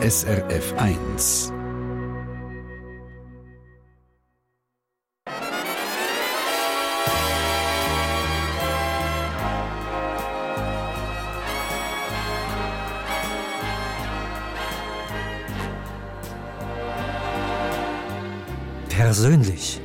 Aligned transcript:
SRF 0.00 0.74
1. 0.78 1.52
Persönlich. 18.88 19.77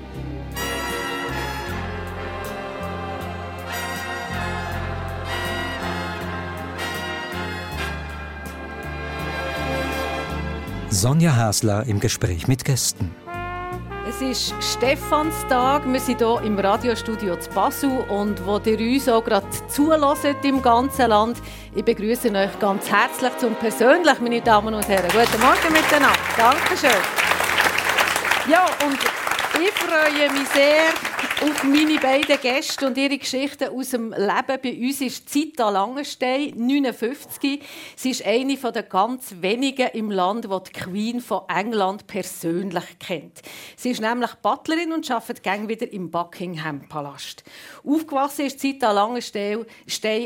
Sonja 11.04 11.36
Hasler 11.36 11.84
im 11.86 12.00
Gespräch 12.00 12.48
mit 12.48 12.64
Gästen. 12.64 13.14
Es 14.08 14.22
ist 14.22 14.54
Stephanstag. 14.64 15.82
Wir 15.86 16.00
sind 16.00 16.20
hier 16.20 16.42
im 16.46 16.58
Radiostudio 16.58 17.36
zu 17.36 17.50
Basel 17.50 18.06
und 18.08 18.46
wo 18.46 18.58
ihr 18.64 18.80
uns 18.80 19.10
auch 19.10 19.22
gerade 19.22 19.46
zulässt 19.68 20.46
im 20.46 20.62
ganzen 20.62 21.10
Land. 21.10 21.42
Ich 21.76 21.84
begrüße 21.84 22.32
euch 22.32 22.58
ganz 22.58 22.90
herzlich 22.90 23.38
zum 23.38 23.54
Persönlich, 23.56 24.18
meine 24.22 24.40
Damen 24.40 24.74
und 24.74 24.88
Herren. 24.88 25.10
Guten 25.12 25.42
Morgen 25.42 25.74
miteinander. 25.74 26.18
Dankeschön. 26.38 27.02
Ja, 28.50 28.64
und 28.86 28.98
ich 29.62 29.74
freue 29.74 30.32
mich 30.32 30.48
sehr 30.54 31.13
auf 31.44 31.64
meine 31.66 32.00
beiden 32.00 32.40
Gäste 32.40 32.88
und 32.88 32.98
ihre 32.98 33.18
Geschichten 33.18 33.68
aus 33.68 33.90
dem 33.90 34.12
Leben. 34.12 34.60
Bei 34.62 34.78
uns 34.80 35.02
ist 35.02 35.28
Zita 35.30 35.70
Langenstein, 35.70 36.54
59. 36.56 37.62
Sie 37.98 38.12
ist 38.12 38.26
eine 38.26 38.56
der 38.56 38.84
ganz 38.84 39.36
wenigen 39.42 39.90
im 39.90 40.10
Land, 40.10 40.46
die 40.46 40.64
die 40.68 40.72
Queen 40.72 41.20
von 41.20 41.42
England 41.50 42.08
persönlich 42.08 42.98
kennt. 43.00 43.42
Sie 43.76 43.92
ist 43.92 44.00
nämlich 44.00 44.34
Butlerin 44.36 44.94
und 44.94 45.10
arbeitet 45.12 45.44
gang 45.44 45.68
wieder 45.68 45.92
im 45.92 46.10
Buckingham 46.12 46.88
Palast. 46.88 47.44
Aufgewachsen 47.86 48.46
ist 48.46 48.62
Zita 48.62 48.94
Langenstein 48.94 49.66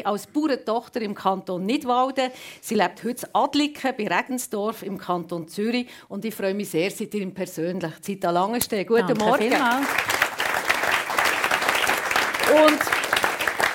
als 0.04 0.28
Bauerntochter 0.28 1.02
im 1.02 1.16
Kanton 1.16 1.66
Nidwalden. 1.66 2.30
Sie 2.62 2.76
lebt 2.76 3.04
heute 3.04 3.26
in 3.26 3.30
Adliken 3.34 3.94
bei 3.98 4.08
Regensdorf 4.08 4.84
im 4.84 5.00
Kanton 5.00 5.48
Zürich 5.48 5.88
und 6.10 6.26
ich 6.26 6.36
freue 6.36 6.54
mich 6.54 6.70
sehr, 6.70 6.92
ihr 7.00 7.34
persönlich. 7.34 8.02
Zita 8.02 8.30
Langenstein, 8.30 8.86
guten 8.86 9.08
Danke 9.08 9.24
Morgen. 9.24 9.50
Vielmals. 9.50 10.27
Und 12.50 12.80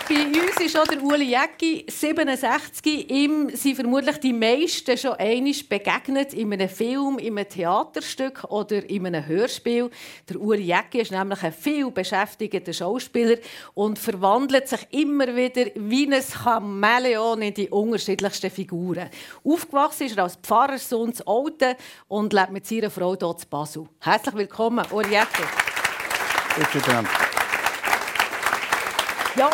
bei 0.09 0.27
uns 0.27 0.61
ist 0.61 0.79
auch 0.79 0.87
der 0.87 1.03
Uli 1.03 1.25
Jäcki, 1.25 1.85
67. 1.89 3.11
Ihm 3.11 3.51
sind 3.55 3.77
vermutlich 3.77 4.17
die 4.19 4.33
meisten 4.33 4.97
schon 4.97 5.13
einmal 5.15 5.53
begegnet 5.69 6.33
in 6.33 6.53
einem 6.53 6.69
Film, 6.69 7.19
in 7.19 7.39
einem 7.39 7.49
Theaterstück 7.49 8.45
oder 8.45 8.89
in 8.89 9.07
einem 9.07 9.27
Hörspiel. 9.27 9.91
Der 10.29 10.41
Uli 10.41 10.63
Jäcki 10.63 11.01
ist 11.01 11.13
nämlich 11.13 11.43
ein 11.43 11.53
viel 11.53 11.91
beschäftigter 11.91 12.73
Schauspieler 12.73 13.37
und 13.75 13.99
verwandelt 13.99 14.69
sich 14.69 14.87
immer 14.91 15.35
wieder 15.37 15.67
wie 15.75 16.13
ein 16.13 16.23
Chamäleon 16.23 17.43
in 17.43 17.55
die 17.55 17.69
unterschiedlichsten 17.69 18.51
Figuren. 18.51 19.11
Aufgewachsen 19.45 20.07
ist 20.07 20.17
er 20.17 20.25
als 20.25 20.37
Pfarrerssohn 20.37 21.15
zu 21.15 21.27
Olten 21.27 21.75
und 22.09 22.33
lebt 22.33 22.53
mit 22.53 22.67
seiner 22.67 22.91
Frau 22.91 23.17
hier 23.17 23.37
zu 23.37 23.47
Basel. 23.49 23.87
Herzlich 24.01 24.35
willkommen, 24.35 24.85
Uli 24.91 25.11
Jäcki. 25.11 25.43
Bitte 26.57 26.85
schön. 26.85 27.32
Ja, 29.35 29.49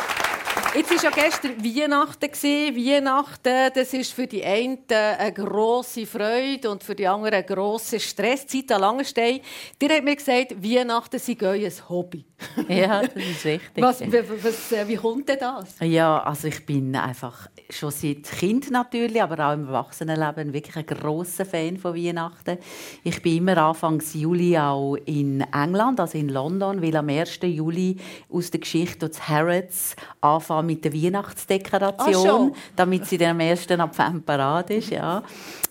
jetzt 0.79 0.91
war 0.91 1.05
ja 1.05 1.11
gestern 1.11 1.65
Weihnachten. 1.65 2.31
Weihnachten, 2.31 3.71
das 3.75 3.93
ist 3.93 4.12
für 4.12 4.27
die 4.27 4.45
einen 4.45 4.79
eine 4.89 5.33
grosse 5.33 6.07
Freude 6.07 6.70
und 6.70 6.83
für 6.85 6.95
die 6.95 7.07
anderen 7.07 7.35
ein 7.35 7.47
grosser 7.47 7.98
Stress. 7.98 8.47
Zita 8.47 8.77
Langenstein, 8.77 9.41
dir 9.81 9.89
hat 9.91 10.05
mir 10.05 10.17
gesagt, 10.17 10.62
Weihnachten 10.62 11.19
sei 11.19 11.37
euer 11.41 11.70
Hobby. 11.89 12.25
Ja, 12.69 13.03
das 13.03 13.17
ist 13.17 13.45
richtig. 13.45 13.83
Was, 13.83 14.01
was, 14.01 14.89
wie 14.89 14.97
kommt 14.97 15.29
denn 15.29 15.39
das? 15.41 15.75
Ja, 15.80 16.23
also 16.23 16.48
ich 16.48 16.64
bin 16.64 16.95
einfach 16.95 17.48
schon 17.70 17.91
seit 17.91 18.23
Kind 18.25 18.70
natürlich, 18.70 19.20
aber 19.20 19.48
auch 19.48 19.55
im 19.55 19.67
Erwachsenenleben 19.67 20.52
wirklich 20.52 20.77
ein 20.77 20.86
großer 20.86 21.45
Fan 21.45 21.79
von 21.79 21.97
Weihnachten. 21.97 22.58
Ich 23.02 23.20
bin 23.23 23.39
immer 23.39 23.57
Anfang 23.58 24.01
Juli 24.13 24.57
auch 24.57 24.97
in 25.07 25.41
England, 25.52 25.98
also 25.98 26.19
in 26.19 26.29
London, 26.29 26.81
weil 26.83 26.97
am 26.97 27.08
1. 27.08 27.41
Juli 27.42 27.97
aus 28.31 28.51
der 28.51 28.61
Geschichte 28.61 29.08
des 29.08 29.29
Harrods 29.29 29.97
anfangen 30.20 30.67
mit 30.68 30.84
der 30.84 30.92
Weihnachtsdekoration, 30.92 32.52
Ach, 32.55 32.58
damit 32.77 33.06
sie 33.06 33.18
dann 33.18 33.30
am 33.30 33.40
1. 33.40 33.70
Advent 33.70 34.24
parat 34.24 34.70
ist. 34.70 34.90
Ja. 34.90 35.23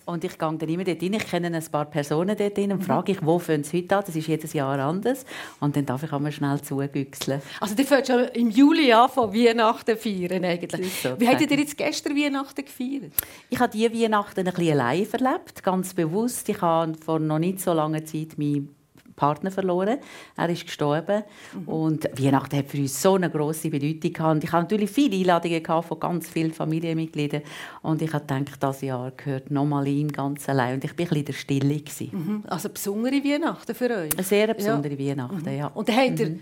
Und 0.06 0.24
ich 0.24 0.38
gehe 0.38 0.58
dann 0.58 0.70
immer 0.70 0.84
dort 0.86 1.02
rein. 1.02 1.14
Ich 1.14 1.28
kenne 1.28 1.48
ein 1.48 1.64
paar 1.72 1.86
Personen 1.86 2.36
dort 2.36 2.58
rein 2.58 2.72
und 2.72 2.84
frage 2.84 3.12
ich, 3.12 3.26
wo 3.26 3.40
fangen 3.40 3.64
sie 3.64 3.80
heute 3.80 3.98
an? 3.98 4.04
Das 4.06 4.16
ist 4.16 4.28
jedes 4.28 4.54
Jahr 4.54 4.80
anders. 4.80 5.26
Und 5.60 5.76
dann 5.76 5.86
darf 5.86 6.04
ich 6.04 6.14
einmal 6.14 6.32
schnell 6.32 6.62
zugüchseln. 6.62 7.42
Also, 7.60 7.76
ihr 7.78 7.86
fängt 7.86 8.08
schon 8.08 8.24
im 8.30 8.50
Juli 8.50 8.92
an, 8.94 9.10
von 9.10 9.34
Weihnachten 9.34 9.98
feiern 9.98 10.46
eigentlich. 10.46 11.02
so, 11.02 11.20
Wie 11.20 11.28
habt 11.28 11.42
ihr 11.42 11.60
jetzt 11.60 11.78
gestern 11.78 12.16
Weihnachten 12.16 12.64
gefeiert? 12.64 13.12
Ich 13.50 13.60
habe 13.60 13.72
diese 13.72 13.94
Weihnachten 13.94 14.40
ein 14.40 14.54
bisschen 14.54 14.80
allein 14.80 15.06
verlebt, 15.06 15.62
ganz 15.62 15.94
bewusst. 15.94 16.48
Ich 16.48 16.62
habe 16.62 16.94
vor 16.96 17.20
noch 17.20 17.40
nicht 17.40 17.60
so 17.60 17.74
langer 17.74 18.06
Zeit 18.06 18.38
meinen 18.38 18.77
Partner 19.18 19.52
verloren. 19.52 19.98
Er 20.38 20.50
ist 20.50 20.66
gestorben. 20.66 21.24
Und 21.66 22.06
Weihnachten 22.18 22.56
hat 22.56 22.68
für 22.68 22.78
uns 22.78 23.02
so 23.02 23.16
eine 23.16 23.30
grosse 23.30 23.70
Bedeutung 23.70 24.14
gehabt. 24.14 24.36
Und 24.36 24.44
ich 24.46 24.52
hatte 24.54 24.64
natürlich 24.64 24.92
viele 24.92 25.18
Einladungen 25.18 25.62
gehabt 25.62 25.88
von 25.88 26.00
ganz 26.00 26.30
vielen 26.30 26.54
Familienmitgliedern. 26.54 27.42
Und 27.82 28.02
ich 28.02 28.14
habe 28.14 28.26
gedacht, 28.26 28.64
das 28.64 28.82
Jahr 28.82 29.12
gehört 29.12 29.52
nochmal 29.52 29.88
ihm 29.88 30.10
ganz 30.10 30.48
allein. 30.48 30.76
Und 30.76 30.86
ich 30.86 30.92
war 30.92 30.94
ein 30.94 30.98
bisschen 30.98 31.18
in 31.18 31.26
der 31.26 31.34
Stille. 31.34 31.82
Mhm. 32.12 32.44
Also 32.48 32.70
besondere 32.70 33.16
Weihnachten 33.24 33.76
für 33.76 33.90
euch? 33.90 34.14
Eine 34.14 34.24
sehr 34.24 34.54
besondere 34.54 34.98
Weihnachten, 34.98 35.58
ja. 35.58 35.68
Und 35.68 35.90
habt 35.90 36.20
ihr 36.20 36.40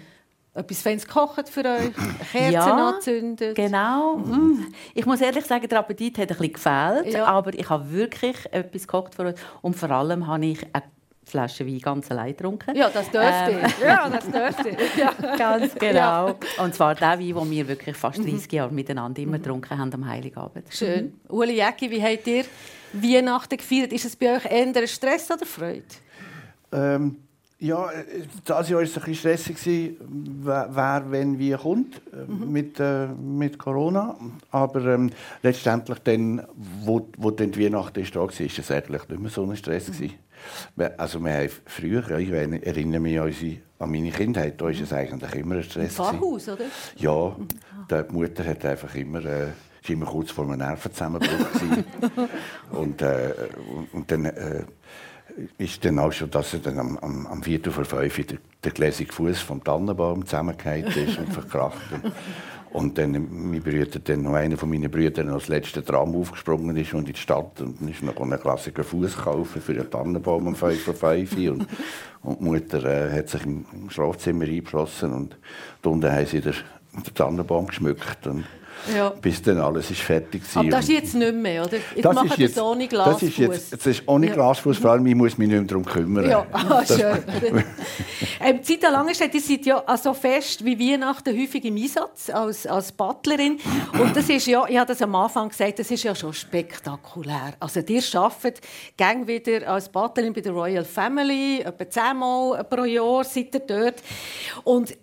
etwas 0.53 0.81
Feines 0.81 1.05
gekocht 1.05 1.49
für 1.49 1.65
euch, 1.65 1.91
Kerzen 2.31 2.53
Ja, 2.53 2.87
angezündet. 2.87 3.55
Genau. 3.55 4.17
Mm. 4.17 4.67
Ich 4.93 5.05
muss 5.05 5.19
ehrlich 5.19 5.45
sagen, 5.45 5.67
der 5.67 5.79
Appetit 5.79 6.17
hat 6.17 6.31
ein 6.31 6.37
bisschen 6.37 6.53
gefehlt. 6.53 7.13
Ja. 7.13 7.25
Aber 7.25 7.53
ich 7.53 7.69
habe 7.69 7.91
wirklich 7.91 8.37
etwas 8.51 8.83
gekocht 8.83 9.15
für 9.15 9.23
euch. 9.23 9.35
Und 9.61 9.75
vor 9.75 9.91
allem 9.91 10.27
habe 10.27 10.45
ich 10.45 10.65
eine 10.71 10.83
Flasche 11.25 11.65
Wein 11.65 11.79
ganz 11.79 12.11
allein 12.11 12.35
getrunken. 12.35 12.75
Ja, 12.75 12.89
das 12.89 13.09
dürfte 13.09 13.51
Ähm. 13.51 13.59
ich. 13.65 13.79
Ja, 13.79 14.09
das 14.09 14.29
dürfte 14.29 14.69
ich. 14.69 14.95
Ja. 14.95 15.11
Ganz 15.37 15.73
genau. 15.75 16.27
Ja. 16.29 16.35
Und 16.63 16.75
zwar 16.75 16.93
der 16.95 17.19
Wein, 17.19 17.33
den 17.33 17.51
wir 17.51 17.67
wirklich 17.67 17.97
fast 17.97 18.19
30 18.19 18.51
Jahre 18.51 18.71
miteinander 18.71 19.21
immer 19.21 19.37
getrunken 19.39 19.77
haben 19.77 19.91
am 19.93 20.07
Heiligabend. 20.07 20.67
Schön. 20.69 21.19
Uli 21.27 21.55
Jäcki, 21.55 21.89
wie 21.89 22.01
habt 22.03 22.27
ihr 22.27 22.45
Weihnachten 22.93 23.57
gefeiert? 23.57 23.91
Ist 23.91 24.05
es 24.05 24.15
bei 24.15 24.35
euch 24.35 24.45
eher 24.45 24.87
Stress 24.87 25.31
oder 25.31 25.45
Freude? 25.45 25.83
Ähm, 26.71 27.17
ja, 27.57 27.89
das 28.43 28.69
Jahr 28.69 28.79
war 28.79 28.83
es 28.83 28.91
ein 28.97 29.03
bisschen 29.03 29.15
stressig, 29.15 29.55
gewesen, 29.55 29.97
wer, 30.43 30.69
wer 30.71 31.03
wenn 31.09 31.39
wie 31.39 31.53
kommt 31.53 32.01
äh, 32.13 32.29
mit, 32.29 32.79
äh, 32.79 33.07
mit 33.07 33.57
Corona. 33.57 34.15
Aber 34.51 34.85
ähm, 34.85 35.09
letztendlich, 35.41 35.99
dann, 35.99 36.45
wo, 36.55 37.07
wo 37.17 37.31
dann 37.31 37.51
die 37.51 37.65
Weihnachten 37.65 38.03
war, 38.15 38.29
ist 38.29 38.59
es 38.59 38.71
eigentlich 38.71 39.07
nicht 39.07 39.19
mehr 39.19 39.31
so 39.31 39.43
ein 39.43 39.55
Stress. 39.55 39.87
gewesen. 39.87 40.13
Also 40.97 41.19
wir 41.19 41.33
haben 41.33 41.49
früher, 41.65 42.19
ich 42.19 42.29
erinnere 42.31 42.99
mich 42.99 43.19
an, 43.19 43.25
unsere, 43.27 43.57
an 43.79 43.91
meine 43.91 44.11
Kindheit, 44.11 44.59
da 44.59 44.65
war 44.65 44.71
es 44.71 44.93
eigentlich 44.93 45.35
immer 45.35 45.55
ein 45.55 45.63
Stress. 45.63 45.95
gewesen. 45.95 46.17
Pfarrhaus, 46.19 46.49
oder? 46.49 46.65
Ja, 46.97 47.35
die 47.89 48.13
Mutter 48.13 48.45
hat 48.45 48.65
einfach 48.65 48.93
immer, 48.95 49.23
äh, 49.25 49.47
ist 49.81 49.89
immer 49.89 50.05
kurz 50.05 50.31
vor 50.31 50.45
einem 50.45 50.57
Nervenzusammenbruch 50.57 51.29
und, 52.71 53.01
äh, 53.01 53.33
und, 53.91 54.11
dann 54.11 54.25
äh, 54.25 54.63
ist 55.57 55.83
dann 55.83 55.99
auch 55.99 56.11
schon, 56.11 56.31
dass 56.31 56.53
er 56.53 56.59
dann 56.59 56.79
am, 56.79 56.97
am, 56.97 57.27
am 57.27 57.43
Viertel 57.43 57.71
vor 57.71 57.85
fünf 57.85 58.25
der, 58.25 58.37
der 58.63 58.71
gläsige 58.71 59.11
Fuß 59.11 59.39
vom 59.39 59.63
Tannenbaum 59.63 60.25
zusammengefallen 60.25 60.85
ist 60.85 61.17
und 61.17 61.31
verkracht. 61.31 61.81
Und, 62.75 62.97
dann 62.97 63.11
mein 63.31 63.61
Brüder, 63.61 63.99
dann 63.99 64.23
noch 64.23 64.33
einer 64.33 64.57
von 64.57 64.69
meinen 64.69 64.91
Brüdern 64.91 65.29
als 65.29 65.47
letzter 65.47 65.83
Tram 65.83 66.13
aufgesprungen 66.13 66.75
ist 66.75 66.93
und 66.93 67.07
in 67.07 67.13
die 67.13 67.19
Stadt 67.19 67.61
und 67.61 67.79
dann 67.79 67.87
ist 67.87 68.03
noch 68.03 68.19
einen 68.19 68.37
klassischen 68.37 68.83
Fuß 68.83 69.15
kaufen 69.15 69.61
für 69.61 69.73
den 69.73 69.89
Tannenbaum 69.89 70.47
um 70.47 70.55
fünf 70.55 70.83
vor 70.83 70.93
fünf 70.93 71.37
und, 71.37 71.65
und 72.21 72.39
die 72.39 72.43
Mutter 72.43 72.83
äh, 72.83 73.17
hat 73.17 73.29
sich 73.29 73.45
im, 73.45 73.63
im 73.71 73.89
Schlafzimmer 73.89 74.43
eingeschlossen 74.43 75.13
und 75.13 75.37
unten 75.83 76.11
haben 76.11 76.25
sie 76.25 76.41
den, 76.41 76.53
den 76.93 77.13
Tannenbaum 77.13 77.67
geschmückt 77.67 78.27
und 78.27 78.43
Ja. 78.95 79.09
bis 79.21 79.41
dann 79.41 79.57
alles 79.59 79.89
ist 79.91 80.01
fertig 80.01 80.41
war. 80.53 80.61
Aber 80.61 80.69
das 80.71 80.81
ist 80.81 80.89
jetzt 80.91 81.15
nicht 81.15 81.33
mehr, 81.33 81.63
oder? 81.63 81.77
Jetzt 81.95 82.05
Das 82.05 82.23
ist 82.25 82.37
jetzt, 82.37 82.57
es 82.57 82.61
ohne 82.61 82.83
das 82.83 82.89
Glasfuß. 82.89 83.21
ist 83.23 83.37
jetzt, 83.37 83.73
das 83.73 83.85
ist 83.85 84.03
ohne 84.07 84.27
Ja. 84.27 84.33
Glasfuß, 84.33 84.77
vor 84.77 84.91
allem 84.91 85.05
ich 85.07 85.15
muss 85.15 85.37
mich 85.37 85.47
nicht 85.47 85.57
mehr 85.57 85.67
darum 85.67 85.85
kümmern. 85.85 86.29
Ja, 86.29 86.45
ah, 86.51 86.81
Das- 86.81 86.95
schön. 86.97 87.23
ähm, 88.41 88.63
Zita 88.63 88.89
Langenstedt, 88.89 89.33
die 89.33 89.39
sind 89.39 89.65
ja 89.65 89.83
so 89.97 90.13
fest 90.13 90.63
wie 90.65 90.77
Weihnachten 90.79 91.37
häufig 91.39 91.63
im 91.65 91.75
Einsatz 91.77 92.29
als, 92.29 92.65
als 92.67 92.91
Butlerin. 92.91 93.59
Und 93.99 94.15
das 94.15 94.29
ist 94.29 94.47
ja, 94.47 94.65
ich 94.67 94.77
habe 94.77 94.87
das 94.87 95.01
am 95.01 95.15
Anfang 95.15 95.49
gesagt, 95.49 95.79
das 95.79 95.89
ist 95.91 96.03
ja 96.03 96.13
schon 96.15 96.33
spektakulär. 96.33 97.53
Also 97.59 97.79
ihr 97.81 98.01
arbeitet 98.13 98.61
gang 98.97 99.27
wieder 99.27 99.67
als 99.69 99.89
Butlerin 99.89 100.33
bei 100.33 100.41
der 100.41 100.51
Royal 100.51 100.85
Family, 100.85 101.61
etwa 101.61 101.89
zehnmal 101.89 102.63
pro 102.65 102.83
Jahr 102.83 103.23
seid 103.23 103.53
ihr 103.55 103.59
dort. 103.61 103.95
Und 104.63 104.95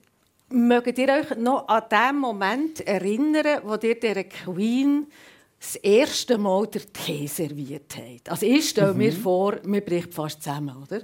mögt 0.52 0.98
ihr 0.98 1.08
euch 1.08 1.36
noch 1.36 1.68
an 1.68 1.82
den 1.90 2.20
Moment 2.20 2.80
erinnern, 2.86 3.62
wo 3.64 3.74
ihr 3.74 3.98
der 3.98 4.24
Queen 4.24 5.06
das 5.58 5.76
erste 5.76 6.38
Mal 6.38 6.66
der 6.66 6.82
Tee 6.92 7.26
serviert 7.26 7.96
hat. 7.96 8.28
Also 8.28 8.46
ich 8.46 8.68
stelle 8.68 8.92
mhm. 8.92 8.98
mir 8.98 9.12
vor, 9.12 9.56
man 9.64 9.82
bricht 9.82 10.12
fast 10.12 10.42
zusammen, 10.42 10.76
oder? 10.82 11.02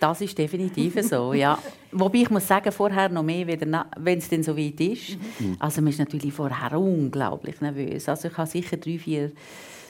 Das 0.00 0.20
ist 0.20 0.38
definitiv 0.38 0.94
so, 1.02 1.32
ja. 1.32 1.58
Wobei 1.92 2.18
ich 2.18 2.30
muss 2.30 2.46
sagen, 2.46 2.70
vorher 2.70 3.08
noch 3.08 3.22
mehr, 3.22 3.46
wenn 3.46 4.18
es 4.18 4.28
denn 4.28 4.42
so 4.42 4.56
weit 4.56 4.80
ist. 4.80 5.18
Mhm. 5.38 5.56
Also 5.58 5.82
man 5.82 5.90
ist 5.90 5.98
natürlich 5.98 6.32
vorher 6.32 6.78
unglaublich 6.78 7.60
nervös. 7.60 8.08
Also 8.08 8.28
ich 8.28 8.36
habe 8.36 8.48
sicher 8.48 8.76
drei, 8.76 8.98
vier 8.98 9.32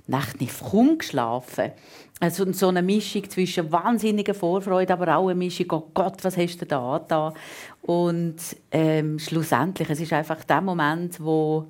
Nächte 0.09 0.39
nicht 0.39 0.61
kaum 0.61 0.99
geschlafen. 0.99 1.73
Also 2.21 2.51
so 2.53 2.69
eine 2.69 2.83
Mischung 2.83 3.29
zwischen 3.31 3.71
wahnsinniger 3.71 4.35
Vorfreude, 4.35 4.93
aber 4.93 5.17
auch 5.17 5.29
eine 5.29 5.37
Mischung, 5.37 5.67
oh 5.71 5.91
Gott, 5.95 6.25
was 6.25 6.37
hast 6.37 6.61
du 6.61 6.67
da 6.67 6.99
da? 7.07 7.33
Und 7.83 8.37
ähm, 8.73 9.19
schlussendlich, 9.19 9.89
es 9.91 10.01
ist 10.01 10.13
einfach 10.13 10.43
der 10.45 10.61
Moment, 10.61 11.21
wo 11.21 11.67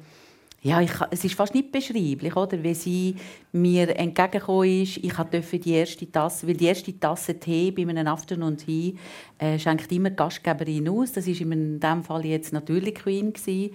ja, 0.61 0.81
ich, 0.81 0.91
es 1.11 1.25
ist 1.25 1.35
fast 1.35 1.55
nicht 1.55 1.71
beschreiblich, 1.71 2.35
oder? 2.35 2.61
Wie 2.63 2.75
sie 2.75 3.15
mir 3.53 3.97
entgegengekommen 3.97 4.83
ist. 4.83 4.97
Ich 4.97 5.13
durfte 5.13 5.59
die 5.59 5.73
erste 5.73 6.11
Tasse, 6.11 6.49
weil 6.49 6.57
die 6.57 6.67
erste 6.67 6.99
Tasse 6.99 7.39
Tee 7.39 7.71
bei 7.71 7.83
einem 7.83 8.09
Afternoon 8.09 8.57
Tea 8.57 8.97
äh, 9.39 9.57
schenkt 9.59 9.93
immer 9.93 10.11
die 10.11 10.17
Gastgeberin 10.17 10.89
aus. 10.89 11.13
Das 11.13 11.29
war 11.29 11.41
in 11.41 11.79
diesem 11.79 12.03
Fall 12.03 12.27
jetzt 12.27 12.53
natürlich 12.53 12.97
Queen. 12.97 13.33
Gewesen. 13.33 13.71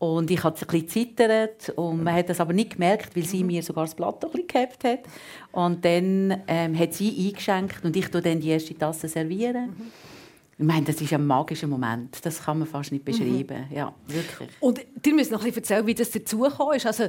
Und 0.00 0.30
ich 0.30 0.42
hatte 0.42 0.64
ein 0.64 0.66
bisschen 0.66 0.88
zittert 0.88 1.68
und 1.76 2.02
man 2.02 2.14
hat 2.14 2.30
das 2.30 2.40
aber 2.40 2.54
nicht 2.54 2.72
gemerkt, 2.72 3.14
weil 3.14 3.24
sie 3.24 3.44
mir 3.44 3.62
sogar 3.62 3.84
das 3.84 3.94
Blatt 3.94 4.24
ein 4.24 4.30
bisschen 4.30 4.48
gehabt 4.48 4.82
hat. 4.82 5.00
Und 5.52 5.84
dann 5.84 6.42
ähm, 6.48 6.78
hat 6.78 6.94
sie 6.94 7.28
eingeschenkt 7.28 7.84
und 7.84 7.94
ich 7.94 8.08
dann 8.08 8.40
die 8.40 8.48
erste 8.48 8.74
Tasse 8.74 9.08
servieren. 9.08 9.66
Mhm. 9.66 10.09
Ich 10.60 10.66
meine, 10.66 10.84
das 10.84 11.00
ist 11.00 11.10
ein 11.14 11.26
magischer 11.26 11.66
Moment. 11.66 12.18
Das 12.22 12.44
kann 12.44 12.58
man 12.58 12.68
fast 12.68 12.92
nicht 12.92 13.02
beschreiben. 13.02 13.66
Mhm. 13.70 13.74
Ja, 13.74 13.94
wirklich. 14.06 14.50
Und 14.60 14.78
ihr 15.06 15.14
müsst 15.14 15.32
noch 15.32 15.40
ein 15.40 15.46
bisschen 15.46 15.62
erzählen, 15.62 15.86
wie 15.86 15.94
das 15.94 16.10
dazugekommen 16.10 16.76
ist. 16.76 16.84
Also, 16.84 17.04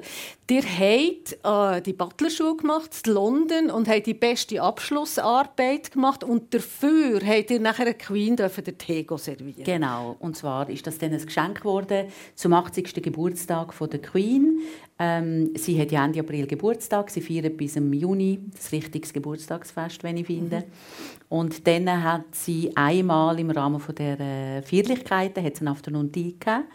ihr 0.49 0.63
habt 0.63 1.37
äh, 1.43 1.81
die 1.81 1.91
Butlerschule 1.91 2.55
gemacht 2.55 2.91
in 3.05 3.11
London 3.13 3.69
und 3.69 3.89
habt 3.89 4.05
die 4.05 4.13
beste 4.13 4.61
Abschlussarbeit 4.61 5.91
gemacht. 5.91 6.23
Und 6.23 6.53
dafür 6.53 7.19
habt 7.25 7.51
ihr 7.51 7.59
nachher 7.59 7.87
eine 7.87 7.95
Queen 7.95 8.37
den 8.37 8.77
Tee 8.77 9.05
servieren 9.17 9.65
Genau. 9.65 10.15
Und 10.19 10.37
zwar 10.37 10.69
ist 10.69 10.87
das 10.87 10.97
dann 10.97 11.11
ein 11.11 11.25
Geschenk 11.25 11.59
geworden 11.59 12.07
zum 12.35 12.53
80. 12.53 13.03
Geburtstag 13.03 13.73
von 13.73 13.89
der 13.89 14.01
Queen. 14.01 14.61
Ähm, 15.03 15.49
sie 15.55 15.81
hat 15.81 15.91
ja 15.91 16.05
Ende 16.05 16.19
April 16.19 16.45
Geburtstag. 16.45 17.09
Sie 17.09 17.21
feiert 17.21 17.57
bis 17.57 17.75
im 17.75 17.91
Juni 17.91 18.39
das 18.53 18.71
richtiges 18.71 19.11
Geburtstagsfest, 19.11 20.03
wenn 20.03 20.17
ich 20.17 20.27
finde. 20.27 20.57
Mhm. 20.57 20.63
Und 21.27 21.65
dann 21.65 22.03
hat 22.03 22.35
sie 22.35 22.71
einmal 22.75 23.39
im 23.39 23.49
Rahmen 23.49 23.79
von 23.79 23.95
der 23.95 24.19
äh, 24.19 24.61
Feierlichkeiten 24.61 25.43
hat 25.43 25.55
sie 25.55 25.61
einen 25.61 25.69
Afternoon 25.69 26.11
Tea 26.11 26.35
gegeben. 26.39 26.65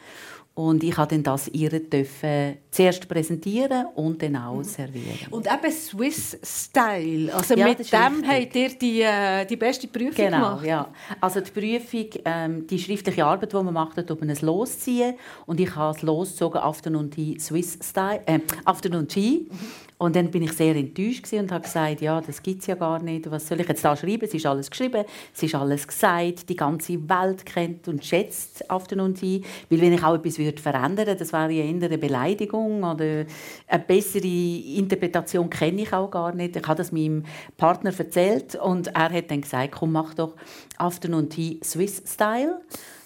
Und 0.56 0.82
ich 0.82 0.94
durfte 0.94 1.18
das 1.18 1.48
ihr 1.48 1.68
dürfen 1.68 2.56
zuerst 2.70 3.06
präsentieren 3.06 3.88
und 3.94 4.22
dann 4.22 4.36
auch 4.36 4.56
mhm. 4.56 4.64
servieren. 4.64 5.30
Und 5.30 5.46
eben 5.46 5.70
Swiss 5.70 6.38
Style. 6.42 7.30
Also 7.34 7.54
ja, 7.54 7.68
mit 7.68 7.92
dem 7.92 8.26
habt 8.26 8.56
ihr 8.56 8.70
die, 8.70 9.02
äh, 9.02 9.44
die 9.44 9.56
beste 9.56 9.86
Prüfung 9.86 10.14
genau, 10.14 10.56
gemacht. 10.56 10.64
Ja. 10.64 10.88
Also 11.20 11.42
die 11.42 11.50
Prüfung, 11.50 12.06
ähm, 12.24 12.66
die 12.66 12.78
schriftliche 12.78 13.26
Arbeit, 13.26 13.52
die 13.52 13.56
man 13.56 13.74
macht, 13.74 14.10
ob 14.10 14.18
man 14.18 14.30
es 14.30 14.40
losziehen. 14.40 15.16
Und 15.44 15.60
ich 15.60 15.76
habe 15.76 15.94
es 15.94 16.00
losgezogen, 16.00 16.62
Afternoon 16.62 17.10
Tea 17.10 17.38
Swiss 17.38 17.78
Style, 17.82 18.22
äh, 18.24 18.40
Afternoon 18.64 19.06
Tea. 19.06 19.48
Mhm. 19.50 19.85
Und 19.98 20.14
dann 20.14 20.30
bin 20.30 20.42
ich 20.42 20.52
sehr 20.52 20.76
enttäuscht 20.76 21.32
und 21.32 21.50
habe 21.50 21.64
gesagt, 21.64 22.02
ja, 22.02 22.20
das 22.20 22.42
gibt 22.42 22.60
es 22.60 22.66
ja 22.66 22.74
gar 22.74 23.02
nicht. 23.02 23.30
Was 23.30 23.48
soll 23.48 23.60
ich 23.60 23.68
jetzt 23.68 23.82
da 23.82 23.96
schreiben? 23.96 24.26
Es 24.26 24.34
ist 24.34 24.44
alles 24.44 24.70
geschrieben, 24.70 25.04
es 25.34 25.42
ist 25.42 25.54
alles 25.54 25.88
gesagt. 25.88 26.48
Die 26.50 26.56
ganze 26.56 27.08
Welt 27.08 27.46
kennt 27.46 27.88
und 27.88 28.04
schätzt 28.04 28.70
Afternoon 28.70 29.14
Tea. 29.14 29.42
Weil 29.70 29.80
wenn 29.80 29.94
ich 29.94 30.04
auch 30.04 30.14
etwas 30.14 30.38
würde 30.38 30.60
verändern 30.60 31.06
würde, 31.06 31.16
das 31.16 31.32
wäre 31.32 31.50
ja 31.50 31.64
eher 31.64 31.70
eine 31.70 31.96
Beleidigung 31.96 32.84
oder 32.84 33.24
eine 33.68 33.84
bessere 33.86 34.26
Interpretation 34.26 35.48
kenne 35.48 35.82
ich 35.82 35.92
auch 35.94 36.10
gar 36.10 36.34
nicht. 36.34 36.56
Ich 36.56 36.66
habe 36.66 36.76
das 36.76 36.92
meinem 36.92 37.24
Partner 37.56 37.92
erzählt 37.96 38.54
und 38.56 38.88
er 38.88 39.10
hat 39.10 39.30
dann 39.30 39.40
gesagt, 39.40 39.72
komm, 39.72 39.92
mach 39.92 40.12
doch 40.12 40.34
Afternoon 40.76 41.30
Tea 41.30 41.58
Swiss 41.64 42.02
Style. 42.06 42.60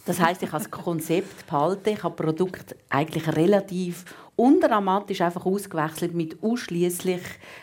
Das 0.06 0.18
heißt, 0.18 0.42
ich 0.42 0.50
habe 0.50 0.64
das 0.64 0.70
Konzept 0.70 1.46
behalten, 1.46 1.90
ich 1.90 2.02
habe 2.02 2.16
Produkt 2.16 2.74
eigentlich 2.88 3.28
relativ 3.36 4.04
undramatisch 4.40 5.20
einfach 5.20 5.44
ausgewechselt 5.44 6.14
mit 6.14 6.42
ausschließlich 6.42 7.20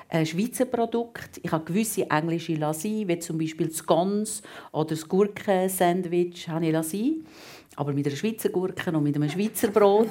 äh, 0.09 0.25
Schweizer 0.25 0.65
Produkten. 0.65 1.41
Ich 1.41 1.51
habe 1.51 1.65
gewisse 1.65 2.07
englische 2.11 2.53
lassen, 2.53 3.07
wie 3.07 3.17
zum 3.19 3.39
Beispiel 3.39 3.67
das 3.67 3.83
Gons 3.83 4.43
oder 4.71 4.89
das 4.89 5.07
Gurkensandwich 5.07 6.47
habe 6.47 6.67
ich 6.67 6.71
lassen 6.71 7.25
aber 7.77 7.93
mit 7.93 8.07
einer 8.07 8.15
Schweizer 8.15 8.49
Gurke 8.49 8.91
und 8.91 9.03
mit 9.03 9.15
einem 9.15 9.29
Schweizer 9.29 9.67
Brot. 9.67 10.09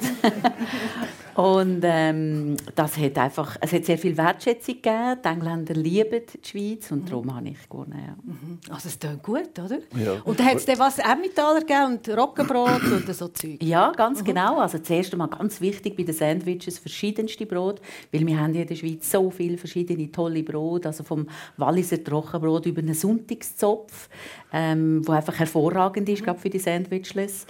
und 1.35 1.81
ähm, 1.83 2.57
das 2.77 2.97
hat 2.97 3.19
einfach, 3.19 3.57
es 3.61 3.73
hat 3.73 3.85
sehr 3.85 3.99
viel 3.99 4.17
Wertschätzung 4.17 4.77
gegeben. 4.77 5.19
Die 5.23 5.29
Engländer 5.29 5.75
lieben 5.75 6.23
die 6.33 6.49
Schweiz 6.49 6.93
und 6.93 7.11
darum 7.11 7.35
habe 7.35 7.49
ich 7.49 7.69
gewonnen. 7.69 7.99
Ja. 8.07 8.15
Mhm. 8.23 8.59
Also 8.71 8.89
es 8.89 8.97
klingt 8.97 9.21
gut, 9.21 9.59
oder? 9.59 9.79
Ja. 9.97 10.23
Und 10.25 10.39
dann 10.39 10.47
hat 10.47 10.57
es 10.59 10.65
dann 10.65 10.79
was 10.79 11.01
Emmentaler 11.01 11.61
gegeben 11.61 11.99
und 11.99 12.09
Roggenbrot 12.09 12.83
und 12.85 13.13
so 13.13 13.27
Zeug? 13.29 13.61
Ja, 13.61 13.91
ganz 13.91 14.21
mhm. 14.21 14.27
genau. 14.27 14.61
Also 14.61 14.79
zuerst 14.79 15.13
einmal 15.13 15.29
ganz 15.29 15.61
wichtig 15.61 15.97
bei 15.97 16.05
den 16.05 16.15
Sandwiches 16.15 16.79
verschiedenste 16.79 17.47
Brot, 17.47 17.81
weil 18.13 18.25
wir 18.25 18.39
haben 18.39 18.53
hier 18.53 18.63
in 18.63 18.69
der 18.69 18.77
Schweiz 18.77 19.11
so 19.11 19.29
viele 19.33 19.59
verschiedene 19.59 20.13
tolle 20.13 20.45
Brot, 20.45 20.87
also 20.87 21.03
vom 21.03 21.27
Walliser 21.57 22.03
Trockenbrot 22.03 22.67
über 22.67 22.81
einen 22.81 22.95
Sonntagszopf, 22.95 24.09
ähm, 24.57 25.07
wo 25.07 25.13
einfach 25.13 25.39
hervorragend 25.39 26.09
ist, 26.09 26.27
mhm. 26.27 26.37
für 26.37 26.49
die 26.51 26.59
Sandwiches. 26.59 27.47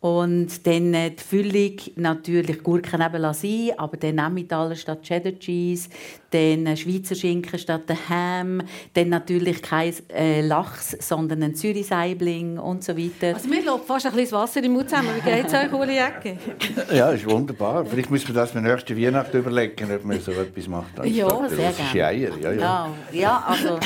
Und 0.00 0.66
dann 0.66 0.94
äh, 0.94 1.10
die 1.10 1.22
Füllung 1.22 1.76
natürlich 1.96 2.62
Gurken 2.62 3.02
eben 3.02 3.34
sein, 3.34 3.70
aber 3.76 3.96
dann 3.96 4.18
Emmentaler 4.18 4.74
statt 4.74 5.02
Cheddar 5.02 5.38
Cheese, 5.38 5.90
dann 6.30 6.76
Schweizer 6.76 7.14
Schinken 7.14 7.58
statt 7.58 7.88
der 7.88 8.08
Ham, 8.08 8.62
dann 8.94 9.08
natürlich 9.08 9.62
kein 9.62 9.94
äh, 10.12 10.40
Lachs, 10.40 10.96
sondern 11.00 11.42
ein 11.42 11.54
Zürichseibling 11.54 12.58
und 12.58 12.84
so 12.84 12.96
weiter. 12.96 13.34
Also 13.34 13.48
mir 13.48 13.64
läuft 13.64 13.86
fast 13.86 14.06
ein 14.06 14.12
bisschen 14.12 14.38
Wasser 14.38 14.62
im 14.62 14.72
Mund 14.72 14.88
zusammen. 14.88 15.10
Wie 15.16 15.30
geht 15.30 15.46
es 15.46 15.54
euch, 15.54 15.72
Uli 15.72 15.98
Ecke? 15.98 16.36
Ja, 16.92 17.10
ist 17.10 17.28
wunderbar. 17.28 17.84
Vielleicht 17.84 18.10
müssen 18.10 18.28
wir 18.28 18.34
das 18.34 18.50
für 18.50 18.60
nächste 18.60 18.96
Weihnachten 18.96 19.36
überlegen, 19.36 19.92
ob 19.94 20.04
man 20.04 20.20
so 20.20 20.32
etwas 20.32 20.66
macht. 20.66 21.04
Ja, 21.04 21.48
sehr 21.48 21.72
gerne. 21.72 22.06
Eier. 22.06 22.38
Ja, 22.40 22.52
ja. 22.52 22.94
ja, 23.12 23.44
also. 23.46 23.78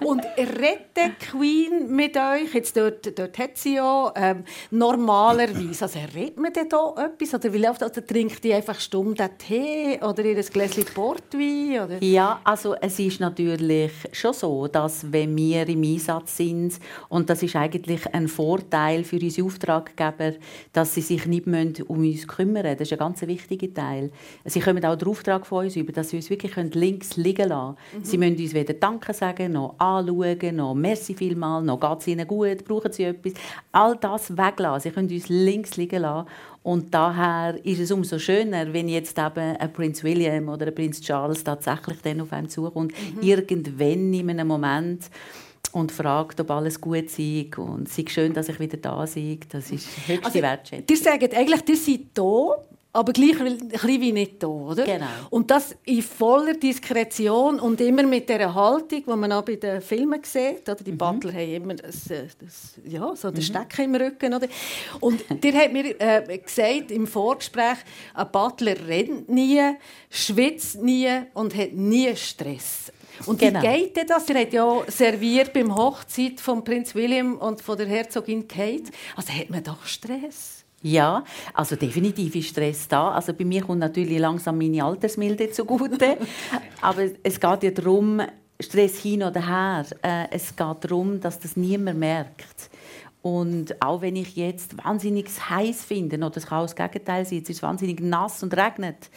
und 0.06 0.22
redet 0.36 1.18
Queen 1.20 1.94
mit 1.94 2.16
euch? 2.16 2.54
Jetzt 2.54 2.76
dort, 2.76 3.18
dort 3.18 3.38
hat 3.38 3.56
sie 3.56 3.76
ja 3.76 4.12
ähm, 4.16 4.44
normalerweise, 4.70 5.84
also 5.84 5.98
redet 6.14 6.38
man 6.38 6.52
denn 6.52 6.68
da 6.68 6.94
etwas? 6.96 7.34
Oder 7.34 7.52
wie 7.52 7.58
läuft 7.58 7.82
also 7.82 8.00
trinkt 8.00 8.42
die 8.44 8.54
einfach 8.54 8.80
stumm 8.80 9.14
den 9.14 9.30
Tee 9.38 9.98
oder 10.02 10.24
ihr 10.24 10.42
Gläschen 10.42 10.84
Portwein? 10.84 11.37
Wein? 11.38 11.84
Oder? 11.84 12.02
Ja, 12.02 12.40
also 12.44 12.74
es 12.80 12.98
ist 12.98 13.20
natürlich 13.20 13.92
schon 14.12 14.32
so, 14.32 14.66
dass 14.66 15.10
wenn 15.12 15.36
wir 15.36 15.68
im 15.68 15.82
Einsatz 15.82 16.36
sind, 16.36 16.78
und 17.08 17.30
das 17.30 17.42
ist 17.42 17.56
eigentlich 17.56 18.12
ein 18.12 18.28
Vorteil 18.28 19.04
für 19.04 19.16
unsere 19.16 19.46
Auftraggeber, 19.46 20.34
dass 20.72 20.94
sie 20.94 21.00
sich 21.00 21.26
nicht 21.26 21.46
um 21.46 21.98
uns 21.98 22.26
kümmern 22.26 22.62
müssen. 22.62 22.78
Das 22.78 22.88
ist 22.88 22.92
ein 22.92 22.98
ganz 22.98 23.22
wichtiger 23.22 23.72
Teil. 23.72 24.10
Sie 24.44 24.60
kommen 24.60 24.84
auch 24.84 24.96
den 24.96 25.08
Auftrag 25.08 25.46
von 25.46 25.64
uns 25.64 25.76
über, 25.76 25.92
dass 25.92 26.10
sie 26.10 26.16
uns 26.16 26.30
wirklich 26.30 26.56
links 26.74 27.16
liegen 27.16 27.48
lassen 27.48 27.76
können. 27.76 28.02
Mhm. 28.02 28.04
Sie 28.04 28.18
müssen 28.18 28.36
uns 28.36 28.54
weder 28.54 28.74
Danke 28.74 29.14
sagen, 29.14 29.52
noch 29.52 29.74
anschauen, 29.78 30.56
noch 30.56 30.74
Merci 30.74 31.14
vielmal, 31.14 31.62
noch 31.62 31.80
geht 31.80 32.00
es 32.00 32.06
ihnen 32.08 32.26
gut, 32.26 32.64
brauchen 32.64 32.92
sie 32.92 33.04
etwas. 33.04 33.32
All 33.72 33.96
das 33.96 34.36
weglassen. 34.36 34.90
Sie 34.90 34.94
können 34.94 35.10
uns 35.10 35.28
links 35.28 35.76
liegen 35.76 36.02
lassen. 36.02 36.28
Und 36.68 36.92
daher 36.92 37.58
ist 37.64 37.80
es 37.80 37.90
umso 37.90 38.18
schöner, 38.18 38.74
wenn 38.74 38.90
jetzt 38.90 39.18
eben 39.18 39.56
ein 39.56 39.72
Prinz 39.72 40.04
William 40.04 40.50
oder 40.50 40.66
ein 40.66 40.74
Prinz 40.74 41.00
Charles 41.00 41.42
tatsächlich 41.42 42.02
dann 42.02 42.20
auf 42.20 42.30
einen 42.30 42.50
zukommt, 42.50 42.92
mhm. 42.92 43.22
irgendwann 43.22 44.12
in 44.12 44.28
einem 44.28 44.46
Moment 44.46 45.06
und 45.72 45.90
fragt, 45.90 46.38
ob 46.40 46.50
alles 46.50 46.78
gut 46.78 47.08
sei 47.08 47.48
und 47.56 47.88
es 47.88 47.96
ist 47.96 48.10
schön, 48.10 48.34
dass 48.34 48.50
ich 48.50 48.60
wieder 48.60 48.76
da 48.76 49.06
sei. 49.06 49.38
Das 49.48 49.70
ist 49.70 49.88
höchste 50.06 50.26
also, 50.26 50.42
Wertschätzung. 50.42 50.84
Ihr 50.90 50.96
sagt 51.02 51.34
eigentlich, 51.34 51.68
ihr 51.70 51.76
seid 51.76 52.00
da 52.12 52.56
aber 52.92 53.12
gleich 53.12 53.38
ein 53.38 53.68
bisschen 53.68 54.00
wie 54.00 54.12
nicht 54.12 54.42
da, 54.42 54.46
oder? 54.46 54.84
Genau. 54.84 55.06
Und 55.30 55.50
das 55.50 55.76
in 55.84 56.02
voller 56.02 56.54
Diskretion 56.54 57.60
und 57.60 57.80
immer 57.80 58.02
mit 58.02 58.28
der 58.28 58.54
Haltung, 58.54 59.04
die 59.06 59.16
man 59.16 59.30
auch 59.30 59.42
bei 59.42 59.56
den 59.56 59.82
Filmen 59.82 60.20
sieht, 60.24 60.68
oder? 60.68 60.82
Die 60.82 60.92
mhm. 60.92 60.98
Butler 60.98 61.32
haben 61.32 61.54
immer 61.54 61.74
das, 61.74 62.10
äh, 62.10 62.26
das, 62.40 62.74
ja, 62.84 63.14
so 63.14 63.30
den 63.30 63.38
mhm. 63.38 63.42
Stecken 63.42 63.84
im 63.84 63.94
Rücken, 63.94 64.34
oder? 64.34 64.48
Und 65.00 65.22
der 65.44 65.52
hat 65.52 65.72
mir 65.72 66.00
äh, 66.00 66.38
gesagt 66.38 66.90
im 66.90 67.06
Vorgespräch, 67.06 67.78
ein 68.14 68.32
Butler 68.32 68.74
rennt 68.86 69.28
nie, 69.28 69.60
schwitzt 70.08 70.80
nie 70.82 71.08
und 71.34 71.54
hat 71.54 71.72
nie 71.72 72.16
Stress. 72.16 72.90
Und 73.26 73.38
genau. 73.38 73.62
wie 73.62 73.66
geht 73.66 74.08
das? 74.08 74.28
Ihr 74.28 74.36
habt 74.36 74.52
ja 74.52 74.82
serviert 74.86 75.52
beim 75.52 75.74
Hochzeit 75.74 76.40
von 76.40 76.64
Prinz 76.64 76.94
William 76.94 77.36
und 77.36 77.60
von 77.60 77.76
der 77.76 77.86
Herzogin 77.86 78.46
Kate. 78.46 78.90
Also 79.16 79.32
hat 79.32 79.50
man 79.50 79.62
doch 79.62 79.84
Stress? 79.84 80.57
Ja, 80.82 81.24
also 81.54 81.74
definitiv 81.74 82.36
ist 82.36 82.48
Stress 82.48 82.86
da. 82.86 83.10
Also 83.10 83.32
bei 83.34 83.44
mir 83.44 83.62
kommt 83.62 83.80
natürlich 83.80 84.18
langsam 84.18 84.58
meine 84.58 84.84
Altersmilde 84.84 85.50
zugute. 85.50 86.18
Aber 86.80 87.02
es 87.22 87.40
geht 87.40 87.62
ja 87.62 87.70
darum, 87.70 88.22
Stress 88.60 88.98
hin 88.98 89.22
oder 89.22 89.44
her. 89.44 89.86
Äh, 90.02 90.26
es 90.30 90.54
geht 90.54 90.76
darum, 90.84 91.20
dass 91.20 91.40
das 91.40 91.56
niemand 91.56 91.98
merkt. 91.98 92.67
Und 93.20 93.82
auch 93.82 94.00
wenn 94.00 94.14
ich 94.14 94.36
jetzt 94.36 94.78
wahnsinnig 94.82 95.26
heiß 95.50 95.84
finde, 95.84 96.16
oder 96.18 96.36
es 96.36 96.46
kann 96.46 96.58
auch 96.58 96.72
das 96.72 96.76
Gegenteil 96.76 97.26
sein, 97.26 97.40
es 97.42 97.50
ist 97.50 97.62
wahnsinnig 97.62 98.00
nass 98.00 98.44
und 98.44 98.56
regnet, 98.56 99.10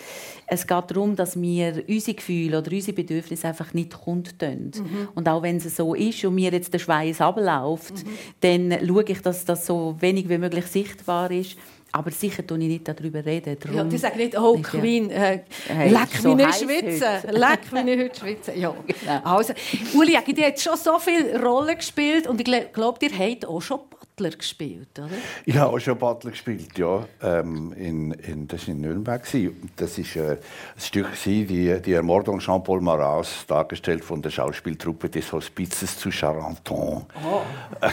es 0.48 0.66
geht 0.66 0.90
darum, 0.90 1.16
dass 1.16 1.40
wir 1.40 1.84
unsere 1.88 2.16
Gefühle 2.16 2.58
oder 2.58 2.72
unsere 2.72 2.94
Bedürfnisse 2.94 3.48
einfach 3.48 3.74
nicht 3.76 3.94
kundtun. 3.94 4.72
Mhm. 4.76 5.10
Und 5.14 5.30
auch 5.30 5.44
wenn 5.44 5.58
es 5.58 5.76
so 5.76 5.94
ist 5.94 6.26
und 6.26 6.34
mir 6.34 6.52
jetzt 6.52 6.74
der 6.74 6.80
Schweiß 6.80 7.22
abläuft, 7.22 8.06
mhm. 8.06 8.10
dann 8.40 8.88
schaue 8.88 9.04
ich, 9.04 9.22
dass 9.22 9.46
das 9.46 9.68
so 9.68 9.96
wenig 10.00 10.28
wie 10.30 10.40
möglich 10.40 10.66
sichtbar 10.66 11.30
ist. 11.30 11.58
Aber 11.94 12.12
sicher 12.12 12.46
tue 12.46 12.58
ich 12.60 12.68
nicht 12.68 12.88
darüber 12.88 13.26
reden. 13.26 13.58
Darum 13.60 13.78
ja, 13.78 13.84
die 13.84 13.98
sagen 13.98 14.18
nicht, 14.18 14.38
oh 14.40 14.58
Queen, 14.62 15.10
äh, 15.10 15.42
hey, 15.68 15.90
leck 15.90 16.10
so 16.22 16.36
mich 16.36 16.56
schwitzen. 16.56 17.32
Leck 17.32 17.72
mich 17.72 18.00
heute 18.00 18.20
schwitzen. 18.20 18.54
Ja. 18.62 18.74
Genau. 18.86 19.22
Also, 19.24 19.54
Uli, 19.94 20.14
ihr 20.14 20.46
habt 20.46 20.60
schon 20.60 20.78
so 20.78 21.00
viele 21.00 21.42
Rollen 21.42 21.78
gespielt 21.78 22.28
und 22.28 22.40
ich 22.40 22.72
glaube, 22.74 23.06
ihr 23.06 23.12
habt 23.18 23.46
auch 23.46 23.62
schon 23.62 23.80
Butler 24.16 24.38
gespielt, 24.38 25.00
oder? 25.00 25.10
Ich 25.46 25.58
habe 25.58 25.76
auch 25.76 25.80
schon 25.80 25.98
Butler 25.98 26.32
gespielt, 26.32 26.78
ja. 26.78 27.06
Ähm, 27.22 27.74
in, 27.74 28.12
in, 28.12 28.48
das 28.48 28.68
war 28.68 28.76
in 28.76 28.82
Nürnberg. 28.82 29.24
Das 29.76 29.98
war 29.98 30.24
äh, 30.24 30.32
ein 30.32 30.38
Stück, 30.78 31.08
die, 31.26 31.82
die 31.82 31.94
Ermordung 31.94 32.40
Jean-Paul 32.40 32.82
Maras, 32.82 33.46
dargestellt 33.48 34.04
von 34.04 34.22
der 34.22 34.30
Schauspieltruppe 34.30 35.10
des 35.10 35.32
Hospizes 35.32 35.98
zu 35.98 36.12
Charenton. 36.12 37.06
Oh. 37.24 37.42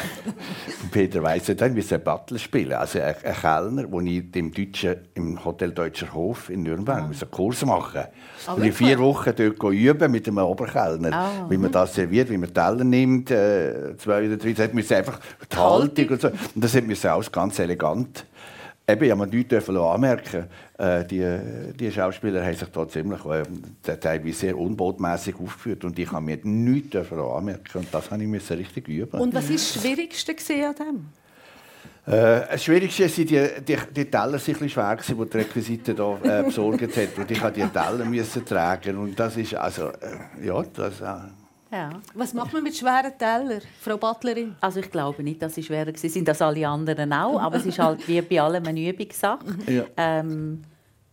Peter 0.90 1.22
Weiss, 1.22 1.46
dann 1.56 1.74
musste 1.74 1.98
Butler 1.98 2.38
spielen. 2.38 2.74
Also 2.74 3.00
ein, 3.00 3.14
ein 3.22 3.34
Kellner, 3.34 3.84
den 3.84 4.06
ich 4.06 4.30
dem 4.30 4.52
Deutschen, 4.52 4.96
im 5.14 5.44
Hotel 5.44 5.72
Deutscher 5.72 6.12
Hof 6.12 6.50
in 6.50 6.62
Nürnberg 6.62 7.02
ah. 7.02 7.04
einen 7.04 7.30
Kurs 7.30 7.64
machen 7.64 8.02
oh, 8.48 8.54
Und 8.54 8.64
in 8.64 8.72
vier 8.72 8.98
Wochen 8.98 9.32
dort 9.36 9.72
üben 9.72 10.10
mit 10.10 10.26
einem 10.28 10.38
Oberkellner, 10.38 11.44
oh. 11.46 11.50
wie 11.50 11.56
man 11.56 11.72
das 11.72 11.94
serviert, 11.94 12.28
wie 12.30 12.38
man 12.38 12.52
Teller 12.52 12.84
nimmt, 12.84 13.30
äh, 13.30 13.96
zwei 13.96 14.26
oder 14.26 14.36
drei. 14.36 14.52
Das 14.52 14.72
musste 14.72 14.96
einfach 14.96 15.20
die 15.50 15.56
Haltung 15.56 16.07
und 16.10 16.20
so. 16.20 16.28
Und 16.28 16.64
das 16.64 16.74
hat 16.74 16.84
mir 16.84 17.14
auch 17.14 17.32
ganz 17.32 17.58
elegant. 17.58 18.26
Eben, 18.86 19.04
ich 19.04 19.10
habe 19.10 19.26
nichts 19.26 19.68
anmerken 19.68 20.46
äh, 20.78 21.04
die, 21.04 21.74
die 21.74 21.90
Schauspieler 21.90 22.44
haben 22.44 22.54
sich 22.54 22.68
da 22.68 22.88
ziemlich 22.88 23.24
äh, 23.24 23.96
teilweise 23.96 24.38
sehr 24.38 24.56
unbotmäßig 24.56 25.34
aufgeführt 25.34 25.84
und 25.84 25.98
ich 25.98 26.10
habe 26.10 26.24
mir 26.24 26.38
nichts 26.44 26.96
anmerken 26.96 27.78
und 27.78 27.88
das 27.92 28.10
habe 28.10 28.22
ich 28.22 28.50
richtig 28.50 28.88
üben. 28.88 29.20
Und 29.20 29.34
was 29.34 29.44
war 29.48 29.52
das 29.56 29.74
Schwierigste 29.74 30.32
an 30.32 30.74
dem? 30.74 32.14
Äh, 32.14 32.46
das 32.52 32.64
Schwierigste 32.64 33.02
war, 33.02 33.24
die, 33.24 33.64
die, 33.64 33.76
die 33.94 34.04
Teller 34.04 34.32
waren 34.32 34.62
ein 34.62 34.68
schwer, 34.68 34.96
die 34.96 35.14
die 35.14 35.36
Requisite 35.36 35.94
da, 35.94 36.18
äh, 36.22 36.42
besorgt 36.44 36.96
hat. 36.96 37.18
Und 37.18 37.30
ich 37.30 37.42
musste 37.42 37.60
die 37.60 37.66
Teller 37.66 38.04
müssen 38.04 38.44
tragen. 38.44 38.96
Und 38.96 39.18
das 39.18 39.36
ist, 39.36 39.54
also, 39.56 39.88
äh, 39.88 40.46
ja, 40.46 40.62
das, 40.62 41.00
äh, 41.00 41.04
ja. 41.70 41.90
Was 42.14 42.34
macht 42.34 42.52
man 42.52 42.62
mit 42.62 42.76
schweren 42.76 43.12
Tellern, 43.18 43.60
Frau 43.80 43.96
Butlerin? 43.96 44.56
Also 44.60 44.80
ich 44.80 44.90
glaube 44.90 45.22
nicht, 45.22 45.42
dass 45.42 45.54
sie 45.54 45.62
schwerer 45.62 45.92
sind, 45.94 46.10
sind 46.10 46.28
das 46.28 46.40
alle 46.42 46.66
anderen 46.66 47.12
auch, 47.12 47.40
aber 47.40 47.56
es 47.56 47.66
ist 47.66 47.78
halt 47.78 48.06
wie 48.08 48.20
bei 48.22 48.40
allem 48.40 48.66
eine 48.66 48.88
Übungssache. 48.88 49.44
Ja. 49.68 49.84
Ähm, 49.96 50.62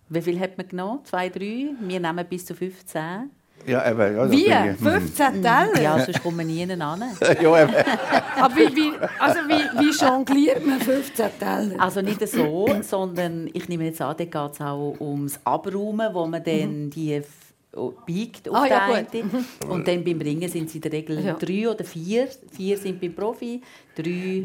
wie 0.08 0.22
viel 0.22 0.40
hat 0.40 0.58
man 0.58 0.68
genommen? 0.68 1.00
Zwei, 1.04 1.30
drei? 1.30 1.70
Wir 1.80 2.00
nehmen 2.00 2.26
bis 2.30 2.46
zu 2.46 2.54
15. 2.54 3.30
Ja, 3.66 3.90
eben, 3.90 4.16
ja, 4.16 4.32
wie? 4.32 4.84
15 4.84 5.38
mhm. 5.38 5.42
Teller? 5.42 5.82
Ja, 5.82 6.00
sonst 6.00 6.22
kommen 6.22 6.38
wir 6.38 6.46
nie 6.46 6.60
hin. 6.60 6.70
ja, 6.80 7.64
eben. 7.64 7.74
Aber 8.40 8.56
wie, 8.56 8.76
wie, 8.76 8.92
also 9.20 9.40
wie, 9.48 9.80
wie 9.80 10.06
jongliert 10.06 10.66
man 10.66 10.80
15 10.80 11.26
Teller? 11.40 11.76
Also 11.80 12.02
nicht 12.02 12.28
so, 12.28 12.70
sondern 12.82 13.50
ich 13.54 13.68
nehme 13.68 13.86
jetzt 13.86 14.02
an, 14.02 14.16
da 14.18 14.26
geht 14.26 14.54
es 14.54 14.62
auch 14.62 14.96
ums 15.00 15.40
Abräumen, 15.44 16.14
wo 16.14 16.28
man 16.28 16.44
dann 16.44 16.86
mhm. 16.86 16.90
die 16.92 17.22
biegt 18.06 18.50
auf 18.50 18.56
ah, 18.56 18.66
ja, 18.68 18.86
eine. 18.86 19.06
Und 19.70 19.88
dann 19.88 20.04
beim 20.04 20.22
Ringen 20.22 20.50
sind 20.50 20.70
es 20.70 20.76
in 20.76 20.82
der 20.82 20.92
Regel 20.92 21.24
ja. 21.24 21.34
drei 21.34 21.70
oder 21.70 21.84
vier. 21.84 22.30
Vier 22.52 22.78
sind 22.78 23.00
beim 23.02 23.14
Profi, 23.14 23.62
drei 23.96 24.44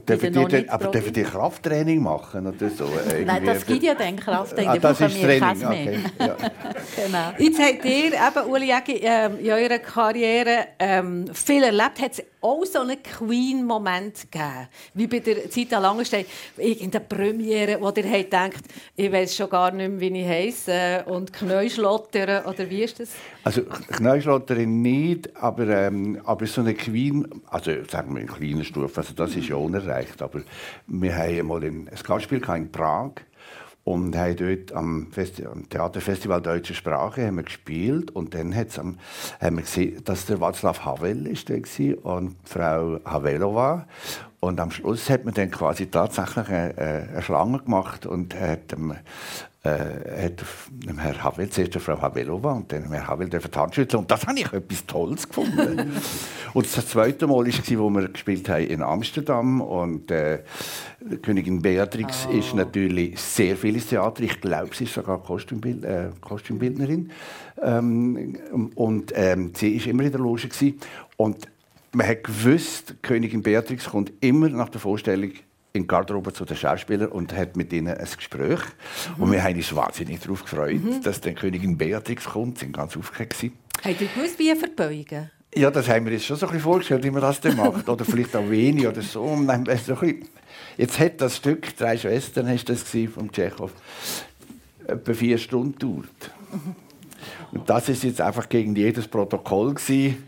Dürfen 0.00 0.32
die 0.32 0.44
dann, 0.46 0.68
aber 0.70 0.86
dürfen 0.86 1.12
die 1.12 1.22
Krafttraining 1.22 2.02
machen 2.02 2.46
oder 2.46 2.70
so? 2.70 2.88
Nein, 3.26 3.44
das 3.44 3.66
gibt 3.66 3.82
ja 3.82 3.94
dann 3.94 4.16
Krafttraining. 4.16 4.70
Ah, 4.70 4.78
das 4.78 5.00
ist 5.02 5.20
Training, 5.20 5.66
okay. 5.66 5.98
ja. 6.18 6.36
genau. 6.96 7.32
Jetzt 7.36 7.60
habt 7.60 7.84
ihr, 7.84 8.12
eben, 8.12 8.50
Uli 8.50 8.72
Jägi, 8.72 9.00
ähm, 9.02 9.38
in 9.38 9.50
eurer 9.50 9.78
Karriere 9.80 10.68
ähm, 10.78 11.26
viel 11.34 11.62
erlebt. 11.62 12.00
Hat 12.00 12.12
es 12.12 12.22
auch 12.40 12.64
so 12.64 12.80
einen 12.80 13.02
Queen-Moment 13.02 14.30
gegeben? 14.30 14.68
Wie 14.94 15.06
bei 15.06 15.18
der 15.18 15.50
Zeit 15.50 15.74
an 15.74 15.82
Langenstein. 15.82 16.24
Irgendeine 16.56 17.04
Premiere, 17.04 17.78
wo 17.78 17.90
ihr 17.90 18.10
habt 18.10 18.30
gedacht, 18.30 18.64
ich 18.96 19.12
weiß 19.12 19.36
schon 19.36 19.50
gar 19.50 19.72
nicht 19.72 19.90
mehr, 19.90 20.00
wie 20.00 20.20
ich 20.20 20.26
heiße. 20.26 21.04
Und 21.06 21.34
Knäuschlottern, 21.34 22.46
oder 22.46 22.68
wie 22.70 22.82
ist 22.82 22.98
das? 22.98 23.10
Also 23.44 23.62
Knäuschlotterin 23.62 24.80
nicht, 24.80 25.36
aber, 25.36 25.68
ähm, 25.68 26.20
aber 26.24 26.46
so 26.46 26.60
eine 26.62 26.74
Queen, 26.74 27.26
also 27.48 27.72
sagen 27.90 28.14
wir 28.14 28.22
in 28.22 28.28
kleiner 28.28 28.64
Stufe, 28.64 29.00
also 29.00 29.12
das 29.14 29.36
ist 29.36 29.48
ja 29.48 29.56
unerreicht. 29.82 30.22
Aber 30.22 30.40
wir 30.86 31.16
haben 31.16 31.46
mal 31.46 31.62
ein 31.62 31.90
Gastspiel 32.06 32.42
in 32.48 32.70
Prag 32.70 33.12
und 33.84 34.16
haben 34.16 34.36
dort 34.36 34.72
am, 34.72 35.10
Festi 35.10 35.44
am 35.44 35.68
Theaterfestival 35.68 36.40
Deutsche 36.40 36.74
Sprache 36.74 37.26
haben 37.26 37.36
wir 37.36 37.42
gespielt 37.42 38.10
und 38.12 38.34
dann 38.34 38.54
am, 38.78 38.98
haben 39.40 39.56
wir 39.56 39.62
gesehen, 39.62 40.02
dass 40.04 40.26
der 40.26 40.38
Václav 40.38 40.84
Havel 40.84 41.26
ist 41.26 41.48
war 41.50 42.04
und 42.04 42.36
Frau 42.44 43.00
Havelova 43.04 43.86
und 44.38 44.60
am 44.60 44.70
Schluss 44.70 45.10
hat 45.10 45.24
man 45.24 45.34
dann 45.34 45.50
quasi 45.50 45.86
tatsächlich 45.86 46.48
eine, 46.48 46.78
eine 46.78 47.22
Schlange 47.22 47.58
gemacht 47.58 48.06
und 48.06 48.38
hat 48.38 48.70
dem, 48.70 48.94
äh, 49.64 50.24
hat 50.24 50.44
dem 50.70 50.98
Herr 50.98 51.22
Havel, 51.22 51.48
zuerst 51.48 51.74
der 51.74 51.80
Frau 51.80 52.00
Havelova 52.00 52.52
und 52.52 52.72
dann 52.72 52.90
Herr 52.90 53.06
Havel 53.06 53.28
die 53.28 53.38
Hand 53.38 53.74
schütteln. 53.74 54.00
Und 54.00 54.10
das 54.10 54.26
habe 54.26 54.38
ich 54.38 54.52
etwas 54.52 54.86
Tolles 54.86 55.28
gefunden. 55.28 55.92
und 56.54 56.76
das 56.76 56.88
zweite 56.88 57.28
Mal 57.28 57.46
war, 57.46 57.78
wo 57.78 57.90
wir 57.90 58.08
gespielt 58.08 58.48
haben 58.48 58.66
in 58.66 58.82
Amsterdam 58.82 59.60
und 59.60 60.10
äh, 60.10 60.40
Königin 61.22 61.62
Beatrix 61.62 62.26
oh. 62.28 62.36
ist 62.36 62.54
natürlich 62.54 63.20
sehr 63.20 63.56
viel 63.56 63.74
ins 63.74 63.86
Theater. 63.86 64.22
Ich 64.24 64.40
glaube, 64.40 64.74
sie 64.74 64.84
ist 64.84 64.94
sogar 64.94 65.22
Kostümbild, 65.22 65.84
äh, 65.84 66.10
Kostümbildnerin. 66.20 67.12
Ähm, 67.62 68.38
und 68.74 69.12
ähm, 69.14 69.52
sie 69.54 69.78
war 69.78 69.86
immer 69.86 70.02
in 70.02 70.10
der 70.10 70.20
Loge. 70.20 70.48
Gewesen. 70.48 70.80
Und 71.16 71.46
man 71.92 72.08
hat 72.08 72.24
gewusst, 72.24 72.96
Königin 73.02 73.42
Beatrix 73.42 73.84
kommt 73.84 74.12
immer 74.20 74.48
nach 74.48 74.70
der 74.70 74.80
Vorstellung 74.80 75.30
in 75.72 75.82
die 75.82 75.88
Garderobe 75.88 76.32
zu 76.32 76.44
den 76.44 76.56
Schauspielern 76.56 77.08
und 77.08 77.34
hat 77.34 77.56
mit 77.56 77.72
ihnen 77.72 77.96
ein 77.96 78.08
Gespräch. 78.16 78.60
Mhm. 79.16 79.22
Und 79.22 79.32
wir 79.32 79.42
haben 79.42 79.56
uns 79.56 79.74
wahnsinnig 79.74 80.20
darauf 80.20 80.42
gefreut, 80.42 80.82
mhm. 80.82 81.02
dass 81.02 81.20
dann 81.20 81.34
Königin 81.34 81.78
Beatrix 81.78 82.24
kommt. 82.24 82.58
Sie 82.58 82.66
waren 82.66 82.72
ganz 82.72 82.96
aufgeregt. 82.96 83.36
Habt 83.82 84.00
ihr 84.00 84.08
gewusst, 84.14 84.38
wie 84.38 84.48
ihr 84.48 84.56
verbeugen? 84.56 85.30
Ja, 85.54 85.70
das 85.70 85.88
haben 85.88 86.06
wir 86.06 86.12
uns 86.12 86.24
schon 86.24 86.36
so 86.36 86.46
ein 86.46 86.52
bisschen 86.52 86.64
vorgestellt, 86.64 87.04
wie 87.04 87.10
man 87.10 87.20
das 87.20 87.40
dann 87.40 87.56
macht. 87.56 87.88
oder 87.88 88.04
vielleicht 88.04 88.34
auch 88.36 88.48
wenig 88.48 88.86
oder 88.86 89.02
so. 89.02 89.38
Jetzt 90.78 90.98
hat 90.98 91.20
das 91.20 91.36
Stück, 91.36 91.76
«Drei 91.76 91.98
Schwestern» 91.98 92.48
hast 92.48 92.68
das 92.68 92.84
vom 93.14 93.30
Tschechow, 93.30 93.70
etwa 94.86 95.12
vier 95.12 95.36
Stunden 95.36 95.72
gedauert. 95.72 96.30
Und 97.52 97.68
das 97.68 97.88
ist 97.90 98.02
jetzt 98.02 98.20
einfach 98.20 98.48
gegen 98.48 98.74
jedes 98.74 99.06
Protokoll 99.06 99.74
gewesen. 99.74 100.22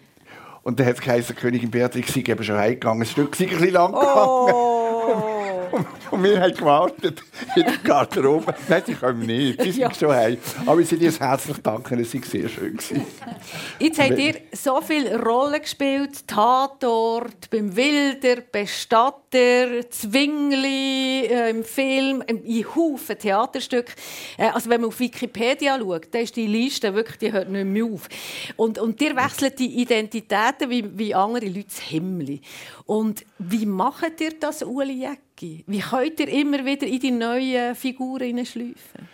Und 0.62 0.78
dann 0.78 0.86
hat 0.86 0.96
es 0.96 1.00
geheißen, 1.00 1.36
Königin 1.36 1.70
Beatrix 1.70 2.12
sei 2.12 2.20
eben 2.20 2.44
schon 2.44 2.56
heimgegangen. 2.56 3.00
Das 3.00 3.10
Stück 3.10 3.34
sei 3.36 3.44
ein 3.44 3.50
bisschen 3.50 3.72
lang 3.72 3.92
gegangen. 3.92 4.14
Oh. 4.16 4.73
Und 6.10 6.22
wir 6.22 6.40
haben 6.40 6.54
gewartet 6.54 7.22
in 7.56 7.62
der 7.64 7.76
Garderobe. 7.78 8.54
Nein, 8.68 8.82
sie 8.86 8.94
kommen 8.94 9.26
nicht. 9.26 9.60
Sie 9.62 9.72
sind 9.72 9.80
ja. 9.80 9.94
schon 9.94 10.12
heim. 10.12 10.38
Aber 10.66 10.80
ich 10.80 10.88
dir 10.88 11.10
herzlich 11.10 11.58
danken, 11.58 12.00
es 12.00 12.14
war 12.14 12.22
sehr 12.22 12.48
schön. 12.48 12.78
Jetzt 13.78 14.00
habt 14.00 14.18
ihr 14.18 14.34
so 14.52 14.80
viele 14.80 15.20
Rollen 15.20 15.60
gespielt. 15.60 16.26
Tatort, 16.26 17.50
beim 17.50 17.74
Wilder, 17.74 18.42
Bestatter, 18.52 19.90
Zwingli, 19.90 21.26
äh, 21.26 21.50
im 21.50 21.64
Film, 21.64 22.22
in 22.26 22.64
Haufen 22.74 23.18
Theaterstücke. 23.18 23.92
Äh, 24.38 24.48
also 24.48 24.70
wenn 24.70 24.80
man 24.80 24.88
auf 24.88 25.00
Wikipedia 25.00 25.78
schaut, 25.78 26.14
dann 26.14 26.22
ist 26.22 26.36
die 26.36 26.46
Liste 26.46 26.94
wirklich, 26.94 27.18
die 27.18 27.32
hört 27.32 27.48
nicht 27.48 27.64
mehr 27.64 27.84
auf. 27.84 28.08
Und, 28.56 28.78
und 28.78 29.00
ihr 29.00 29.16
wechselt 29.16 29.58
die 29.58 29.80
Identitäten 29.80 30.70
wie, 30.70 30.98
wie 30.98 31.14
andere 31.14 31.46
Leute 31.46 31.66
das 31.68 31.80
Himmel. 31.80 32.40
Und 32.86 33.24
wie 33.38 33.66
macht 33.66 34.20
ihr 34.20 34.38
das, 34.38 34.62
Uli 34.62 35.04
Jäcki? 35.04 35.64
Wie 35.66 35.80
könnt 35.80 36.20
ihr 36.20 36.28
immer 36.28 36.64
wieder 36.64 36.86
in 36.86 37.00
die 37.00 37.10
neuen 37.10 37.74
Figuren 37.74 38.26
hineinschleifen? 38.26 39.08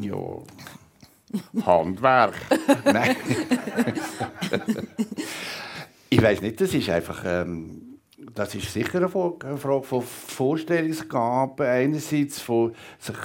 Ja, 0.00 0.16
Handwerk. 1.64 2.34
Nein. 2.84 3.16
ich 6.10 6.22
weiß 6.22 6.40
nicht, 6.42 6.60
das 6.60 6.74
ist 6.74 6.88
einfach... 6.88 7.22
Ähm 7.24 7.82
das 8.34 8.54
ist 8.54 8.72
sicher 8.72 8.98
eine 8.98 9.08
Frage 9.08 9.56
von 9.56 10.02
Vorstellungsgaben 10.02 11.66
einerseits 11.66 12.40
von 12.40 12.74
sich 12.98 13.16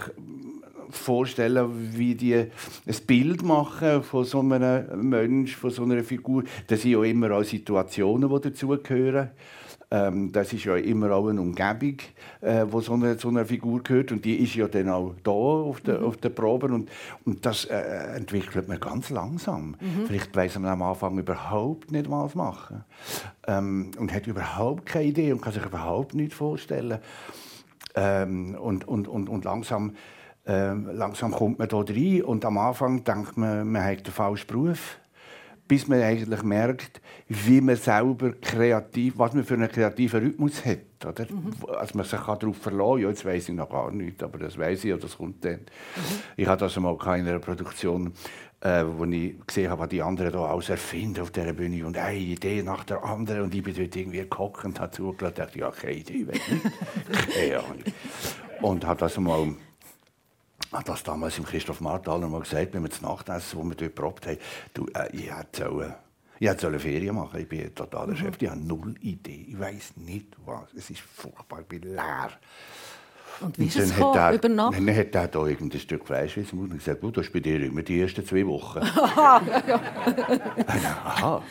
vorstellen, 0.89 1.97
wie 1.97 2.15
die 2.15 2.35
ein 2.35 2.50
Bild 3.07 3.43
machen 3.43 4.03
von 4.03 4.25
so 4.25 4.39
einem 4.39 5.09
Mensch, 5.09 5.55
von 5.55 5.69
so 5.69 5.83
einer 5.83 6.03
Figur. 6.03 6.43
Das 6.67 6.81
sind 6.81 6.91
ja 6.91 7.03
immer 7.03 7.31
auch 7.31 7.43
Situationen, 7.43 8.29
die 8.29 8.50
dazugehören. 8.50 9.31
Ähm, 9.93 10.31
das 10.31 10.53
ist 10.53 10.63
ja 10.63 10.77
immer 10.77 11.12
auch 11.12 11.27
eine 11.27 11.41
Umgebung, 11.41 11.98
äh, 12.39 12.65
wo 12.69 12.79
so 12.79 12.93
eine, 12.93 13.19
so 13.19 13.27
eine 13.27 13.45
Figur 13.45 13.83
gehört 13.83 14.13
und 14.13 14.24
die 14.24 14.38
ist 14.38 14.55
ja 14.55 14.69
dann 14.69 14.88
auch 14.88 15.13
da 15.21 15.31
auf 15.31 15.81
der, 15.81 16.00
mhm. 16.00 16.05
auf 16.05 16.15
der 16.15 16.29
Probe 16.29 16.67
und, 16.67 16.89
und 17.25 17.45
das 17.45 17.65
äh, 17.65 18.15
entwickelt 18.15 18.69
man 18.69 18.79
ganz 18.79 19.10
langsam. 19.10 19.75
Mhm. 19.81 20.05
Vielleicht 20.07 20.33
weiß 20.33 20.60
man 20.60 20.71
am 20.71 20.81
Anfang 20.81 21.19
überhaupt 21.19 21.91
nicht, 21.91 22.10
was 22.10 22.36
machen 22.36 22.86
ähm, 23.48 23.91
und 24.00 24.13
hat 24.13 24.27
überhaupt 24.27 24.86
keine 24.86 25.05
Idee 25.07 25.33
und 25.33 25.41
kann 25.41 25.51
sich 25.51 25.65
überhaupt 25.65 26.15
nicht 26.15 26.33
vorstellen. 26.33 27.00
Ähm, 27.93 28.55
und, 28.55 28.88
und, 28.88 29.10
und, 29.10 29.27
und 29.27 29.43
langsam, 29.43 29.95
ähm, 30.45 30.89
langsam 30.93 31.31
kommt 31.31 31.60
man 31.60 31.67
da 31.67 31.77
rein 31.79 32.21
und 32.24 32.45
am 32.45 32.57
Anfang 32.57 33.03
denkt 33.03 33.36
man, 33.36 33.69
man 33.69 33.83
hat 33.83 34.07
den 34.07 34.13
falschen 34.13 34.48
Beruf 34.48 35.00
bis 35.71 35.87
man 35.87 36.01
eigentlich 36.01 36.43
merkt, 36.43 36.99
wie 37.29 37.61
man 37.61 37.77
selber 37.77 38.33
kreativ, 38.33 39.13
was 39.15 39.33
man 39.33 39.45
für 39.45 39.53
einen 39.53 39.71
kreativen 39.71 40.19
Rhythmus 40.19 40.65
hat. 40.65 41.05
Oder? 41.07 41.25
Mhm. 41.31 41.53
Also 41.79 41.97
man 41.97 42.05
sich 42.05 42.19
darauf 42.19 42.57
verlassen 42.57 42.91
kann. 42.91 42.99
Ja, 42.99 43.07
jetzt 43.07 43.23
weiß 43.23 43.47
ich 43.47 43.55
noch 43.55 43.69
gar 43.69 43.89
nichts, 43.89 44.21
aber 44.21 44.37
das 44.39 44.57
weiß 44.57 44.83
ich 44.83 44.89
ja, 44.89 44.97
das 44.97 45.15
kommt 45.15 45.45
dann. 45.45 45.53
Mhm. 45.53 45.61
Ich 46.35 46.45
hatte 46.45 46.65
das 46.65 46.75
einmal 46.75 46.97
in 47.01 47.25
einer 47.25 47.39
Produktion, 47.39 48.11
äh, 48.59 48.83
wo 48.85 49.05
ich 49.05 49.35
gesehen 49.47 49.71
habe, 49.71 49.83
was 49.83 49.87
die 49.87 50.01
anderen 50.01 50.33
da 50.33 50.43
alles 50.43 50.67
erfinden 50.67 51.21
auf 51.21 51.31
dieser 51.31 51.53
Bühne 51.53 51.85
und 51.85 51.97
eine 51.97 52.17
Idee 52.17 52.63
nach 52.63 52.83
der 52.83 53.05
anderen 53.05 53.43
und 53.43 53.55
ich 53.55 53.63
bin 53.63 53.73
dort 53.73 53.95
irgendwie 53.95 54.17
gekocht 54.17 54.65
und 54.65 54.77
habe 54.77 54.91
zugelassen 54.91 55.27
und 55.27 55.39
dachte, 55.39 55.57
ja, 55.57 55.71
keine 55.71 55.93
Idee, 55.93 56.25
keine 57.33 57.59
Ahnung. 57.59 57.83
Und 58.61 58.85
habe 58.85 58.99
das 58.99 59.15
einmal 59.15 59.55
hat 60.71 60.89
das 60.89 61.03
damals 61.03 61.37
im 61.37 61.45
Christoph 61.45 61.81
Marthaler 61.81 62.27
mal 62.27 62.41
gesagt, 62.41 62.73
wenn 62.73 62.83
wir 62.83 62.89
das 62.89 63.01
Nachtessen, 63.01 63.59
wo 63.59 63.63
wir 63.63 63.75
dort 63.75 63.95
probt 63.95 64.27
haben, 64.27 64.37
du, 64.73 64.87
äh, 64.93 65.09
ich 65.15 65.31
hätte 65.31 65.65
sollen, 65.65 65.93
ich 66.39 66.47
hätte 66.47 66.67
eine 66.67 66.79
Ferien 66.79 67.15
machen 67.15 67.39
Ich 67.39 67.47
bin 67.47 67.73
totaler 67.75 68.13
mhm. 68.13 68.17
Chef, 68.17 68.35
ich 68.39 68.49
habe 68.49 68.59
null 68.59 68.95
Idee. 69.01 69.45
Ich 69.49 69.59
weiß 69.59 69.97
nicht 69.97 70.35
was. 70.43 70.73
Es 70.75 70.89
ist 70.89 71.01
furchtbar, 71.01 71.61
ich 71.61 71.67
bin 71.67 71.83
leer. 71.83 72.31
Und 73.41 73.57
wie 73.57 73.65
ist 73.65 73.77
es 73.77 73.95
gekommen, 73.95 74.17
er, 74.17 74.33
über 74.33 74.50
Nacht? 74.50 74.77
Dann 74.77 74.95
hat 74.95 75.15
er 75.15 75.27
da 75.27 75.45
irgendein 75.45 75.79
Stück 75.79 76.05
Fleisch 76.05 76.38
in 76.38 76.45
und 76.51 76.77
gesagt, 76.77 77.01
du, 77.01 77.12
das 77.12 77.29
bei 77.29 77.39
dir 77.39 77.62
immer 77.62 77.81
die 77.81 78.01
ersten 78.01 78.25
zwei 78.25 78.45
Wochen. 78.45 78.79
Aha. 78.81 79.41
Aha. 81.05 81.43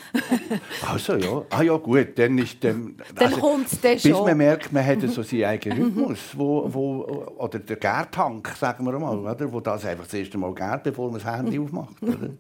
Also 0.89 1.17
ja, 1.17 1.43
ah 1.51 1.63
ja 1.63 1.77
gut, 1.77 2.19
dann 2.19 2.39
ist 2.39 2.63
dann... 2.63 2.97
Dann 3.15 3.27
also, 3.27 3.41
kommt 3.41 3.73
es 3.73 3.81
dann 3.81 3.99
schon. 3.99 4.13
Bis 4.13 4.21
man 4.21 4.37
merkt, 4.37 4.73
man 4.73 4.87
hat 4.87 5.01
so 5.03 5.23
seinen 5.23 5.45
eigenen 5.45 5.83
Rhythmus, 5.83 6.19
wo, 6.35 6.73
wo, 6.73 7.35
oder 7.39 7.59
der 7.59 7.77
Gärtank, 7.77 8.49
sagen 8.59 8.85
wir 8.85 8.99
mal, 8.99 9.19
oder, 9.19 9.53
wo 9.53 9.61
das 9.61 9.85
einfach 9.85 10.05
das 10.05 10.15
erste 10.15 10.39
Mal 10.39 10.55
gärt, 10.55 10.85
bevor 10.85 11.11
man 11.11 11.21
das 11.21 11.31
Handy 11.31 11.59
aufmacht. 11.59 12.01
Oder? 12.03 12.31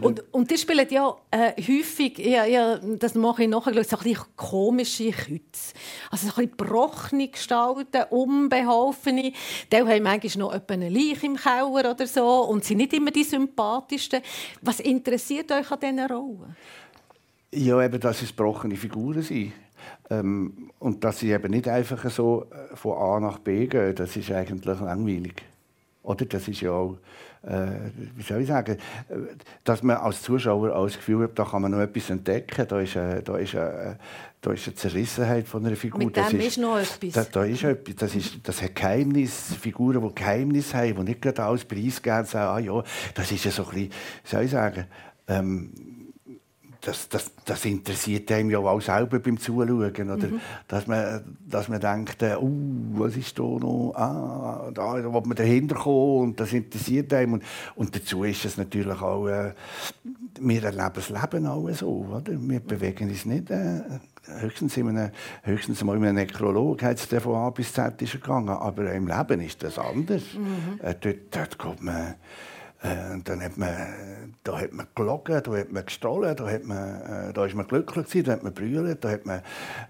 Und, 0.00 0.24
und 0.32 0.50
die 0.50 0.56
spielen 0.58 0.86
ja 0.90 1.14
äh, 1.30 1.52
häufig, 1.60 2.18
ja, 2.18 2.44
ja, 2.44 2.78
das 2.78 3.14
mache 3.14 3.44
ich 3.44 3.48
nachher, 3.48 3.72
so 3.84 3.96
ein 3.96 4.02
bisschen 4.02 4.24
komische 4.36 5.10
Kütze. 5.10 5.74
Also 6.10 6.28
so 6.28 6.32
ein 6.40 6.48
bisschen 6.48 6.56
gebrochene 6.56 7.28
Gestalten, 7.28 8.04
unbeholfen 8.10 8.93
offene. 8.94 9.32
Die 9.72 9.76
haben 9.76 10.02
manchmal 10.02 10.38
noch 10.38 10.68
eine 10.68 10.88
Leiche 10.88 11.26
im 11.26 11.36
Keller 11.36 11.90
oder 11.90 12.06
so 12.06 12.42
und 12.48 12.64
sind 12.64 12.78
nicht 12.78 12.92
immer 12.92 13.10
die 13.10 13.24
sympathischsten. 13.24 14.22
Was 14.62 14.80
interessiert 14.80 15.50
euch 15.52 15.70
an 15.70 15.80
diesen 15.80 16.00
Rollen? 16.00 16.56
Ja, 17.52 17.82
eben, 17.82 18.00
dass 18.00 18.22
es 18.22 18.28
gebrochene 18.28 18.76
Figuren 18.76 19.22
sind. 19.22 19.52
Ähm, 20.10 20.70
und 20.78 21.04
dass 21.04 21.18
sie 21.18 21.30
eben 21.30 21.50
nicht 21.50 21.68
einfach 21.68 22.10
so 22.10 22.46
äh, 22.50 22.76
von 22.76 22.96
A 22.96 23.20
nach 23.20 23.38
B 23.38 23.66
gehen, 23.66 23.94
das 23.94 24.16
ist 24.16 24.30
eigentlich 24.30 24.80
langweilig. 24.80 25.42
Oder 26.02 26.26
das 26.26 26.48
ist 26.48 26.60
ja 26.60 26.72
auch 26.72 26.98
äh, 27.46 27.90
wie 28.16 28.22
soll 28.22 28.40
ich 28.40 28.48
sagen, 28.48 28.78
dass 29.64 29.82
man 29.82 29.96
als 29.96 30.22
Zuschauer 30.22 30.74
auch 30.74 30.86
das 30.86 30.96
Gefühl 30.96 31.24
hat, 31.24 31.38
da 31.38 31.44
kann 31.44 31.62
man 31.62 31.70
noch 31.70 31.80
etwas 31.80 32.10
entdecken, 32.10 32.66
da 32.66 32.80
ist, 32.80 32.96
äh, 32.96 33.22
da 33.22 33.36
ist, 33.36 33.54
äh, 33.54 33.94
da 34.40 34.52
ist 34.52 34.66
eine 34.66 34.74
Zerrissenheit 34.74 35.46
von 35.46 35.64
einer 35.64 35.76
Figur. 35.76 35.98
Mit 35.98 36.16
dem 36.16 36.24
das 36.24 36.32
ist, 36.32 36.46
ist 36.46 36.58
noch 36.58 36.78
etwas. 36.78 37.12
Da, 37.12 37.24
da 37.30 37.44
ist 37.44 37.64
etwas, 37.64 37.96
das, 37.96 38.14
ist, 38.14 38.38
das 38.42 38.62
hat 38.62 38.74
Geheimnis, 38.74 39.54
Figuren, 39.60 40.06
die 40.08 40.14
Geheimnis 40.14 40.74
haben, 40.74 40.96
die 40.96 41.02
nicht 41.02 41.22
gerade 41.22 41.42
alles 41.42 41.64
preisgeben 41.64 42.20
und 42.20 42.28
sagen, 42.28 42.68
ah 42.70 42.74
ja, 42.74 42.82
das 43.14 43.32
ist 43.32 43.44
ja 43.44 43.50
so 43.50 43.64
ein 43.64 43.70
bisschen, 43.70 43.90
wie 43.90 44.28
soll 44.28 44.44
ich 44.44 44.50
sagen, 44.50 44.86
ähm, 45.28 45.93
das, 46.84 47.08
das, 47.08 47.30
das 47.44 47.64
interessiert 47.64 48.30
einem 48.30 48.50
ja 48.50 48.58
auch 48.58 48.80
selber 48.80 49.18
beim 49.18 49.38
Zuschauen. 49.38 49.70
Oder? 49.70 50.28
Mhm. 50.28 50.40
Dass, 50.68 50.86
man, 50.86 51.36
dass 51.46 51.68
man 51.68 51.80
denkt, 51.80 52.22
uh, 52.22 52.98
was 52.98 53.16
ist 53.16 53.38
da 53.38 53.42
noch? 53.42 53.92
Ah, 53.96 54.70
da, 54.72 55.00
da 55.00 55.12
will 55.12 55.22
man 55.24 55.34
dahinter 55.34 55.76
kommen 55.76 56.22
und 56.22 56.40
das 56.40 56.52
interessiert 56.52 57.12
einem. 57.14 57.34
Und, 57.34 57.42
und 57.74 57.96
dazu 57.96 58.24
ist 58.24 58.44
es 58.44 58.56
natürlich 58.56 59.00
auch, 59.00 59.26
äh, 59.28 59.54
wir 60.40 60.64
erleben 60.64 60.90
das 60.94 61.08
Leben 61.08 61.46
auch 61.46 61.68
so. 61.70 62.06
Oder? 62.10 62.32
Wir 62.38 62.60
bewegen 62.60 63.08
uns 63.08 63.24
nicht. 63.24 63.50
Äh, 63.50 63.80
höchstens, 64.40 64.76
in 64.76 64.88
einem, 64.88 65.10
höchstens 65.42 65.82
mal 65.84 65.96
in 65.96 66.04
einem 66.04 66.16
Nekrolog 66.16 66.82
hat 66.82 66.98
es 66.98 67.22
von 67.22 67.34
A 67.34 67.50
bis 67.50 67.72
Z 67.72 68.00
ist 68.02 68.12
gegangen. 68.12 68.50
Aber 68.50 68.92
im 68.92 69.06
Leben 69.06 69.40
ist 69.40 69.62
das 69.62 69.78
anders. 69.78 70.22
Mhm. 70.34 70.80
Äh, 70.82 70.94
dort, 71.00 71.16
dort 71.30 71.58
kommt 71.58 71.82
man 71.82 72.14
äh, 72.84 73.18
dann 73.24 73.42
hat 73.42 73.56
man, 73.56 73.70
da 74.44 74.60
hat 74.60 74.72
man 74.72 74.86
gelogen, 74.94 75.42
da 75.42 75.56
hat 75.56 75.72
man 75.72 75.86
gestohlen, 75.86 76.36
da, 76.36 76.46
hat 76.46 76.64
man, 76.64 77.00
äh, 77.00 77.32
da 77.32 77.46
ist 77.46 77.54
man 77.54 77.66
glücklich 77.66 78.06
gewesen, 78.06 78.24
da 78.24 78.32
hat 78.32 78.42
man 78.42 78.52
brüllt, 78.52 79.02
da 79.02 79.10
hat 79.10 79.24
man 79.24 79.40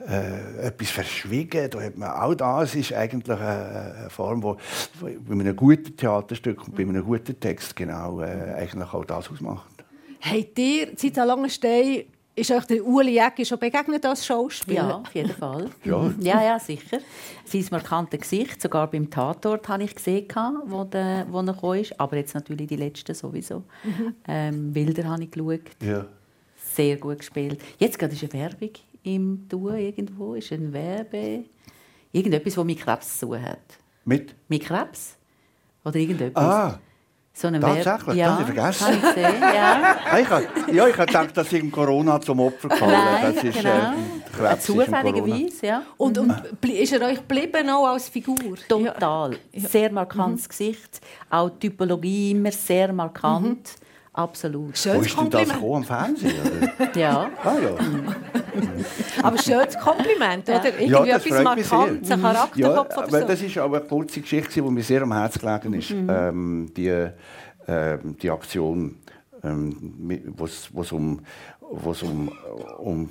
äh, 0.09 0.67
etwas 0.67 0.91
verschwiegen, 0.91 1.69
da 1.71 1.81
hat 1.81 1.99
man, 1.99 2.11
auch 2.11 2.35
das 2.35 2.77
ist 2.77 2.93
eigentlich 2.93 3.39
eine 3.39 4.07
Form, 4.11 4.43
wo, 4.43 4.57
wo 5.01 5.07
bei 5.07 5.33
einem 5.33 5.57
guten 5.57 5.97
Theaterstück 5.97 6.69
und 6.69 6.77
bei 6.77 6.85
einem 6.85 7.05
guten 7.05 7.39
Text 7.39 7.75
genau 7.75 8.21
äh, 8.21 8.55
eigentlich 8.57 8.95
auch 8.95 9.05
das 9.05 9.29
ausmacht. 9.29 9.85
Habt 10.21 10.59
ihr 10.59 10.89
seit 10.97 11.17
lange 11.17 11.51
Stein 11.51 12.05
ist 12.37 12.51
euch 12.51 12.65
der 12.65 12.85
Uli 12.85 13.13
Jäcki 13.13 13.45
schon 13.45 13.59
begegnet 13.59 14.05
als 14.05 14.27
Schauspieler? 14.27 14.89
Ja, 14.89 14.97
auf 14.97 15.15
jeden 15.15 15.31
Fall. 15.31 15.71
ja. 15.85 16.13
ja, 16.21 16.43
ja, 16.43 16.59
sicher. 16.59 16.99
Sein 17.45 17.67
markantes 17.71 18.21
Gesicht, 18.21 18.61
sogar 18.61 18.91
beim 18.91 19.09
Tatort 19.09 19.69
habe 19.69 19.85
ich 19.85 19.95
gesehen, 19.95 20.27
wo, 20.67 20.85
der, 20.85 21.27
wo 21.31 21.41
er 21.41 21.55
kam. 21.55 21.99
Aber 21.99 22.17
jetzt 22.17 22.35
natürlich 22.35 22.67
die 22.67 22.77
letzten 22.77 23.15
sowieso. 23.15 23.63
Mhm. 23.85 24.15
Ähm, 24.27 24.73
Bilder 24.73 25.05
habe 25.05 25.25
ich 25.25 25.31
geschaut. 25.31 25.61
Ja. 25.81 26.07
Sehr 26.57 26.97
gut 26.97 27.19
gespielt. 27.19 27.61
Jetzt 27.79 27.99
gerade 27.99 28.15
ist 28.15 28.23
eine 28.25 28.33
Werbung 28.33 28.71
im 29.05 29.49
Tun 29.49 29.77
irgendwo. 29.77 30.35
Ist 30.35 30.53
ein 30.53 30.73
Werbe... 30.73 31.45
Irgendetwas, 32.11 32.55
das 32.55 32.65
mit 32.65 32.79
Krebs 32.79 33.19
zu 33.19 33.27
tun 33.27 33.43
hat. 33.43 33.79
Mit? 34.05 34.35
Mit 34.49 34.63
Krebs? 34.63 35.17
Oder 35.85 35.97
irgendetwas. 35.97 36.45
Ah. 36.45 36.81
So 37.37 37.49
eine 37.49 37.59
Tatsächlich? 37.59 38.17
Ja, 38.17 38.27
das 38.29 38.39
habe 38.39 38.43
ich 38.43 38.55
vergessen. 38.55 38.87
Habe 38.87 38.95
ich 38.95 39.03
gesehen, 39.03 39.43
ja. 39.43 39.97
Ah, 40.11 40.19
ich 40.21 40.31
habe, 40.31 40.47
ja, 40.73 40.87
ich 40.87 40.97
habe 40.97 41.07
gedacht, 41.07 41.37
dass 41.37 41.53
ich 41.53 41.73
Corona 41.73 42.21
zum 42.21 42.39
Opfer 42.39 42.69
gefallen 42.69 42.93
Nein, 42.93 43.35
das 43.35 43.45
ist, 43.45 43.57
genau. 43.57 44.51
Äh, 44.53 44.59
Zufälligerweise, 44.59 45.67
ja. 45.67 45.83
Und, 45.97 46.17
und 46.17 46.33
ist 46.63 46.93
er 46.93 47.03
euch 47.09 47.19
geblieben 47.19 47.69
auch 47.71 47.89
als 47.89 48.09
Figur? 48.09 48.37
Total. 48.69 49.37
Ja. 49.53 49.69
Sehr 49.69 49.91
markantes 49.91 50.45
mhm. 50.45 50.49
Gesicht. 50.49 51.01
Auch 51.29 51.51
die 51.51 51.71
Typologie 51.71 52.31
immer 52.31 52.53
sehr 52.53 52.93
markant. 52.93 53.59
Mhm. 53.59 53.85
Absolut. 54.13 54.79
Schönes 54.79 54.99
Wo 54.99 55.01
ist 55.03 55.19
denn 55.19 55.31
das 55.31 55.49
gekommen, 55.49 55.75
am 55.75 55.85
Fernsehen? 55.85 56.35
Oder? 56.79 56.97
ja. 56.97 57.31
Ah, 57.43 57.55
ja. 57.61 58.43
aber 59.23 59.39
schönes 59.39 59.79
Kompliment, 59.79 60.49
oder? 60.49 60.67
Irgendwie 60.79 61.09
ja, 61.09 61.17
etwas 61.17 61.43
Markantes, 61.43 62.11
ein 62.11 62.21
Charakterkopf 62.21 62.57
ja, 62.57 63.03
oder 63.03 63.21
so. 63.21 63.27
Das 63.27 63.43
ist 63.43 63.59
aber 63.59 63.79
eine 63.79 63.87
kurze 63.87 64.21
Geschichte, 64.21 64.63
die 64.63 64.71
mir 64.71 64.83
sehr 64.83 65.03
am 65.03 65.13
Herzen 65.13 65.41
gelegen 65.41 65.75
ist. 65.75 65.91
Mhm. 65.91 66.11
Ähm, 66.11 66.73
die, 66.77 66.89
äh, 66.89 67.99
die 68.23 68.31
Aktion, 68.31 68.97
ähm, 69.43 70.25
wo 70.37 70.45
es 70.45 70.93
um, 70.93 71.21
wo's 71.61 72.03
um, 72.03 72.31
um 72.79 73.11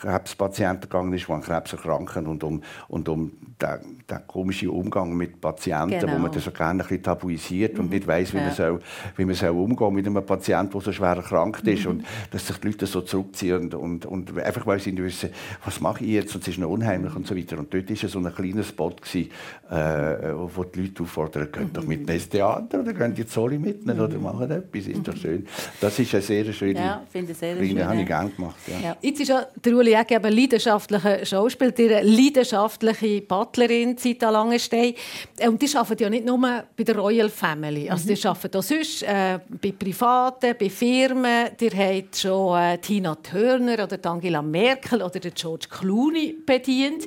Krebspatienten 0.00 0.82
gegangen 0.82 1.12
ist, 1.12 1.28
die 1.28 1.32
an 1.32 1.42
Krebs 1.42 1.72
erkranken 1.72 2.26
und 2.26 2.42
um, 2.42 2.62
und 2.88 3.08
um 3.08 3.32
den, 3.62 3.98
den 4.08 4.26
komischen 4.26 4.68
Umgang 4.68 5.16
mit 5.16 5.40
Patienten, 5.40 6.00
genau. 6.00 6.14
wo 6.14 6.18
man 6.18 6.32
das 6.32 6.44
so 6.44 6.50
gerne 6.50 6.82
ein 6.82 6.88
bisschen 6.88 7.02
tabuisiert 7.02 7.78
und 7.78 7.86
mhm. 7.86 7.92
nicht 7.92 8.06
weiß, 8.06 8.32
wie, 8.34 8.38
ja. 8.38 8.44
man 8.44 8.54
soll, 8.54 8.80
wie 9.16 9.24
man 9.24 9.34
soll 9.34 9.50
umgehen 9.50 9.94
mit 9.94 10.06
einem 10.06 10.24
Patienten, 10.24 10.72
der 10.72 10.80
so 10.80 10.92
schwer 10.92 11.16
erkrankt 11.16 11.66
ist 11.66 11.84
mhm. 11.84 11.90
und 11.90 12.04
dass 12.30 12.46
sich 12.46 12.56
die 12.58 12.68
Leute 12.68 12.86
so 12.86 13.00
zurückziehen 13.02 13.72
und, 13.72 13.74
und, 13.74 14.06
und 14.06 14.38
einfach 14.38 14.66
weil 14.66 14.80
sie 14.80 14.92
nicht 14.92 15.04
wissen, 15.04 15.30
was 15.64 15.80
mache 15.80 16.04
ich 16.04 16.10
jetzt 16.10 16.34
und 16.34 16.42
es 16.42 16.48
ist 16.48 16.58
noch 16.58 16.70
unheimlich 16.70 17.14
und 17.14 17.26
so 17.26 17.36
weiter. 17.36 17.58
Und 17.58 17.72
dort 17.72 17.88
war 17.88 18.08
so 18.08 18.18
ein 18.18 18.34
kleiner 18.34 18.62
Spot, 18.64 18.90
gewesen, 18.90 19.30
äh, 19.70 20.34
wo 20.54 20.64
die 20.64 20.82
Leute 20.82 21.02
auffordern, 21.02 21.50
könnt 21.52 21.68
mhm. 21.68 21.72
doch 21.72 21.84
mit 21.84 22.08
ins 22.08 22.28
Theater 22.28 22.80
oder 22.80 22.92
könnt 22.92 23.18
ihr 23.18 23.26
Zolli 23.26 23.58
mitnehmen 23.58 23.98
mhm. 23.98 24.04
oder 24.04 24.18
machen 24.18 24.50
etwas, 24.50 24.86
ist 24.86 25.06
doch 25.06 25.16
schön. 25.16 25.46
Das 25.80 25.98
ist 25.98 26.14
eine 26.14 26.22
sehr 26.22 26.52
schöne, 26.52 26.74
ja, 26.74 27.02
finde 27.10 27.34
sehr 27.34 27.56
schön, 27.56 27.86
habe 27.86 28.00
ich 28.00 28.06
gerne 28.06 28.30
gemacht. 28.30 28.56
Ja. 28.66 28.88
Ja. 28.88 28.96
Jetzt 29.00 29.20
ist 29.20 29.28
ja 29.28 29.46
der 29.64 29.76
Uli 29.76 29.94
eben 29.94 30.36
leidenschaftlicher 30.36 31.24
Schauspieler, 31.24 31.72
eine 31.78 32.02
leidenschaftliche 32.02 33.22
Butlerin 33.52 33.96
seit 33.98 34.22
lange 34.22 34.58
Stein. 34.58 34.94
Äh, 35.38 35.48
und 35.48 35.60
die 35.60 35.76
arbeiten 35.76 36.02
ja 36.02 36.10
nicht 36.10 36.24
nur 36.24 36.38
bei 36.38 36.84
der 36.84 36.96
Royal 36.96 37.28
Family. 37.28 37.88
Also 37.88 38.06
die 38.08 38.20
mhm. 38.20 38.26
arbeiten 38.26 38.56
auch 38.56 38.62
sonst 38.62 39.02
äh, 39.02 39.38
bei 39.60 39.72
Privaten, 39.72 40.54
bei 40.58 40.70
Firmen. 40.70 41.50
Ihr 41.60 41.70
habt 41.70 42.16
schon 42.16 42.58
äh, 42.58 42.78
Tina 42.78 43.14
Turner 43.16 43.84
oder 43.84 43.98
Angela 44.10 44.42
Merkel 44.42 45.02
oder 45.02 45.20
George 45.20 45.66
Clooney 45.70 46.36
bedient. 46.44 47.06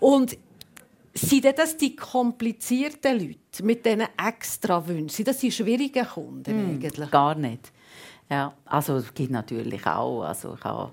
Und 0.00 0.36
sind 1.14 1.44
das 1.58 1.76
die 1.76 1.94
komplizierten 1.94 3.18
Leute 3.18 3.62
mit 3.62 3.84
diesen 3.84 4.04
extra 4.26 4.86
Wünschen? 4.86 5.10
Sind 5.10 5.28
das 5.28 5.38
die 5.38 5.52
schwierigen 5.52 6.06
Kunden 6.06 6.50
hm, 6.50 6.70
eigentlich? 6.70 7.10
Gar 7.10 7.34
nicht. 7.34 7.70
Ja, 8.30 8.54
also 8.64 8.96
es 8.96 9.12
gibt 9.12 9.30
natürlich 9.30 9.86
auch, 9.86 10.22
also 10.22 10.54
ich 10.54 10.64
habe 10.64 10.90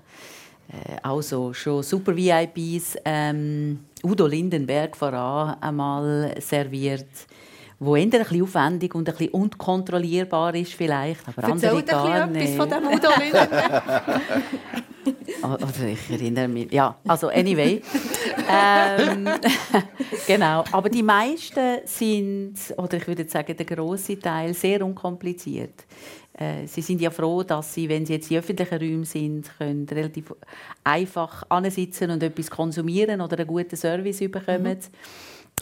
äh, 0.72 0.98
auch 1.02 1.22
so 1.22 1.54
schon 1.54 1.82
super 1.82 2.14
VIPs, 2.14 2.96
ähm, 3.04 3.80
Udo 4.02 4.26
Lindenberg 4.26 4.96
voran 4.96 5.56
einmal 5.60 6.34
serviert 6.40 7.08
wo 7.82 7.96
eher 7.96 8.04
ein 8.04 8.10
bisschen 8.10 8.42
aufwendig 8.42 8.94
und 8.94 9.08
ein 9.08 9.14
bisschen 9.14 9.32
unkontrollierbar 9.32 10.54
ist 10.54 10.74
vielleicht, 10.74 11.26
aber 11.26 11.48
Erzähl 11.48 11.70
andere 11.70 11.82
gar 11.82 12.26
nicht. 12.26 12.42
etwas 12.42 12.56
von 12.56 12.68
dem 12.68 12.88
Udo 12.88 13.08
Lindenberg. 13.18 14.20
Oder 15.42 15.88
ich 15.88 16.10
erinnere 16.10 16.48
mich. 16.48 16.70
Ja, 16.70 16.96
also 17.06 17.28
anyway. 17.28 17.80
ähm, 18.50 19.28
genau. 20.26 20.62
Aber 20.70 20.90
die 20.90 21.02
meisten 21.02 21.78
sind, 21.84 22.54
oder 22.76 22.98
ich 22.98 23.06
würde 23.06 23.26
sagen, 23.26 23.56
der 23.56 23.64
große 23.64 24.18
Teil, 24.18 24.52
sehr 24.52 24.84
unkompliziert. 24.84 25.86
Äh, 26.40 26.66
sie 26.66 26.80
sind 26.80 27.02
ja 27.02 27.10
froh, 27.10 27.42
dass 27.42 27.74
sie, 27.74 27.88
wenn 27.88 28.06
sie 28.06 28.14
jetzt 28.14 28.30
in 28.30 28.38
öffentlichen 28.38 28.78
Räumen 28.78 29.04
sind, 29.04 29.50
können 29.58 29.86
relativ 29.88 30.34
einfach 30.82 31.44
ansitzen 31.50 32.10
und 32.10 32.22
etwas 32.22 32.50
konsumieren 32.50 33.20
oder 33.20 33.38
einen 33.38 33.46
guten 33.46 33.76
Service 33.76 34.20
bekommen. 34.20 34.62
Mhm. 34.62 34.78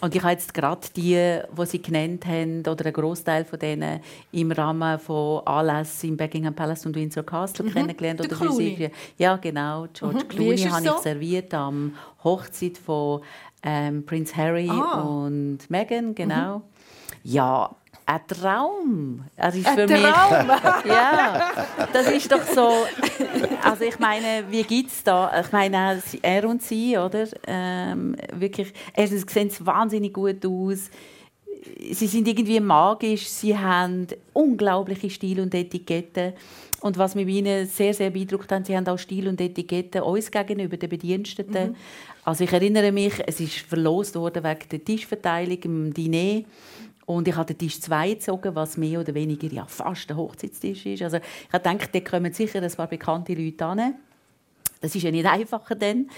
Und 0.01 0.15
ich 0.15 0.23
habe 0.23 0.33
jetzt 0.33 0.55
gerade 0.55 0.87
die, 0.95 1.41
die 1.59 1.67
Sie 1.67 1.83
genannt 1.83 2.25
haben, 2.27 2.61
oder 2.61 2.85
einen 2.85 2.93
Großteil 2.93 3.45
von 3.45 3.59
denen 3.59 4.01
im 4.31 4.53
Rahmen 4.53 5.01
von 5.01 5.45
Anlässen 5.45 6.11
im 6.11 6.17
Buckingham 6.17 6.55
Palace 6.55 6.87
und 6.87 6.95
Windsor 6.95 7.25
Castle 7.25 7.65
mhm. 7.65 7.73
kennengelernt. 7.73 8.21
Der 8.21 8.27
oder 8.27 8.37
Clooney. 8.37 8.91
Ja, 9.17 9.37
genau. 9.37 9.89
George 9.93 10.19
mhm. 10.25 10.29
Clooney 10.29 10.59
habe 10.59 10.87
so? 10.87 10.95
ich 10.95 10.99
serviert 10.99 11.53
am 11.55 11.95
Hochzeit 12.23 12.79
von 12.79 13.23
ähm, 13.65 14.07
Prince 14.07 14.37
Harry 14.37 14.71
ah. 14.71 15.01
und 15.01 15.69
Meghan, 15.69 16.15
genau. 16.15 16.59
Mhm. 16.59 16.63
Ja, 17.25 17.75
ein 18.09 18.21
Traum. 18.27 19.25
Das 19.37 19.55
ist 19.55 19.67
ein 19.67 19.75
für 19.75 19.87
Traum? 19.87 20.47
Mich, 20.47 20.85
ja, 20.87 21.53
das 21.93 22.11
ist 22.11 22.33
doch 22.33 22.43
so. 22.43 22.71
Also 23.63 23.85
ich 23.85 23.99
meine, 23.99 24.45
wie 24.51 24.63
gibt 24.63 24.91
es 24.91 25.05
da? 25.05 25.41
Ich 25.41 25.53
meine, 25.53 26.03
er 26.23 26.49
und 26.49 26.63
sie, 26.63 26.97
oder? 26.97 27.27
Ähm, 27.47 28.17
wirklich, 28.33 28.73
erstens 28.95 29.31
sehen 29.31 29.51
sie 29.51 29.65
wahnsinnig 29.67 30.15
gut 30.15 30.45
aus. 30.47 30.91
Sie 31.91 32.07
sind 32.07 32.27
irgendwie 32.27 32.61
magisch. 32.61 33.29
Sie 33.29 33.57
haben 33.57 34.07
unglaubliche 34.33 35.11
Stil 35.11 35.41
und 35.41 35.55
Etiketten. 35.55 36.33
Und 36.81 36.97
was 36.97 37.15
mich 37.15 37.27
bei 37.27 37.33
ihnen 37.33 37.67
sehr, 37.67 37.93
sehr 37.93 38.11
beeindruckt 38.11 38.51
hat, 38.53 38.67
sie 38.67 38.77
haben 38.77 38.87
auch 38.87 38.99
Stil 38.99 39.29
und 39.29 39.41
Etiketten 39.41 40.01
uns 40.01 40.31
gegenüber, 40.31 40.77
den 40.79 40.89
Bediensteten. 40.89 41.71
Mhm. 41.71 41.77
Also 42.25 42.45
ich 42.45 42.53
erinnere 42.53 42.93
mich, 42.93 43.15
es 43.27 43.41
ist 43.41 43.59
verlost 43.59 44.15
worden 44.15 44.45
wegen 44.45 44.69
der 44.71 44.85
Tischverteilung 44.85 45.59
im 45.63 45.95
Diner. 45.95 46.45
Und 47.09 47.27
ich 47.27 47.35
habe 47.37 47.47
den 47.47 47.57
Tisch 47.57 47.81
2 47.81 48.11
gezogen, 48.11 48.55
was 48.55 48.77
mehr 48.77 49.01
oder 49.01 49.15
weniger 49.15 49.49
ja, 49.49 49.65
fast 49.65 50.11
ein 50.11 50.17
Hochzeitstisch 50.19 50.85
ist. 50.85 51.03
Also 51.03 51.17
ich 51.17 51.53
habe 51.55 51.67
gedacht, 51.67 51.95
da 51.95 52.01
kommen 52.01 52.35
sicher 52.35 52.61
ein 52.61 52.71
paar 52.71 52.87
bekannte 52.87 53.33
Leute 53.33 53.65
an. 53.65 53.95
Das 54.83 54.95
ist 54.95 55.05
ja 55.05 55.11
nicht 55.11 55.25
einfacher 55.25 55.75
dann. 55.75 56.11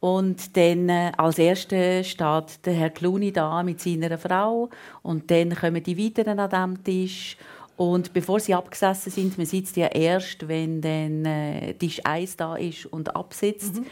Und 0.00 0.54
dann 0.54 0.90
äh, 0.90 1.12
als 1.16 1.38
Erster 1.38 2.04
steht 2.04 2.66
der 2.66 2.74
Herr 2.74 2.90
Clooney 2.90 3.32
da 3.32 3.62
mit 3.62 3.80
seiner 3.80 4.18
Frau. 4.18 4.68
Und 5.00 5.30
dann 5.30 5.54
kommen 5.54 5.82
die 5.82 5.96
weiteren 5.96 6.38
an 6.38 6.50
diesem 6.50 6.84
Tisch. 6.84 7.38
Und 7.78 8.12
bevor 8.12 8.38
sie 8.38 8.52
abgesessen 8.52 9.10
sind, 9.10 9.38
man 9.38 9.46
sitzt 9.46 9.78
ja 9.78 9.86
erst, 9.86 10.46
wenn 10.46 10.82
dann 10.82 11.24
äh, 11.24 11.72
Tisch 11.72 12.02
1 12.04 12.36
da 12.36 12.56
ist 12.56 12.84
und 12.84 13.16
absitzt. 13.16 13.76
Mhm 13.76 13.86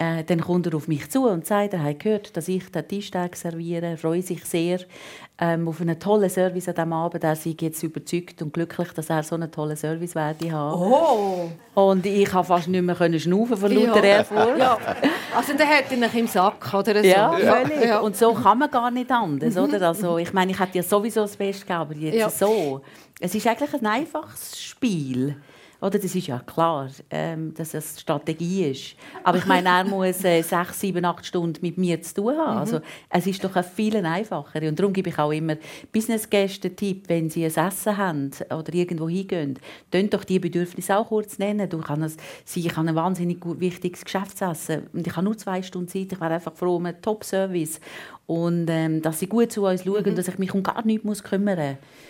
äh, 0.00 0.22
dann 0.22 0.40
kommt 0.40 0.66
er 0.66 0.74
auf 0.76 0.86
mich 0.86 1.10
zu 1.10 1.26
und 1.26 1.44
sagt, 1.44 1.72
er 1.72 1.82
hat 1.82 1.98
gehört, 1.98 2.36
dass 2.36 2.46
ich 2.46 2.70
den 2.70 2.86
Tischtag 2.86 3.34
serviere. 3.34 3.84
Er 3.84 3.98
freut 3.98 4.24
sich 4.24 4.44
sehr 4.44 4.78
ähm, 5.40 5.66
auf 5.66 5.80
einen 5.80 5.98
tollen 5.98 6.30
Service 6.30 6.68
an 6.68 6.76
diesem 6.76 6.92
Abend. 6.92 7.24
Er 7.24 7.34
sei 7.34 7.56
jetzt 7.60 7.82
überzeugt 7.82 8.40
und 8.40 8.52
glücklich, 8.52 8.92
dass 8.92 9.10
er 9.10 9.24
so 9.24 9.34
einen 9.34 9.50
tollen 9.50 9.76
Service 9.76 10.14
werde 10.14 10.52
haben. 10.52 10.80
Oh. 10.80 11.50
Und 11.74 12.06
ich 12.06 12.30
konnte 12.30 12.46
fast 12.46 12.68
nicht 12.68 12.82
mehr 12.82 13.18
schnaufen 13.18 13.56
vor 13.56 13.68
lauter 13.68 14.04
ja. 14.04 14.16
Ehrfurcht. 14.18 14.58
Ja. 14.58 14.78
Also 15.36 15.54
der 15.54 15.66
hat 15.66 15.90
ihn 15.90 16.02
im 16.02 16.26
Sack, 16.28 16.72
oder 16.72 17.02
so? 17.02 17.08
Ja, 17.08 17.32
völlig. 17.32 17.84
Ja. 17.84 17.98
Und 17.98 18.16
so 18.16 18.32
kann 18.34 18.58
man 18.58 18.70
gar 18.70 18.92
nicht 18.92 19.10
anders, 19.10 19.56
mhm. 19.56 19.62
oder? 19.62 19.88
Also, 19.88 20.18
ich 20.18 20.32
meine, 20.32 20.52
ich 20.52 20.60
hätte 20.60 20.78
ja 20.78 20.84
sowieso 20.84 21.22
das 21.22 21.36
Beste 21.36 21.62
gegeben, 21.62 21.80
aber 21.80 21.94
jetzt 21.94 22.38
so. 22.38 22.82
Es 23.18 23.34
ist 23.34 23.46
eigentlich 23.48 23.74
ein 23.74 23.86
einfaches 23.86 24.60
Spiel. 24.60 25.36
Oder? 25.80 25.98
Das 25.98 26.14
ist 26.14 26.26
ja 26.26 26.40
klar, 26.40 26.88
ähm, 27.10 27.54
dass 27.54 27.70
das 27.70 28.00
Strategie 28.00 28.64
ist. 28.64 28.96
Aber 29.22 29.38
ich 29.38 29.46
meine, 29.46 29.68
er 29.68 29.84
muss 29.84 30.24
äh, 30.24 30.42
sechs, 30.42 30.80
sieben, 30.80 31.04
acht 31.04 31.24
Stunden 31.24 31.58
mit 31.62 31.78
mir 31.78 32.02
zu 32.02 32.14
tun 32.14 32.36
haben. 32.36 32.54
Mhm. 32.54 32.58
Also, 32.58 32.80
es 33.10 33.26
ist 33.26 33.44
doch 33.44 33.64
viel 33.64 33.96
einfacher. 34.04 34.62
Und 34.62 34.78
darum 34.78 34.92
gebe 34.92 35.10
ich 35.10 35.18
auch 35.18 35.30
immer 35.30 35.56
Businessgästen 35.92 36.74
Tipp, 36.74 37.04
wenn 37.08 37.30
sie 37.30 37.44
ein 37.44 37.54
Essen 37.54 37.96
haben 37.96 38.30
oder 38.50 38.74
irgendwo 38.74 39.08
hingehen, 39.08 39.58
dann 39.90 40.10
doch 40.10 40.24
die 40.24 40.38
Bedürfnisse 40.38 40.96
auch 40.96 41.08
kurz 41.08 41.38
nennen. 41.38 41.68
Du 41.68 41.78
kannst 41.78 42.20
sie, 42.44 42.66
ich 42.66 42.76
habe 42.76 42.88
ein 42.88 42.94
wahnsinnig 42.94 43.38
wichtiges 43.44 44.04
Geschäftsessen 44.04 44.88
und 44.92 45.06
ich 45.06 45.14
habe 45.14 45.24
nur 45.24 45.38
zwei 45.38 45.62
Stunden 45.62 45.88
Zeit. 45.88 46.12
Ich 46.12 46.20
wäre 46.20 46.34
einfach 46.34 46.54
froh 46.54 46.76
um 46.76 46.86
einen 46.86 47.00
Top-Service 47.00 47.80
und 48.28 48.66
ähm, 48.68 49.00
dass 49.00 49.20
sie 49.20 49.26
gut 49.26 49.50
zu 49.50 49.64
uns 49.64 49.84
schauen, 49.84 50.02
mhm. 50.04 50.14
dass 50.14 50.28
ich 50.28 50.38
mich 50.38 50.52
um 50.52 50.62
gar 50.62 50.84
nichts 50.84 51.02
muss 51.02 51.24
kümmern 51.24 51.56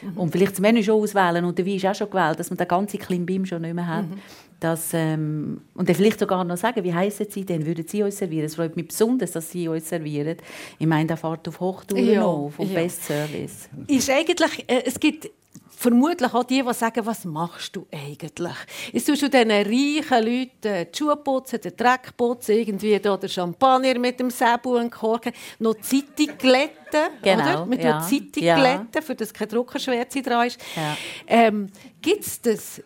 muss. 0.02 0.10
Mhm. 0.10 0.18
Und 0.18 0.32
vielleicht 0.32 0.52
das 0.52 0.60
Menü 0.60 0.82
schon 0.82 1.00
auswählen 1.00 1.44
und 1.44 1.56
der 1.56 1.64
Wein 1.64 1.76
ist 1.76 1.86
auch 1.86 1.94
schon 1.94 2.10
gewählt, 2.10 2.40
dass 2.40 2.50
man 2.50 2.56
den 2.56 2.66
ganzen 2.66 2.98
Klimbim 2.98 3.46
schon 3.46 3.62
nicht 3.62 3.74
mehr 3.74 3.86
hat. 3.86 4.02
Mhm. 4.02 4.18
Das, 4.58 4.90
ähm, 4.94 5.60
und 5.74 5.88
dann 5.88 5.94
vielleicht 5.94 6.18
sogar 6.18 6.42
noch 6.42 6.56
sagen, 6.56 6.82
wie 6.82 6.92
heißen 6.92 7.26
sie 7.30 7.44
denn, 7.44 7.64
würden 7.64 7.86
sie 7.86 8.02
uns 8.02 8.18
servieren? 8.18 8.46
Es 8.46 8.56
freut 8.56 8.74
mich 8.74 8.88
besonders, 8.88 9.30
dass 9.30 9.48
sie 9.52 9.68
uns 9.68 9.88
servieren. 9.88 10.38
Ich 10.80 10.86
meine, 10.88 11.06
der 11.06 11.16
fährt 11.16 11.46
auf 11.46 11.60
Hochtouren 11.60 12.04
ja, 12.04 12.24
auf, 12.24 12.58
auf 12.58 12.68
ja. 12.68 12.74
Best 12.74 13.04
Service. 13.04 13.68
Ist 13.86 14.10
eigentlich, 14.10 14.64
äh, 14.66 14.82
es 14.84 14.98
gibt 14.98 15.30
vermutlich 15.78 16.34
auch 16.34 16.44
die, 16.44 16.62
die 16.62 16.74
sagen, 16.74 17.06
was 17.06 17.24
machst 17.24 17.76
du 17.76 17.86
eigentlich? 17.92 18.56
Jetzt 18.92 19.06
tust 19.06 19.22
du 19.22 19.30
diesen 19.30 19.50
reichen 19.50 20.24
Leuten 20.24 20.86
die 20.92 20.98
Schuhe 20.98 21.16
putzen, 21.16 21.60
den 21.60 21.76
Dreck 21.76 22.16
putzen, 22.16 22.56
irgendwie 22.56 22.98
da 22.98 23.16
der 23.16 23.28
Champagner 23.28 23.98
mit 23.98 24.18
dem 24.18 24.30
Säbel 24.30 24.74
und 24.74 24.90
Korken, 24.90 25.32
noch 25.60 25.74
die 25.74 25.82
Zeitung 25.82 26.36
glätten, 26.38 27.10
genau, 27.22 27.42
oder? 27.42 27.66
Man 27.66 27.80
ja. 27.80 28.00
tut 28.00 28.10
Zeitung 28.10 28.42
ja. 28.42 28.56
glätten, 28.56 29.02
für 29.02 29.14
das 29.14 29.32
kein 29.32 29.48
Druckerschwärze 29.48 30.20
dran 30.20 30.48
ist. 30.48 30.60
Ja. 30.74 30.96
Ähm, 31.26 31.68
Gibt 32.02 32.26
es 32.26 32.40
das, 32.40 32.82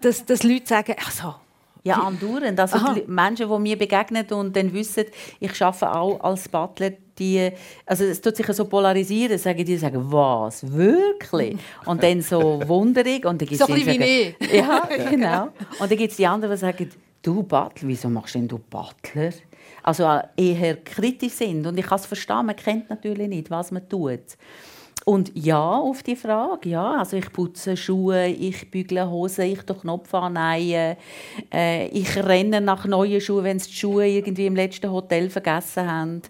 dass, 0.00 0.24
dass 0.26 0.42
Leute 0.42 0.66
sagen, 0.66 0.96
also, 1.04 1.36
ja, 1.84 1.96
andauernd. 1.96 2.58
Also 2.58 2.78
die 2.94 3.04
Menschen, 3.06 3.48
die 3.48 3.58
mir 3.58 3.78
begegnen 3.78 4.26
und 4.30 4.56
dann 4.56 4.72
wissen, 4.72 5.04
ich 5.38 5.62
arbeite 5.62 5.94
auch 5.94 6.18
als 6.20 6.48
Butler, 6.48 6.92
die, 7.18 7.50
also 7.84 8.04
es 8.04 8.20
tut 8.20 8.36
sich 8.36 8.46
so 8.46 8.64
polarisieren, 8.64 9.38
sagen 9.38 9.64
die 9.64 9.76
sagen, 9.76 10.00
was, 10.10 10.66
wirklich? 10.72 11.58
Und 11.84 12.02
dann 12.02 12.22
so 12.22 12.60
wunderig. 12.66 13.26
Und 13.26 13.40
dann 13.40 13.48
gibt's 13.48 13.64
so 13.64 13.72
ein 13.72 13.84
bisschen 13.84 14.00
wie 14.00 14.34
ich. 14.40 14.52
Ja, 14.52 14.88
genau. 15.10 15.48
Und 15.78 15.90
dann 15.90 15.98
gibt 15.98 16.10
es 16.10 16.16
die 16.16 16.26
anderen, 16.26 16.54
die 16.54 16.60
sagen, 16.60 16.90
du 17.22 17.42
Butler, 17.42 17.88
wieso 17.88 18.08
machst 18.08 18.34
denn 18.34 18.48
du 18.48 18.58
Butler? 18.58 19.32
Also 19.82 20.08
eher 20.36 20.76
kritisch 20.76 21.34
sind. 21.34 21.66
Und 21.66 21.78
ich 21.78 21.86
kann 21.86 21.98
es 21.98 22.06
verstehen, 22.06 22.46
man 22.46 22.56
kennt 22.56 22.88
natürlich 22.88 23.28
nicht, 23.28 23.50
was 23.50 23.70
man 23.70 23.86
tut. 23.86 24.20
Und 25.04 25.32
ja, 25.34 25.60
auf 25.60 26.02
die 26.02 26.16
Frage, 26.16 26.70
ja. 26.70 26.98
Also 26.98 27.18
ich 27.18 27.30
putze 27.30 27.76
Schuhe, 27.76 28.26
ich 28.26 28.70
bügle 28.70 29.08
Hosen, 29.10 29.44
ich 29.44 29.60
durch 29.62 29.80
Knopf 29.80 30.14
annähen, 30.14 30.96
äh, 31.52 31.88
ich 31.88 32.16
renne 32.16 32.62
nach 32.62 32.86
neuen 32.86 33.20
Schuhen, 33.20 33.44
wenn 33.44 33.58
sie 33.58 33.68
die 33.68 33.76
Schuhe 33.76 34.06
irgendwie 34.06 34.46
im 34.46 34.56
letzten 34.56 34.90
Hotel 34.90 35.28
vergessen 35.28 35.90
haben. 35.90 36.22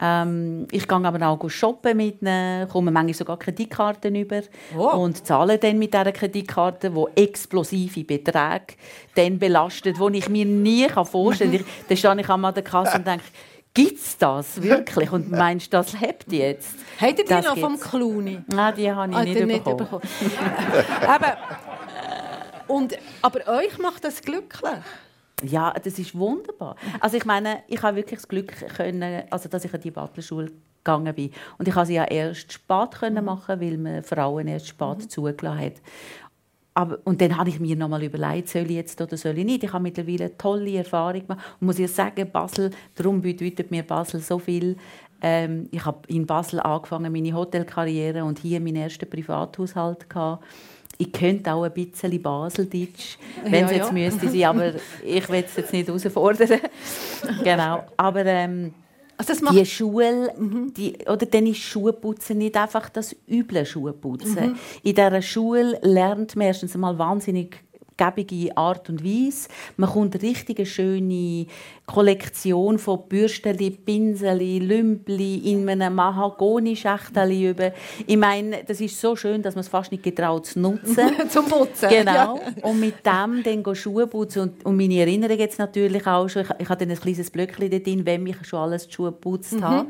Ähm, 0.00 0.66
ich 0.70 0.86
gehe 0.86 0.98
aber 0.98 1.26
auch 1.26 1.48
shoppen 1.48 1.96
mit 1.96 2.20
ihnen, 2.20 2.68
komme 2.68 2.90
manchmal 2.90 3.14
sogar 3.14 3.38
Kreditkarten 3.38 4.14
über 4.14 4.42
oh. 4.76 4.98
und 4.98 5.26
zahle 5.26 5.56
dann 5.56 5.78
mit 5.78 5.94
dieser 5.94 6.12
Kreditkarte, 6.12 6.90
die 6.90 7.22
explosive 7.22 8.04
Beträge 8.04 8.74
dann 9.14 9.38
belastet, 9.38 9.96
die 9.98 10.18
ich 10.18 10.28
mir 10.28 10.44
nie 10.44 10.86
vorstellen 10.88 11.52
kann. 11.52 11.64
dann 11.88 11.96
stehe 11.96 12.20
ich 12.20 12.28
an 12.28 12.54
der 12.54 12.62
Kasse 12.62 12.98
und 12.98 13.06
denke, 13.06 13.24
Gibt 13.78 14.00
es 14.00 14.18
das 14.18 14.60
wirklich? 14.60 15.12
Und 15.12 15.30
meinst 15.30 15.72
du, 15.72 15.76
das 15.76 15.92
lebt 16.00 16.32
jetzt? 16.32 16.74
Habt 17.00 17.16
ihr 17.20 17.24
die 17.24 17.46
noch 17.46 17.56
vom 17.56 17.78
Clooney? 17.78 18.40
Nein, 18.48 18.74
die 18.74 18.90
habe 18.90 19.12
ich 19.12 19.16
ah, 19.16 19.22
nicht, 19.22 19.46
nicht 19.46 19.64
bekommen. 19.64 20.02
aber, 21.06 21.36
und, 22.66 22.98
aber 23.22 23.46
euch 23.46 23.78
macht 23.78 24.02
das 24.02 24.20
glücklich? 24.20 24.82
Ja, 25.44 25.72
das 25.72 25.96
ist 25.96 26.18
wunderbar. 26.18 26.74
Also 26.98 27.18
ich 27.18 27.24
meine, 27.24 27.62
ich 27.68 27.80
habe 27.80 27.98
wirklich 27.98 28.18
das 28.18 28.26
Glück 28.26 28.52
können, 28.74 29.22
also 29.30 29.48
dass 29.48 29.64
ich 29.64 29.72
an 29.72 29.80
die 29.80 29.92
Butlerschule 29.92 30.50
gegangen 30.82 31.14
bin. 31.14 31.30
Und 31.58 31.68
ich 31.68 31.74
konnte 31.74 31.86
sie 31.86 31.94
ja 31.94 32.04
erst 32.04 32.52
spät 32.52 32.90
können 32.98 33.24
machen, 33.24 33.60
weil 33.60 33.78
man 33.78 34.02
Frauen 34.02 34.48
erst 34.48 34.66
spät 34.66 34.98
mhm. 34.98 35.08
zugelassen 35.08 35.60
hat. 35.60 35.74
Aber, 36.78 36.96
und 37.02 37.20
dann 37.20 37.36
habe 37.36 37.48
ich 37.48 37.58
mir 37.58 37.74
noch 37.74 37.88
mal 37.88 38.04
überlegt, 38.04 38.50
soll 38.50 38.62
ich 38.62 38.76
jetzt 38.76 39.00
oder 39.00 39.16
soll 39.16 39.36
ich 39.36 39.44
nicht. 39.44 39.64
Ich 39.64 39.72
habe 39.72 39.82
mittlerweile 39.82 40.26
eine 40.26 40.38
tolle 40.38 40.76
Erfahrung 40.76 41.22
gemacht. 41.22 41.44
Und 41.60 41.66
muss 41.66 41.80
ich 41.80 41.90
sagen, 41.90 42.30
Basel, 42.30 42.70
darum 42.94 43.20
bedeutet 43.20 43.72
mir 43.72 43.82
Basel 43.82 44.20
so 44.20 44.38
viel. 44.38 44.76
Ähm, 45.20 45.68
ich 45.72 45.84
habe 45.84 45.98
in 46.06 46.24
Basel 46.24 46.60
angefangen, 46.60 47.12
meine 47.12 47.34
Hotelkarriere 47.34 48.22
und 48.22 48.38
hier 48.38 48.60
meinen 48.60 48.76
ersten 48.76 49.10
Privathaushalt 49.10 50.08
gehabt. 50.08 50.44
Ich 50.98 51.10
könnte 51.10 51.52
auch 51.52 51.64
ein 51.64 51.72
bisschen 51.72 52.22
Baseldeutsch, 52.22 53.18
wenn 53.42 53.64
es 53.64 53.72
ja, 53.72 53.76
jetzt 53.78 53.86
ja. 53.88 53.92
müsste 53.92 54.28
sein, 54.28 54.44
aber 54.44 54.74
ich 55.04 55.28
will 55.28 55.44
es 55.44 55.56
jetzt 55.56 55.72
nicht 55.72 55.88
herausfordern. 55.88 56.60
genau. 57.42 57.86
Aber 57.96 58.24
ähm, 58.24 58.72
Also 59.18 59.32
das 59.32 59.42
macht 59.42 59.56
die 59.56 59.66
Schule, 59.66 60.32
die, 60.38 60.96
oder 61.06 61.26
dann 61.26 61.46
ist 61.46 61.58
Schuhputzen 61.58 62.38
nicht 62.38 62.56
einfach 62.56 62.88
das 62.88 63.16
üble 63.28 63.66
Schuhputzen. 63.66 64.56
In 64.84 64.94
dieser 64.94 65.22
Schule 65.22 65.78
lernt 65.82 66.36
man 66.36 66.46
erstens 66.46 66.74
einmal 66.74 66.96
wahnsinnig 66.98 67.56
gebige 67.98 68.56
Art 68.56 68.88
und 68.88 69.04
Weise. 69.04 69.48
Man 69.76 69.90
kommt 69.90 70.14
eine 70.14 70.22
richtige 70.22 70.64
schöne 70.64 71.46
Kollektion 71.84 72.78
von 72.78 73.00
Bürsteli, 73.08 73.70
Pinseli, 73.70 74.60
Lümpli 74.60 75.52
in 75.52 75.68
einem 75.68 75.94
Mahagoni-Schächteli 75.94 77.50
über. 77.50 77.72
Ich 78.06 78.16
meine, 78.16 78.64
das 78.64 78.80
ist 78.80 78.98
so 78.98 79.16
schön, 79.16 79.42
dass 79.42 79.54
man 79.54 79.60
es 79.60 79.68
fast 79.68 79.92
nicht 79.92 80.04
getraut 80.04 80.46
zu 80.46 80.60
nutzen. 80.60 81.10
zum 81.28 81.46
Putzen. 81.46 81.88
Genau. 81.90 82.12
Ja. 82.36 82.38
Und 82.62 82.80
mit 82.80 83.04
dem 83.04 83.42
dann 83.42 83.74
Schuhe 83.74 84.06
putzen. 84.06 84.42
Und, 84.42 84.64
und 84.64 84.76
meine 84.76 85.00
Erinnerung 85.00 85.38
jetzt 85.38 85.58
natürlich 85.58 86.06
auch 86.06 86.28
schon, 86.28 86.42
ich, 86.42 86.48
ich 86.58 86.68
habe 86.68 86.84
dann 86.84 86.94
ein 86.94 87.00
kleines 87.00 87.30
Blöckchen 87.30 87.70
dort 87.70 87.86
drin, 87.86 88.06
wenn 88.06 88.26
ich 88.26 88.46
schon 88.46 88.60
alles 88.60 88.86
die 88.86 88.94
Schuhe 88.94 89.10
geputzt 89.12 89.60
habe. 89.60 89.88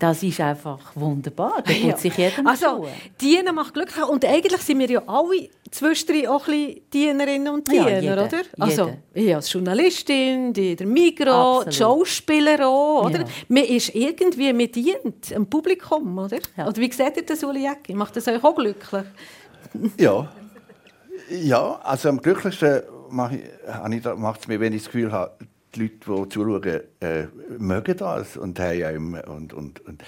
Das 0.00 0.22
ist 0.22 0.40
einfach 0.40 0.78
wunderbar. 0.94 1.62
Da 1.62 1.74
putze 1.74 2.08
ich 2.08 2.16
jeden 2.16 2.46
Also. 2.46 2.86
Dienen 3.20 3.54
macht 3.54 3.74
glücklich. 3.74 4.02
Und 4.08 4.24
eigentlich 4.24 4.62
sind 4.62 4.78
wir 4.78 4.90
ja 4.90 5.02
alle 5.06 5.50
zwischendrin 5.70 6.26
auch 6.26 6.48
ein 6.48 6.54
bisschen 6.54 6.90
Dienerinnen 6.90 7.52
und 7.52 7.70
Ja, 7.70 7.84
Diener, 7.84 8.00
jeder, 8.00 8.24
oder? 8.24 8.42
Also, 8.58 8.86
jeder. 9.14 9.28
ich 9.28 9.34
als 9.34 9.52
Journalistin, 9.52 10.54
die, 10.54 10.74
der 10.74 10.86
Migro, 10.86 11.64
die. 11.64 11.72
Schauspieler 11.72 12.66
auch, 12.66 13.04
oder? 13.04 13.20
Ja. 13.20 13.24
Man 13.48 13.64
ist 13.64 13.94
irgendwie, 13.94 14.50
man 14.54 14.72
dient 14.72 15.36
am 15.36 15.46
Publikum, 15.46 16.16
oder? 16.18 16.38
Ja. 16.56 16.66
Oder 16.66 16.78
wie 16.78 16.90
seht 16.90 17.18
ihr 17.18 17.26
das, 17.26 17.44
Uli 17.44 17.68
Jäcki? 17.68 17.94
Macht 17.94 18.16
das 18.16 18.26
euch 18.26 18.42
auch 18.42 18.54
glücklich? 18.54 19.04
Ja. 19.98 20.32
Ja, 21.28 21.78
also 21.82 22.08
am 22.08 22.22
glücklichsten 22.22 22.84
macht 23.10 24.40
es 24.40 24.48
mir, 24.48 24.58
wenn 24.58 24.72
ich 24.72 24.82
das 24.82 24.90
Gefühl 24.90 25.12
habe, 25.12 25.36
die 25.74 25.80
Leute, 25.80 25.96
die 26.06 26.28
zuschauen, 26.28 26.80
äh, 27.00 27.26
mögen 27.58 27.96
das 27.96 28.36
und 28.36 28.58
haben 28.58 28.84
einem, 28.84 29.14
und, 29.14 29.52
und, 29.52 29.80
und 29.86 30.02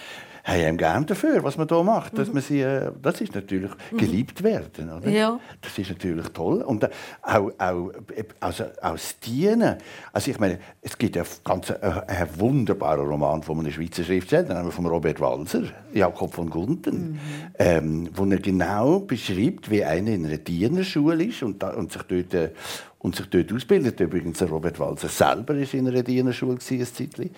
haben 0.44 0.60
einem 0.60 0.76
gern 0.76 1.06
dafür, 1.06 1.42
was 1.44 1.56
man 1.56 1.68
hier 1.68 1.82
macht. 1.84 2.18
Dass 2.18 2.32
man 2.32 2.42
sie, 2.42 2.60
äh, 2.60 2.90
das 3.00 3.20
ist 3.20 3.34
natürlich 3.34 3.70
geliebt 3.96 4.42
werden. 4.42 4.90
Oder? 4.90 5.08
Ja. 5.08 5.40
Das 5.60 5.78
ist 5.78 5.90
natürlich 5.90 6.28
toll. 6.30 6.62
Und 6.62 6.84
äh, 6.84 6.90
auch, 7.22 7.50
auch, 7.58 7.90
äh, 8.14 8.24
also, 8.40 8.64
auch 8.82 8.92
das 8.92 9.18
Dienen. 9.20 9.76
Also 10.12 10.30
ich 10.30 10.40
meine, 10.40 10.58
es 10.80 10.98
gibt 10.98 11.16
ja 11.16 11.22
ganz 11.44 11.70
äh, 11.70 11.76
einen 11.80 12.28
wunderbaren 12.40 13.06
Roman 13.06 13.42
von 13.42 13.60
einem 13.60 13.70
Schweizer 13.70 14.02
Schriftsteller, 14.02 14.54
nämlich 14.54 14.74
von 14.74 14.86
Robert 14.86 15.20
Walser, 15.20 15.62
Jakob 15.92 16.34
von 16.34 16.50
Gunten, 16.50 17.20
ähm, 17.58 18.08
wo 18.14 18.24
er 18.24 18.38
genau 18.38 19.00
beschreibt, 19.00 19.70
wie 19.70 19.84
einer 19.84 20.10
in 20.10 20.26
einer 20.26 20.38
Dienerschule 20.38 21.24
ist 21.24 21.42
und, 21.42 21.62
da, 21.62 21.70
und 21.70 21.92
sich 21.92 22.02
dort 22.02 22.34
äh, 22.34 22.50
und 23.02 23.16
sich 23.16 23.26
dort 23.26 23.52
ausbildet. 23.52 23.98
Übrigens, 24.00 24.40
Robert 24.42 24.78
Walser 24.78 25.08
selber 25.08 25.56
war 25.56 25.74
in 25.74 25.88
einer 25.88 26.02
Dienerschule 26.02 26.52
ein 26.54 26.60
Zeitchen. 26.60 27.30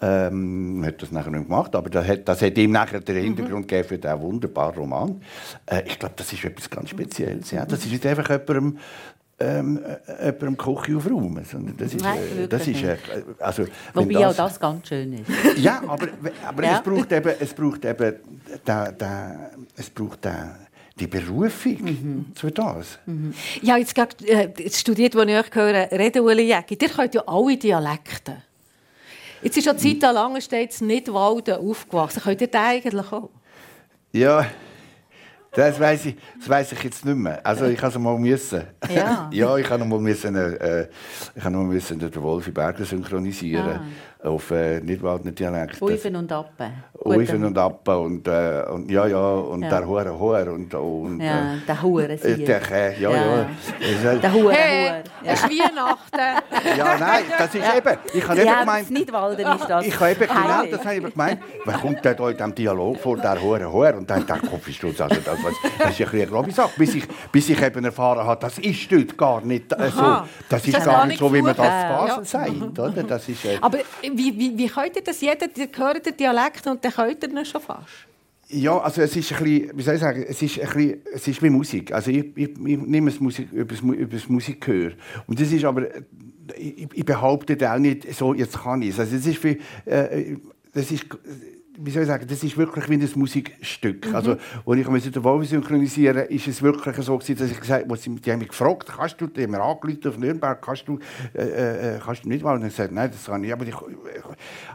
Ähm, 0.00 0.82
hat 0.84 1.02
das 1.02 1.10
nachher 1.10 1.30
nicht 1.30 1.44
gemacht, 1.48 1.74
aber 1.74 1.88
das 1.88 2.06
hat, 2.06 2.28
das 2.28 2.42
hat 2.42 2.56
ihm 2.58 2.72
nachher 2.72 3.00
den 3.00 3.16
Hintergrund 3.16 3.66
gegeben 3.66 3.88
für 3.88 3.98
diesen 3.98 4.20
wunderbaren 4.20 4.76
Roman. 4.76 5.20
Äh, 5.64 5.82
ich 5.86 5.98
glaube, 5.98 6.14
das 6.16 6.32
ist 6.32 6.44
etwas 6.44 6.68
ganz 6.68 6.90
Spezielles. 6.90 7.50
Ja. 7.50 7.64
Das 7.64 7.84
ist 7.84 7.90
nicht 7.90 8.04
einfach 8.06 8.28
jemandem 8.28 8.78
ähm, 9.38 9.80
äh, 10.06 10.26
jemandem 10.26 10.56
Küche 10.56 10.96
aufräumen, 10.96 11.44
sondern 11.44 11.76
das 11.76 11.92
ist, 11.94 12.02
Nein, 12.02 12.18
äh, 12.38 12.48
das 12.48 12.66
ist 12.66 12.82
äh, 12.82 12.96
also, 13.38 13.64
Wobei 13.92 14.26
auch 14.26 14.34
das 14.34 14.58
ganz 14.58 14.88
schön 14.88 15.12
ist. 15.12 15.58
ja, 15.58 15.82
aber, 15.86 16.08
aber 16.46 16.62
Ja. 16.64 16.76
es 16.76 16.82
braucht 16.82 17.12
eben, 17.12 17.32
es 17.38 17.52
braucht 17.52 17.84
eben 17.84 18.14
da, 18.64 18.90
da, 18.92 19.50
es 19.76 19.90
braucht 19.90 20.24
da, 20.24 20.56
die 20.98 21.06
Berufung 21.06 21.76
Mhm. 21.82 22.26
zu 22.34 22.50
das. 22.50 22.98
Ja, 23.62 23.76
jetzt, 23.76 23.94
gerade, 23.94 24.16
äh, 24.26 24.48
jetzt 24.58 24.80
studiert, 24.80 25.14
wo 25.14 25.20
ich 25.20 25.36
euch 25.36 25.54
höre, 25.54 25.90
reden 25.92 26.22
Uli 26.22 26.44
Jäcki, 26.44 26.78
ihr 26.80 26.88
könnt 26.88 27.14
ja 27.14 27.22
alle 27.26 27.56
Dialekte. 27.56 28.42
Jetzt 29.42 29.58
ist 29.58 29.66
ja 29.66 29.74
die 29.74 29.98
Zeit 29.98 30.14
lang 30.14 30.40
steht 30.40 30.80
nicht 30.80 31.12
Walden 31.12 31.56
aufgewachsen. 31.56 32.22
Könnt 32.22 32.40
ihr 32.40 32.46
das 32.48 32.62
eigentlich 32.62 33.12
auch? 33.12 33.28
Ja, 34.12 34.46
das 35.52 35.78
weiß 35.78 36.06
ich, 36.06 36.16
das 36.38 36.48
weiß 36.48 36.72
ich 36.72 36.82
jetzt 36.82 37.04
nicht 37.04 37.16
mehr. 37.16 37.44
Also 37.44 37.66
ich 37.66 37.78
habe 37.78 37.92
es 37.92 37.98
mal 37.98 38.18
müssen. 38.18 38.64
Ja. 38.94 39.30
ja, 39.32 39.56
ich 39.56 39.68
habe 39.68 39.84
mal 39.84 39.98
müssen, 39.98 40.34
äh, 40.34 40.88
ich 41.34 41.44
habe 41.44 41.56
mal 41.56 41.64
müssen 41.64 41.98
den 41.98 42.14
Wolfi 42.16 42.50
Berger 42.50 42.84
synchronisieren 42.84 43.80
auf 44.24 44.50
äh, 44.50 44.80
Nidwaldner 44.80 45.32
Dialekt. 45.32 45.80
Uifen 45.80 46.16
und 46.16 46.32
Appen. 46.32 46.72
Uifen 47.04 47.44
und 47.44 47.56
Appen 47.56 47.94
und, 47.96 48.26
äh, 48.26 48.64
und 48.72 48.90
ja, 48.90 49.06
ja, 49.06 49.18
und 49.34 49.62
Ja. 49.62 49.68
der 49.68 49.86
Hure 49.86 50.18
Hure 50.18 50.52
und, 50.52 50.74
und 50.74 51.20
Ja, 51.20 51.54
der 51.68 51.82
Hure 51.82 52.04
äh, 52.12 52.36
der 52.44 52.62
Kä- 52.62 52.98
ja, 52.98 53.10
ja. 53.10 53.16
Ja. 53.16 53.46
ja. 54.04 54.14
Der 54.16 54.32
Hure, 54.32 54.52
Hey, 54.52 54.88
Hure. 54.88 55.02
es 55.24 55.40
ist 55.44 55.50
Weihnachten. 55.50 56.76
Ja, 56.76 56.98
nein, 56.98 57.22
das 57.38 57.54
ist 57.54 57.64
eben. 57.76 57.96
Ich 58.14 58.26
habe 58.26 58.38
eben 58.40 58.48
Ja, 58.48 58.60
gemeint, 58.60 58.82
das 58.84 58.90
Nidwalden 58.90 59.46
ist 59.54 59.68
das. 59.70 59.86
ich 59.86 60.00
habe 60.00 60.10
eben 60.10 60.20
genau 60.26 60.64
das 60.70 60.80
habe 60.80 60.94
ich 60.94 60.96
eben 61.02 61.10
gemeint. 61.12 61.40
Wer 61.64 61.74
kommt 61.74 62.04
denn 62.04 62.16
da 62.16 62.28
in 62.30 62.36
diesem 62.36 62.54
Dialog 62.54 62.98
vor, 62.98 63.16
der 63.18 63.40
Hure 63.40 63.70
Hure? 63.72 63.94
Und 63.96 64.10
dann 64.10 64.26
dachte 64.26 64.46
ich, 64.46 64.50
Kopfsturz, 64.50 65.00
also 65.00 65.16
das, 65.20 65.38
was, 65.44 65.52
das 65.62 65.62
ist 65.62 65.82
ein 65.82 65.88
bisschen 65.88 66.20
eine 66.20 66.26
grobe 66.30 66.50
Sache. 66.52 66.70
Bis 66.76 66.94
ich, 66.96 67.04
bis 67.30 67.48
ich 67.50 67.62
eben 67.62 67.84
erfahren 67.84 68.26
habe, 68.26 68.40
das 68.40 68.58
ist 68.58 68.90
dort 68.90 69.16
gar 69.16 69.40
nicht 69.42 69.72
äh, 69.72 69.90
so. 69.90 70.18
Das 70.48 70.66
ist 70.66 70.74
Das 70.76 70.84
gar 70.84 70.94
gar 70.96 71.06
nicht 71.06 71.18
so, 71.18 71.32
wie 71.32 71.42
man 71.42 71.54
das 71.54 71.66
Basel 71.66 72.08
Ja. 72.18 72.24
sagt. 72.24 72.78
Oder? 72.78 73.02
Das 73.04 73.28
ist, 73.28 73.44
äh, 73.44 73.58
Aber 73.60 73.78
wie, 74.14 74.38
wie, 74.38 74.58
wie 74.58 74.68
könnt 74.68 74.96
ihr 74.96 75.02
das? 75.02 75.20
Jeder 75.20 75.46
hört 75.76 76.06
den 76.06 76.16
Dialekt 76.16 76.66
und 76.66 76.84
dann 76.84 76.92
könnt 76.92 77.22
ihr 77.22 77.30
ihn 77.30 77.44
schon 77.44 77.60
fast. 77.60 78.06
Ja, 78.48 78.78
also 78.78 79.02
es 79.02 79.16
ist 79.16 79.32
ein 79.32 79.42
bisschen, 79.42 79.76
wie 79.76 79.82
soll 79.82 79.94
ich 79.94 80.00
sagen, 80.00 80.24
es 80.28 80.40
ist 80.40 80.60
ein 80.60 80.66
bisschen, 80.66 81.02
es 81.12 81.26
ist 81.26 81.42
wie 81.42 81.50
Musik. 81.50 81.92
Also 81.92 82.12
ich, 82.12 82.26
ich, 82.36 82.50
ich 82.50 82.78
nehme 82.78 83.10
es 83.10 83.18
Musik, 83.18 83.50
über, 83.52 83.74
das, 83.74 83.80
über 83.80 84.06
das 84.06 84.28
Musikgehör. 84.28 84.92
Und 85.26 85.40
das 85.40 85.50
ist 85.50 85.64
aber, 85.64 85.92
äh, 85.92 86.02
ich, 86.56 86.88
ich 86.94 87.04
behaupte 87.04 87.56
auch 87.72 87.78
nicht, 87.78 88.12
so, 88.14 88.34
jetzt 88.34 88.56
kann 88.62 88.82
ich 88.82 88.90
es. 88.90 89.00
Also 89.00 89.16
es 89.16 89.26
ist 89.26 89.42
wie, 89.42 89.58
äh, 89.84 90.36
das 90.72 90.92
ist, 90.92 91.06
wie 91.78 91.90
soll 91.90 92.02
ich 92.02 92.08
sagen, 92.08 92.26
das 92.28 92.42
ist 92.42 92.56
wirklich 92.56 92.88
wie 92.88 92.94
ein 92.94 93.10
Musikstück. 93.14 94.12
Also, 94.14 94.36
als 94.66 94.78
ich 94.78 94.88
mit 94.88 95.14
der 95.14 95.24
Wolfi 95.24 95.46
synchronisieren 95.46 96.26
ist 96.28 96.48
es 96.48 96.62
wirklich 96.62 96.96
so 96.96 97.16
gewesen, 97.18 97.38
dass 97.38 97.50
ich 97.50 97.60
gesagt 97.60 97.90
habe, 97.90 97.98
die 97.98 98.32
haben 98.32 98.38
mich 98.38 98.48
gefragt, 98.48 98.88
kannst 98.96 99.20
du, 99.20 99.26
die 99.26 99.42
haben 99.42 99.50
mir 99.50 99.62
angerufen 99.62 100.08
auf 100.08 100.18
Nürnberg, 100.18 100.60
kannst 100.62 100.88
du, 100.88 100.98
äh, 101.34 101.96
äh, 101.96 101.98
kannst 102.04 102.24
du 102.24 102.28
nicht 102.28 102.42
mal? 102.42 102.54
Und 102.54 102.62
ich 102.62 102.76
gesagt, 102.76 102.92
nein, 102.92 103.10
das 103.10 103.24
kann 103.24 103.42
ich. 103.44 103.52
Aber 103.52 103.66
ich, 103.66 103.74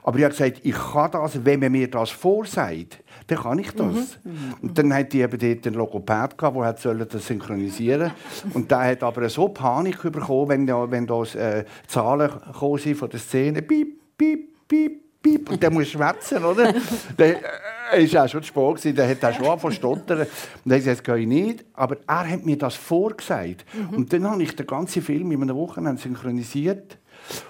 aber 0.03 0.17
ich 0.17 0.23
habe 0.23 0.33
gesagt, 0.33 0.59
ich 0.63 0.75
kann 0.75 1.11
das, 1.11 1.45
wenn 1.45 1.59
man 1.59 1.71
mir 1.71 1.89
das 1.89 2.09
vorsagt, 2.09 3.03
dann 3.27 3.37
kann 3.39 3.59
ich 3.59 3.71
das. 3.71 4.19
Und 4.61 4.77
dann 4.77 4.93
hat 4.93 5.13
die 5.13 5.21
eben 5.21 5.37
dort 5.37 5.67
einen 5.67 5.75
Logopäd 5.75 6.37
gehabt, 6.37 6.85
der 6.85 6.93
das 6.93 7.27
synchronisieren 7.27 8.11
Und 8.53 8.69
der 8.71 8.79
hat 8.79 9.03
aber 9.03 9.29
so 9.29 9.49
Panik 9.49 10.01
bekommen, 10.01 10.49
wenn 10.49 10.67
da, 10.67 10.89
wenn 10.89 11.07
da 11.07 11.23
äh, 11.23 11.65
Zahlen 11.87 12.29
gekommen 12.29 12.77
sind 12.77 12.95
von 12.95 13.09
der 13.09 13.19
Szene, 13.19 13.61
piep, 13.61 14.17
piep, 14.17 14.67
piep, 14.67 15.01
piep, 15.21 15.49
und 15.49 15.62
der 15.62 15.71
muss 15.71 15.89
schwätzen, 15.89 16.43
oder? 16.43 16.73
der 17.17 17.38
äh, 17.93 18.03
ist 18.03 18.15
auch 18.15 18.27
schon 18.27 18.41
zu 18.41 18.47
spät 18.47 18.75
gewesen, 18.75 18.95
der 18.95 19.10
hat 19.10 19.25
auch 19.25 19.60
schon 19.60 19.71
stottern. 19.71 20.19
Und 20.19 20.27
dann 20.65 20.77
gesagt, 20.77 20.99
das 20.99 21.03
gehe 21.03 21.17
ich 21.23 21.27
nicht. 21.27 21.65
Aber 21.73 21.97
er 22.07 22.29
hat 22.29 22.45
mir 22.45 22.57
das 22.57 22.75
vorgesagt. 22.75 23.65
Und 23.91 24.12
dann 24.12 24.29
habe 24.29 24.43
ich 24.43 24.55
den 24.55 24.67
ganzen 24.67 25.01
Film 25.01 25.31
in 25.31 25.41
einem 25.41 25.55
Wochenende 25.55 26.01
synchronisiert. 26.01 26.97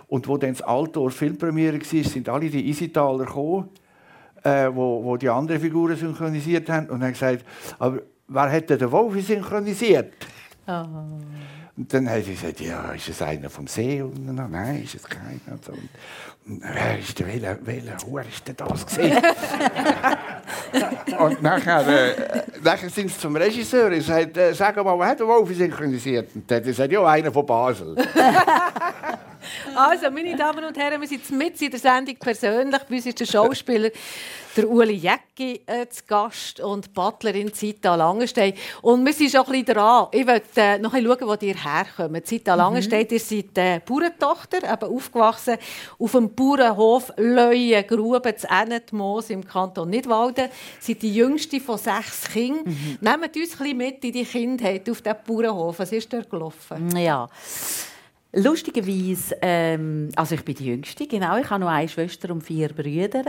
Und 0.07 0.27
wo 0.27 0.37
dann 0.37 0.51
das 0.51 0.61
Altdorf 0.61 1.15
Filmpremiere 1.15 1.79
war, 1.79 2.03
sind 2.03 2.27
alle 2.27 2.49
die 2.49 2.69
Isitaler 2.69 3.25
gekommen 3.25 3.69
äh, 4.43 4.69
wo, 4.73 5.03
wo 5.03 5.17
die 5.17 5.29
anderen 5.29 5.61
Figuren 5.61 5.95
synchronisiert 5.95 6.69
haben 6.69 6.89
und 6.89 7.03
haben 7.03 7.11
gesagt, 7.11 7.45
aber 7.79 8.01
wer 8.27 8.51
hat 8.51 8.69
denn 8.69 8.79
den 8.79 8.91
Wolfi 8.91 9.21
synchronisiert? 9.21 10.13
Und 11.81 11.91
dann 11.91 12.07
haben 12.07 12.23
sie 12.23 12.35
gesagt, 12.35 12.59
ja, 12.59 12.91
ist 12.91 13.09
es 13.09 13.23
einer 13.23 13.49
vom 13.49 13.65
See? 13.65 14.03
Und 14.03 14.27
dann, 14.27 14.51
nein, 14.51 14.83
ist 14.83 14.93
es 14.93 15.03
keiner. 15.03 15.39
Und, 15.49 15.65
so. 15.65 15.71
und 15.71 16.61
wer 16.61 16.99
ist 16.99 17.17
der, 17.17 17.25
welcher, 17.25 17.57
welcher 17.65 17.97
Hure 18.05 18.23
ist 18.31 18.47
denn 18.47 18.55
das 18.55 18.85
gewesen? 18.85 19.17
und 21.17 21.41
nachher, 21.41 21.87
äh, 21.87 22.43
nachher 22.63 22.91
sind 22.91 23.09
sie 23.09 23.17
zum 23.17 23.35
Regisseur 23.35 23.87
und 23.87 24.03
sagt, 24.03 24.37
äh, 24.37 24.53
sag 24.53 24.75
mal, 24.75 24.99
wer 24.99 25.07
hat 25.07 25.21
den 25.21 25.27
Wolfi 25.27 25.55
synchronisiert? 25.55 26.35
Und 26.35 26.47
der 26.47 26.57
hat 26.57 26.65
gesagt, 26.65 26.91
ja, 26.91 27.03
einer 27.03 27.31
von 27.31 27.47
Basel. 27.47 27.95
Also, 29.75 30.09
meine 30.11 30.35
Damen 30.35 30.63
und 30.63 30.77
Herren, 30.77 31.01
wir 31.01 31.07
sind 31.07 31.29
mit 31.31 31.61
in 31.61 31.71
der 31.71 31.79
Sendung 31.79 32.15
persönlich. 32.17 32.81
Bei 32.83 32.95
uns 32.95 33.05
ist 33.05 33.19
der 33.19 33.25
Schauspieler 33.25 33.89
der 34.55 34.69
Uli 34.69 34.93
Jäcki 34.93 35.61
äh, 35.65 35.87
zu 35.87 36.03
Gast 36.07 36.59
und 36.59 36.93
Butlerin 36.93 37.53
Zita 37.53 37.95
Langenstein. 37.95 38.53
Und 38.81 39.05
wir 39.05 39.13
sind 39.13 39.31
schon 39.31 39.45
ein 39.45 39.51
bisschen 39.51 39.75
dran. 39.75 40.07
Ich 40.11 40.25
möchte 40.25 40.61
äh, 40.61 40.77
noch 40.77 40.93
ein 40.93 41.03
bisschen 41.03 41.19
schauen, 41.19 41.39
wo 41.39 41.45
ihr 41.45 41.55
herkommt. 41.55 42.27
Zita 42.27 42.55
Langenstein, 42.55 43.07
ihr 43.09 43.19
seid 43.19 43.57
äh, 43.57 43.79
Bauerntochter, 43.85 44.57
eben 44.57 44.95
aufgewachsen 44.95 45.57
auf 45.97 46.11
dem 46.11 46.33
Bauernhof 46.33 47.13
Leuen, 47.17 47.87
Gruben, 47.87 48.37
zu 48.37 48.47
Ennetmoos 48.49 49.29
im 49.29 49.45
Kanton 49.45 49.89
Nidwalden. 49.89 50.45
Ihr 50.45 50.51
seid 50.79 51.01
die 51.01 51.13
jüngste 51.13 51.59
von 51.59 51.77
sechs 51.77 52.29
Kindern. 52.31 52.65
Nehmt 52.99 53.23
uns 53.23 53.33
ein 53.33 53.57
bisschen 53.57 53.77
mit 53.77 54.03
in 54.03 54.11
die 54.11 54.25
Kindheit 54.25 54.89
auf 54.89 55.01
diesem 55.01 55.17
Bauernhof. 55.25 55.79
Was 55.79 55.91
ist 55.91 56.11
dort 56.11 56.29
gelaufen? 56.29 56.95
Ja. 56.97 57.29
Lustigerweise, 58.33 59.35
ähm, 59.41 60.09
also 60.15 60.35
ich 60.35 60.45
bin 60.45 60.55
die 60.55 60.67
Jüngste, 60.67 61.05
genau. 61.05 61.37
Ich 61.37 61.49
habe 61.49 61.61
noch 61.61 61.69
eine 61.69 61.89
Schwester 61.89 62.31
und 62.31 62.41
vier 62.41 62.69
Brüder. 62.69 63.23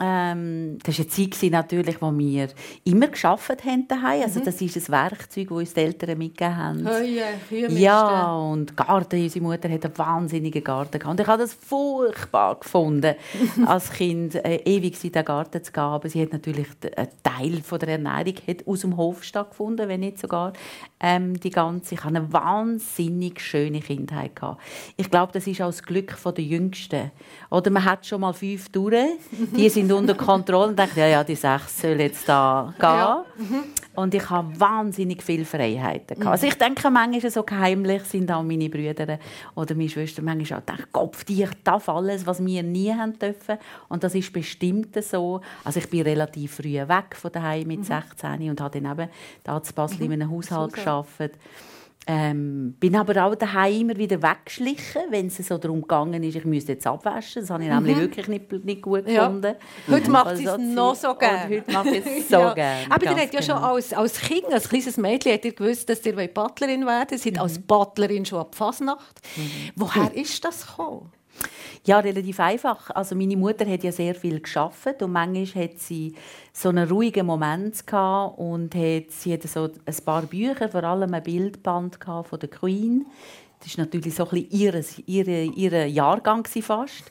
Ähm, 0.00 0.78
das 0.84 0.98
war 0.98 1.06
eine 1.06 1.30
Zeit 1.30 1.50
natürlich, 1.50 2.00
wo 2.00 2.16
wir 2.16 2.48
immer 2.84 3.08
geschafft 3.08 3.64
haben 3.64 3.88
daheim. 3.88 4.22
Also 4.22 4.38
mhm. 4.38 4.44
das 4.44 4.60
ist 4.60 4.76
ein 4.76 4.88
Werkzeug, 4.92 5.48
das 5.48 5.58
uns 5.58 5.74
die 5.74 5.80
Eltern 5.80 6.18
mitgegeben 6.18 6.56
haben. 6.56 6.88
Heue, 6.88 7.70
ja, 7.70 8.32
und 8.36 8.76
Garten. 8.76 9.20
Unsere 9.20 9.44
Mutter 9.44 9.68
hat 9.68 9.84
einen 9.84 9.98
wahnsinnigen 9.98 10.62
Garten 10.62 11.00
gehabt. 11.00 11.18
Und 11.18 11.20
ich 11.20 11.26
habe 11.26 11.42
das 11.42 11.54
furchtbar 11.54 12.60
gefunden, 12.60 13.16
als 13.66 13.90
Kind 13.90 14.36
äh, 14.36 14.60
ewig 14.64 15.02
in 15.02 15.10
den 15.10 15.24
Garten 15.24 15.64
zu 15.64 15.72
gehen. 15.72 15.82
Aber 15.82 16.08
sie 16.08 16.22
hat 16.22 16.32
natürlich 16.32 16.68
einen 16.96 17.08
Teil 17.24 17.60
von 17.62 17.78
der 17.80 17.88
Ernährung 17.88 18.34
hat 18.46 18.66
aus 18.66 18.80
dem 18.82 18.96
Hof 18.96 19.24
stattgefunden, 19.24 19.88
wenn 19.88 20.00
nicht 20.00 20.20
sogar 20.20 20.52
ähm, 21.00 21.38
die 21.40 21.50
ganze. 21.50 21.94
Ich 21.94 22.04
hatte 22.04 22.16
eine 22.16 22.32
wahnsinnig 22.32 23.40
schöne 23.40 23.80
Kindheit 23.80 24.36
gehabt. 24.36 24.60
Ich 24.96 25.10
glaube, 25.10 25.32
das 25.32 25.46
ist 25.46 25.60
auch 25.60 25.66
das 25.66 25.82
Glück 25.82 26.16
der 26.24 26.44
Jüngsten. 26.44 27.10
Oder 27.50 27.70
man 27.70 27.84
hat 27.84 28.06
schon 28.06 28.20
mal 28.20 28.32
fünf 28.32 28.68
durch, 28.68 29.18
die 29.56 29.68
sind 29.68 29.87
unter 29.92 30.14
Kontrolle 30.14 30.68
und 30.68 30.78
denkt, 30.78 30.96
ja, 30.96 31.06
ja, 31.06 31.24
die 31.24 31.34
sechs 31.34 31.80
sollen 31.80 32.00
jetzt 32.00 32.28
da 32.28 32.72
gehen. 32.78 32.88
Ja. 32.88 33.24
Mhm. 33.36 33.64
Und 33.94 34.14
ich 34.14 34.30
habe 34.30 34.60
wahnsinnig 34.60 35.22
viele 35.22 35.44
Freiheiten. 35.44 36.20
Mhm. 36.20 36.28
Also 36.28 36.46
ich 36.46 36.54
denke, 36.54 36.88
manchmal 36.88 37.30
so 37.30 37.44
heimlich 37.50 38.04
sind 38.04 38.30
auch 38.30 38.44
meine 38.44 38.68
Brüder 38.68 39.18
oder 39.56 39.74
meine 39.74 39.88
Schwester 39.88 40.22
manchmal 40.22 40.60
auch 40.60 40.66
gedacht, 40.66 40.92
Kopf, 40.92 41.24
die 41.24 41.46
darf 41.64 41.88
alles, 41.88 42.24
was 42.24 42.44
wir 42.44 42.62
nie 42.62 42.92
haben 42.92 43.18
dürfen. 43.18 43.58
Und 43.88 44.04
das 44.04 44.14
ist 44.14 44.32
bestimmt 44.32 45.02
so. 45.02 45.40
Also 45.64 45.80
ich 45.80 45.90
bin 45.90 46.02
relativ 46.02 46.54
früh 46.54 46.74
weg 46.74 47.16
von 47.16 47.32
daheim 47.32 47.66
mit 47.66 47.80
mhm. 47.80 47.84
16 47.84 48.50
und 48.50 48.60
habe 48.60 48.80
dann 48.80 48.92
eben 48.92 49.10
da 49.42 49.62
zu 49.62 49.72
Basel 49.72 50.06
mhm. 50.06 50.12
in 50.12 50.22
einem 50.22 50.30
Haushalt 50.30 50.74
gearbeitet. 50.74 51.34
Ähm, 52.10 52.74
bin 52.80 52.96
aber 52.96 53.22
auch 53.22 53.34
daheim 53.34 53.82
immer 53.82 53.96
wieder 53.98 54.22
weggeschlichen, 54.22 55.02
wenn 55.10 55.26
es 55.26 55.36
so 55.36 55.58
darum 55.58 55.82
gegangen 55.82 56.22
ist, 56.22 56.36
ich 56.36 56.44
müsste 56.46 56.72
jetzt 56.72 56.86
abwaschen. 56.86 57.42
Das 57.42 57.50
habe 57.50 57.64
ich 57.64 57.68
mhm. 57.68 57.74
nämlich 57.74 57.98
wirklich 57.98 58.28
nicht, 58.28 58.50
nicht 58.64 58.80
gut 58.80 59.06
ja. 59.06 59.26
gefunden. 59.26 59.54
Heute 59.90 60.10
macht 60.10 60.38
sie 60.38 60.46
es 60.46 60.56
noch 60.56 60.94
so 60.94 61.14
gerne. 61.14 61.54
Heute 61.54 61.70
mache 61.70 61.96
ich 61.96 62.06
es 62.06 62.28
so 62.30 62.36
ja. 62.36 62.54
gerne. 62.54 62.86
Aber 62.88 63.04
ihr 63.04 63.10
habt 63.14 63.34
ja 63.34 63.42
schon 63.42 63.56
genau. 63.56 63.74
als, 63.74 63.92
als 63.92 64.20
Kind, 64.20 64.46
als 64.50 64.70
kleines 64.70 64.96
Mädchen, 64.96 65.34
habt 65.34 65.44
ihr 65.44 65.52
gewusst, 65.52 65.86
dass 65.90 66.06
ihr 66.06 66.14
Butlerin 66.14 66.86
werden 66.86 66.86
wollt. 66.86 67.12
Ihr 67.12 67.18
seid 67.18 67.34
mhm. 67.34 67.40
als 67.40 67.58
Butlerin 67.58 68.24
schon 68.24 68.38
ab 68.38 68.54
Fasnacht. 68.54 69.20
Mhm. 69.36 69.50
Woher 69.76 70.14
ist 70.14 70.42
das 70.42 70.66
gekommen? 70.66 71.12
Ja, 71.88 72.00
relativ 72.00 72.38
einfach. 72.38 72.90
Also 72.90 73.16
meine 73.16 73.34
Mutter 73.34 73.64
hat 73.64 73.82
ja 73.82 73.90
sehr 73.90 74.14
viel 74.14 74.40
geschafft 74.40 75.02
und 75.02 75.10
manchmal 75.10 75.64
hat 75.64 75.78
sie 75.78 76.14
so 76.52 76.68
einen 76.68 76.86
ruhigen 76.86 77.24
Moment 77.24 77.86
gehabt 77.86 78.38
und 78.38 78.74
hat, 78.74 79.10
sie 79.10 79.32
hatte 79.32 79.48
so 79.48 79.70
ein 79.86 79.96
paar 80.04 80.20
Bücher, 80.20 80.68
vor 80.68 80.84
allem 80.84 81.14
ein 81.14 81.22
Bildband 81.22 81.98
von 82.04 82.38
der 82.38 82.50
Queen. 82.50 83.06
Das 83.60 83.68
ist 83.68 83.78
natürlich 83.78 84.14
so 84.14 84.24
ein 84.24 84.28
bisschen 84.28 84.50
ihre, 84.50 84.84
ihre, 85.06 85.44
ihre 85.44 85.86
Jahrgang 85.86 86.44
fast. 86.44 87.10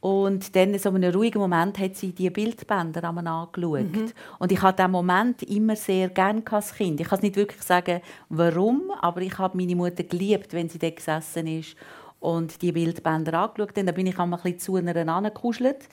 Und 0.00 0.56
dann, 0.56 0.78
so 0.78 0.88
in 0.88 0.96
einem 0.96 1.14
ruhigen 1.14 1.38
Moment, 1.38 1.78
hat 1.78 1.96
sie 1.96 2.12
die 2.12 2.30
Bildbänder 2.30 3.04
angeschaut. 3.04 3.92
Mhm. 3.92 4.10
Und 4.38 4.52
ich 4.52 4.62
habe 4.62 4.74
diesen 4.74 4.90
Moment 4.90 5.42
immer 5.42 5.76
sehr 5.76 6.08
gerne 6.08 6.42
als 6.50 6.74
Kind. 6.74 6.98
Ich 6.98 7.08
kann 7.08 7.20
nicht 7.20 7.36
wirklich 7.36 7.62
sagen, 7.62 8.00
warum, 8.30 8.90
aber 9.02 9.20
ich 9.20 9.36
habe 9.36 9.56
meine 9.58 9.76
Mutter 9.76 10.02
geliebt, 10.02 10.54
wenn 10.54 10.70
sie 10.70 10.78
dort 10.78 10.96
gesessen 10.96 11.46
ist 11.46 11.76
und 12.24 12.62
die 12.62 12.72
Bildbänder 12.72 13.34
angeschaut. 13.34 13.76
Dann 13.76 13.86
bin 13.94 14.06
ich 14.06 14.18
einmal 14.18 14.40
ein 14.40 14.42
bisschen 14.54 14.58
zu 14.58 14.76
einer 14.76 15.14
angekuschelt. 15.14 15.88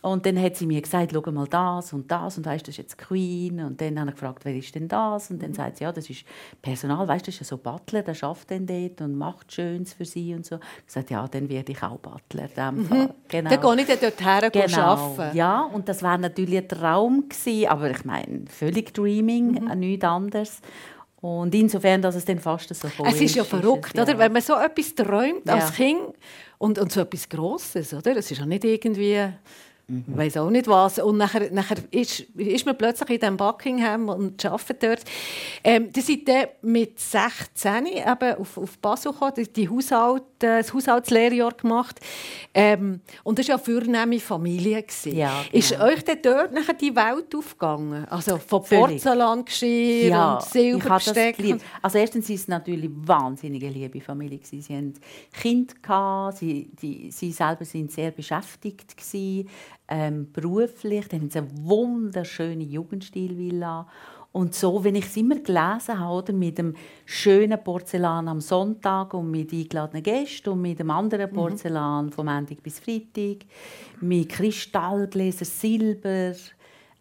Und 0.00 0.24
dann 0.26 0.40
hat 0.40 0.54
sie 0.54 0.66
mir 0.66 0.80
gesagt, 0.80 1.10
schau 1.12 1.32
mal 1.32 1.48
das 1.48 1.92
und 1.92 2.08
das 2.08 2.38
und 2.38 2.46
weißt, 2.46 2.68
das 2.68 2.74
ist 2.74 2.76
jetzt 2.78 2.98
Queen. 2.98 3.60
Und 3.60 3.80
dann 3.80 3.98
habe 3.98 4.10
ich 4.10 4.14
gefragt, 4.14 4.44
wer 4.44 4.54
ist 4.54 4.72
denn 4.74 4.86
das? 4.86 5.30
Und 5.30 5.42
dann 5.42 5.54
sagt 5.54 5.78
sie, 5.78 5.84
ja, 5.84 5.90
das 5.90 6.08
ist 6.08 6.24
Personal, 6.62 7.08
weißt, 7.08 7.26
das 7.26 7.34
ist 7.34 7.40
ja 7.40 7.46
so 7.46 7.56
Butler, 7.56 8.02
der 8.02 8.14
schafft 8.14 8.52
dann 8.52 8.64
dort 8.64 9.00
und 9.00 9.18
macht 9.18 9.52
Schönes 9.52 9.94
für 9.94 10.04
sie 10.04 10.34
und 10.34 10.46
so. 10.46 10.60
Ich 10.86 10.92
sagte, 10.92 11.14
ja, 11.14 11.26
dann 11.26 11.48
werde 11.48 11.72
ich 11.72 11.82
auch 11.82 11.98
Butler. 11.98 12.70
Mhm. 12.70 13.10
Genau. 13.26 13.50
Dann 13.50 13.76
gehe 13.76 13.94
ich 13.94 14.00
dort 14.00 14.24
her 14.24 14.50
genau. 14.50 14.80
arbeiten. 14.80 15.36
Ja, 15.36 15.62
und 15.62 15.88
das 15.88 16.02
war 16.02 16.16
natürlich 16.16 16.58
ein 16.58 16.68
Traum 16.68 17.28
gewesen, 17.28 17.68
aber 17.68 17.90
ich 17.90 18.04
meine, 18.04 18.44
völlig 18.48 18.94
Dreaming, 18.94 19.64
mhm. 19.64 19.78
nichts 19.80 20.04
anderes. 20.04 20.60
Und 21.20 21.52
insofern, 21.54 22.00
dass 22.00 22.14
es 22.14 22.24
dann 22.24 22.38
fast 22.38 22.72
so 22.74 22.88
voll 22.88 23.08
Es 23.08 23.20
ist 23.20 23.34
ja 23.34 23.42
verrückt, 23.42 23.88
es, 23.88 23.94
ja. 23.94 24.02
oder? 24.04 24.18
wenn 24.18 24.32
man 24.32 24.42
so 24.42 24.54
etwas 24.54 24.94
träumt 24.94 25.46
ja. 25.46 25.54
als 25.54 25.72
Kind 25.72 26.14
und, 26.58 26.78
und 26.78 26.92
so 26.92 27.00
etwas 27.00 27.28
Grosses, 27.28 27.92
oder? 27.92 28.16
Es 28.16 28.30
ist 28.30 28.38
ja 28.38 28.46
nicht 28.46 28.64
irgendwie 28.64 29.28
Mhm. 29.90 30.04
weiß 30.06 30.36
auch 30.36 30.50
nicht 30.50 30.68
was. 30.68 30.98
Und 30.98 31.16
nachher, 31.16 31.50
nachher 31.50 31.78
ist, 31.90 32.20
ist 32.36 32.66
man 32.66 32.76
plötzlich 32.76 33.08
in 33.08 33.20
diesem 33.20 33.36
Buckingham 33.38 34.10
und 34.10 34.44
arbeitet 34.44 34.82
dort. 34.82 35.04
Ähm, 35.64 35.90
die 35.90 36.02
sind 36.02 36.28
dann 36.28 36.48
mit 36.60 37.00
16 37.00 37.86
eben 37.86 38.34
auf, 38.38 38.58
auf 38.58 38.76
Basel 38.78 39.12
gekommen, 39.12 39.32
die, 39.38 39.50
die 39.50 39.68
Haushalt, 39.68 40.24
äh, 40.40 40.58
das 40.58 40.74
Haushaltslehrjahr 40.74 41.54
gemacht. 41.54 42.00
Ähm, 42.52 43.00
und 43.24 43.38
das 43.38 43.48
war 43.48 43.56
ja 43.56 43.62
eine 43.64 43.80
vornehme 43.80 44.20
Familie. 44.20 44.84
Ja, 45.04 45.42
genau. 45.50 45.58
Ist 45.58 45.80
euch 45.80 46.04
denn 46.04 46.18
dort 46.22 46.52
nachher 46.52 46.74
die 46.74 46.94
Welt 46.94 47.34
aufgegangen? 47.34 48.06
Also 48.10 48.36
von 48.36 48.62
Porzellangeschirr 48.62 50.08
ja, 50.10 50.34
und 50.34 50.42
Silberbesteck? 50.42 51.62
Also 51.80 51.96
erstens 51.96 52.28
war 52.28 52.36
es 52.36 52.48
natürlich 52.48 52.84
eine 52.84 53.08
wahnsinnige 53.08 53.70
liebe 53.70 54.02
Familie. 54.02 54.40
Sie 54.42 54.60
hatten 54.60 54.92
Kinder, 55.32 56.30
sie, 56.36 56.70
die, 56.82 57.10
sie 57.10 57.32
selber 57.32 57.64
sind 57.64 57.90
sehr 57.90 58.10
beschäftigt. 58.10 58.94
Gewesen 58.94 59.48
ähm, 59.88 60.30
beruflich. 60.32 61.08
Dann 61.08 61.22
haben 61.22 61.30
sie 61.30 61.38
eine 61.38 61.50
wunderschöne 61.62 62.64
Jugendstilvilla. 62.64 63.86
Und 64.30 64.54
so, 64.54 64.84
wenn 64.84 64.94
ich 64.94 65.06
es 65.06 65.16
immer 65.16 65.36
gelesen 65.36 65.98
habe, 65.98 66.14
oder, 66.14 66.32
mit 66.32 66.58
dem 66.58 66.74
schönen 67.06 67.62
Porzellan 67.62 68.28
am 68.28 68.40
Sonntag 68.40 69.14
und 69.14 69.30
mit 69.30 69.52
eingeladenen 69.52 70.02
Gästen 70.02 70.50
und 70.50 70.60
mit 70.62 70.78
dem 70.78 70.90
anderen 70.90 71.30
mhm. 71.30 71.34
Porzellan 71.34 72.06
mhm. 72.06 72.12
vom 72.12 72.26
Montag 72.26 72.62
bis 72.62 72.78
Freitag, 72.78 73.46
mit 74.00 74.28
Kristallgläser, 74.28 75.46
Silber, 75.46 76.34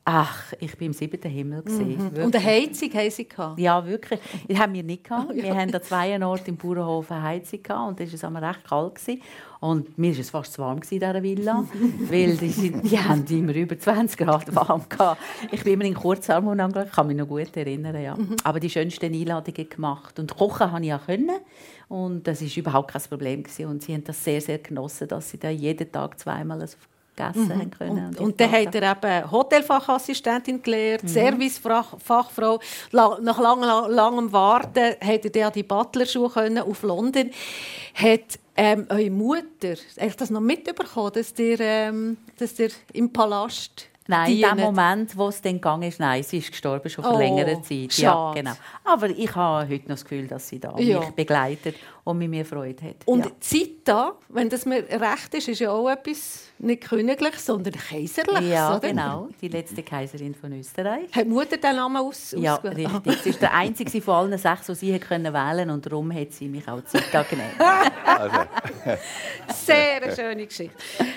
Ach, 0.10 0.54
ich 0.62 0.78
bin 0.78 0.88
im 0.88 0.94
siebten 0.94 1.30
Himmel. 1.30 1.62
Mhm. 1.68 2.24
Und 2.24 2.34
eine 2.34 2.46
Heizung 2.46 2.90
haben 2.94 3.12
sie 3.12 3.28
gehabt? 3.28 3.60
Ja, 3.60 3.86
wirklich. 3.86 4.22
Das 4.48 4.58
haben 4.58 4.74
wir 4.74 4.82
nicht 4.82 5.04
gehabt. 5.04 5.36
Wir 5.36 5.54
hatten 5.54 5.76
an 5.76 5.84
zwei 5.84 6.26
Orten 6.26 6.52
im 6.52 6.56
Bauernhof 6.56 7.12
eine 7.12 7.24
Heizung 7.24 7.62
gehabt 7.62 7.90
und 7.90 8.00
es 8.00 8.24
war 8.24 8.42
recht 8.42 8.64
kalt. 8.64 8.96
Gewesen. 8.96 9.22
Und 9.60 9.98
mir 9.98 10.14
war 10.14 10.20
es 10.22 10.30
fast 10.30 10.54
zu 10.54 10.62
warm 10.62 10.78
in 10.78 10.82
dieser 10.88 11.22
Villa, 11.22 11.66
weil 12.10 12.38
die, 12.38 12.48
sind, 12.48 12.90
die 12.90 12.98
haben 12.98 13.26
immer 13.26 13.54
über 13.54 13.78
20 13.78 14.18
Grad 14.18 14.56
warm 14.56 14.84
gehabt. 14.88 15.22
Ich 15.52 15.62
bin 15.66 15.74
immer 15.74 15.84
in 15.84 15.94
Kurzarm 15.94 16.48
angelegt, 16.48 16.94
kann 16.94 17.08
mich 17.08 17.18
noch 17.18 17.28
gut 17.28 17.58
erinnern. 17.58 18.02
Ja. 18.02 18.16
Mhm. 18.16 18.38
Aber 18.46 18.62
die 18.62 18.70
schönsten 18.70 19.14
Einladungen 19.14 19.68
gemacht. 19.68 20.18
Und 20.20 20.34
kochen 20.38 20.70
konnte 20.70 20.88
ich 20.88 20.94
auch. 20.94 21.06
Können. 21.06 21.42
Und 21.90 22.26
das 22.28 22.42
war 22.42 22.50
überhaupt 22.56 22.92
kein 22.92 23.02
Problem. 23.02 23.44
Gewesen. 23.44 23.66
Und 23.66 23.84
sie 23.84 23.94
haben 23.94 24.06
das 24.06 24.24
sehr, 24.24 24.40
sehr 24.40 24.60
genossen, 24.60 25.10
dass 25.10 25.32
sie 25.32 25.38
da 25.38 25.50
jeden 25.50 25.92
Tag 25.92 26.18
zweimal 26.18 26.66
gegessen 27.18 27.58
mhm. 27.58 27.72
können. 27.72 28.08
Und, 28.08 28.20
und 28.20 28.40
dann 28.40 28.52
hat 28.52 28.76
er 28.76 28.92
eben 28.92 29.32
Hotelfachassistentin 29.32 30.62
gelernt, 30.62 31.04
mhm. 31.04 31.08
Servicefachfrau. 31.08 32.60
Nach 32.92 33.40
langem, 33.40 33.92
langem 33.92 34.32
Warten 34.32 34.96
hat 35.02 35.26
er 35.26 35.30
dann 35.30 35.54
die 35.54 35.64
Butlerschule 35.64 36.64
auf 36.64 36.84
London. 36.84 37.32
Hat 37.94 38.40
ähm, 38.56 38.88
eure 38.90 39.10
Mutter 39.12 39.76
hat 40.00 40.20
das 40.22 40.30
noch 40.30 40.42
mitbekommen, 40.42 41.12
dass 41.14 41.38
ihr, 41.38 41.60
ähm, 41.60 42.18
dass 42.40 42.58
ihr 42.60 42.72
im 42.94 43.14
Palast 43.14 43.88
Nein, 44.08 44.32
in 44.32 44.42
dem 44.42 44.58
Moment, 44.58 45.18
wo 45.18 45.28
es 45.28 45.42
dann 45.42 45.54
gegangen 45.54 45.84
ist, 45.84 46.00
nein, 46.00 46.24
sie 46.24 46.38
ist 46.38 46.52
gestorben 46.52 46.90
schon 46.90 47.04
vor 47.04 47.16
oh, 47.16 47.20
längerer 47.20 47.62
Zeit. 47.62 47.94
Schade. 47.94 48.00
Ja, 48.00 48.34
genau. 48.34 48.54
Aber 48.86 49.10
ich 49.10 49.36
habe 49.36 49.70
heute 49.70 49.84
noch 49.84 49.96
das 49.96 50.06
Gefühl, 50.06 50.28
dass 50.28 50.48
sie 50.48 50.60
da 50.60 50.74
ja. 50.78 51.00
mich 51.00 51.10
begleitet 51.12 51.76
und 52.04 52.18
mit 52.18 52.30
mir 52.30 52.46
Freude 52.46 52.84
hat. 52.84 52.96
Und 53.06 53.26
ja. 53.26 53.32
Zeit 53.40 53.77
da, 53.88 54.16
wenn 54.30 54.50
das 54.50 54.66
mir 54.66 54.84
recht 54.90 55.34
ist, 55.34 55.48
ist 55.48 55.60
ja 55.60 55.72
auch 55.72 55.90
etwas 55.90 56.44
nicht 56.60 56.84
königlich, 56.84 57.36
sondern 57.40 57.74
kaiserlich. 57.74 58.50
Ja, 58.50 58.78
oder? 58.78 58.88
genau. 58.88 59.30
Die 59.42 59.48
letzte 59.48 59.84
Kaiserin 59.84 60.36
von 60.36 60.52
Österreich. 60.54 61.14
Hat 61.14 61.28
Mutter 61.28 61.58
den 61.58 61.76
Namen 61.76 61.98
aus 61.98 62.36
Ja, 62.38 62.56
richtig. 62.56 63.20
Sie 63.24 63.30
ist 63.30 63.42
der 63.42 63.54
einzige 63.54 64.02
von 64.02 64.16
allen 64.16 64.38
sechs, 64.38 64.66
die 64.68 64.76
sie 64.76 65.00
können 65.00 65.34
wählen 65.34 65.70
und 65.70 65.86
darum 65.86 66.14
hat 66.14 66.34
sie 66.34 66.48
mich 66.48 66.68
auch 66.68 66.84
Zeit 66.84 67.10
genannt. 67.30 67.54
also. 68.06 68.38
Sehr 69.54 70.02
eine 70.02 70.16
schöne 70.16 70.46
Geschichte. 70.48 70.76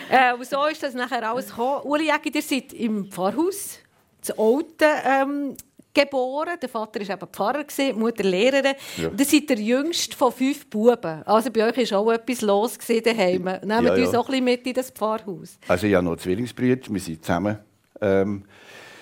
Äh, 0.09 0.35
und 0.35 0.47
so 0.47 0.65
ist 0.67 0.83
das 0.83 0.95
nachher 0.95 1.29
alles 1.29 1.49
gekommen. 1.49 1.83
Uli 1.85 2.05
Jäger, 2.05 2.35
ihr 2.35 2.43
seid 2.43 2.73
im 2.73 3.07
Pfarrhaus, 3.07 3.79
das 4.21 4.39
alte 4.39 4.87
ähm, 5.05 5.57
geboren. 5.95 6.57
Der 6.61 6.69
Vater 6.69 7.01
war 7.01 7.15
eben 7.15 7.29
Pfarrer, 7.33 7.65
die 7.65 7.93
Mutter 7.93 8.25
Lehrerin. 8.25 8.75
Ja. 8.97 9.09
Und 9.09 9.21
ihr 9.21 9.27
seid 9.27 9.51
der 9.51 9.59
jüngste 9.59 10.17
von 10.17 10.33
fünf 10.33 10.69
Buben. 10.69 11.23
Also 11.25 11.51
bei 11.51 11.69
euch 11.69 11.91
war 11.91 11.99
auch 11.99 12.13
etwas 12.13 12.41
los 12.43 12.79
daheim. 12.79 13.45
Nehmt 13.45 13.65
ja, 13.65 13.97
ja. 13.97 14.05
uns 14.07 14.15
auch 14.15 14.29
ein 14.29 14.33
bisschen 14.33 14.45
mit 14.45 14.67
in 14.67 14.75
das 14.75 14.91
Pfarrhaus. 14.91 15.59
Also 15.69 15.87
ich 15.87 15.95
habe 15.95 16.05
noch 16.05 16.17
Zwillingsbrüder, 16.17 16.91
wir 16.91 17.01
sind 17.01 17.25
zusammen. 17.25 17.59
Ähm, 18.01 18.45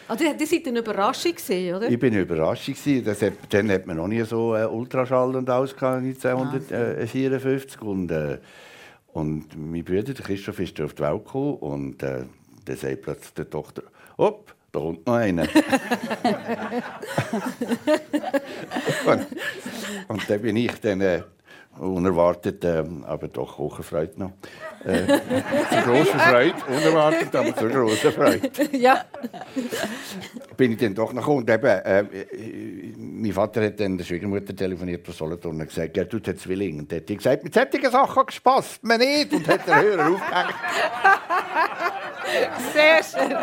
also, 0.09 0.24
ah, 0.24 0.33
das 0.33 0.51
war 0.51 0.59
eine 0.66 0.79
Überraschung, 0.79 1.35
oder? 1.35 1.90
Ich 1.90 2.01
war 2.01 2.09
eine 2.09 2.20
Überraschung. 2.20 2.74
Das 3.05 3.20
hat, 3.20 3.35
dann 3.51 3.70
hat 3.70 3.87
man 3.87 3.98
noch 3.98 4.09
nie 4.09 4.22
so 4.22 4.57
äh, 4.57 4.64
Ultraschall 4.64 5.37
und 5.37 5.51
alles 5.51 5.74
1954. 5.74 7.83
Und, 7.83 8.11
äh, 8.11 8.38
und 9.12 9.48
mein 9.55 9.85
Bruder, 9.85 10.14
der 10.14 10.24
Christoph, 10.24 10.61
ist 10.61 10.81
auf 10.81 10.94
die 10.94 11.03
Welt 11.03 11.24
gekommen 11.24 11.57
und 11.57 12.03
äh, 12.03 12.24
dann 12.64 12.77
sagt 12.77 13.03
plötzlich 13.03 13.35
die 13.35 13.44
Tochter, 13.44 13.83
hopp, 14.16 14.55
da 14.72 14.81
kommt 14.81 15.07
noch 15.07 15.14
einer. 15.14 15.42
und, 19.07 19.26
und 20.09 20.31
dann 20.31 20.42
bin 20.42 20.57
ich 20.57 20.81
dann, 20.81 21.00
äh, 21.00 21.22
unerwartet, 21.78 22.64
äh, 22.64 22.85
aber 23.04 23.28
doch 23.28 23.59
hohe 23.59 23.83
Freude 23.83 24.12
noch. 24.16 24.33
Äh, 24.85 25.07
zu 25.07 25.83
großer 25.85 26.18
Freude, 26.18 26.54
unerwartet, 26.66 27.35
aber 27.35 27.57
zu 27.57 27.68
großer 27.68 28.12
Freude. 28.12 28.50
ja. 28.76 29.04
Bin 30.57 30.72
ich 30.72 30.78
dann 30.78 30.94
doch 30.94 31.12
noch. 31.12 31.26
Und 31.26 31.48
eben, 31.50 31.66
äh, 31.66 32.04
mein 32.96 33.33
Vater 33.33 33.64
hat 33.64 33.81
dann 33.81 33.98
der 33.98 34.04
Schwiegermutter 34.04 34.54
telefoniert 34.54 35.08
aus 35.08 35.19
Solothurn 35.19 35.60
und 35.60 35.69
gesagt, 35.69 35.96
ja, 35.96 36.04
du 36.04 36.19
hast 36.25 36.40
Zwillinge. 36.40 36.83
Und 36.83 36.92
hat 36.92 37.08
die 37.08 37.16
gesagt, 37.16 37.44
mit 37.44 37.54
solchen 37.54 37.90
Sachen 37.90 38.27
gespaßt 38.27 38.85
mir 38.85 38.98
nicht. 38.98 39.33
Und 39.33 39.46
hat 39.48 39.66
den 39.66 39.75
Hörer 39.75 40.10
aufgehängt. 40.12 40.54
Sehr 42.72 43.02
schön. 43.02 43.37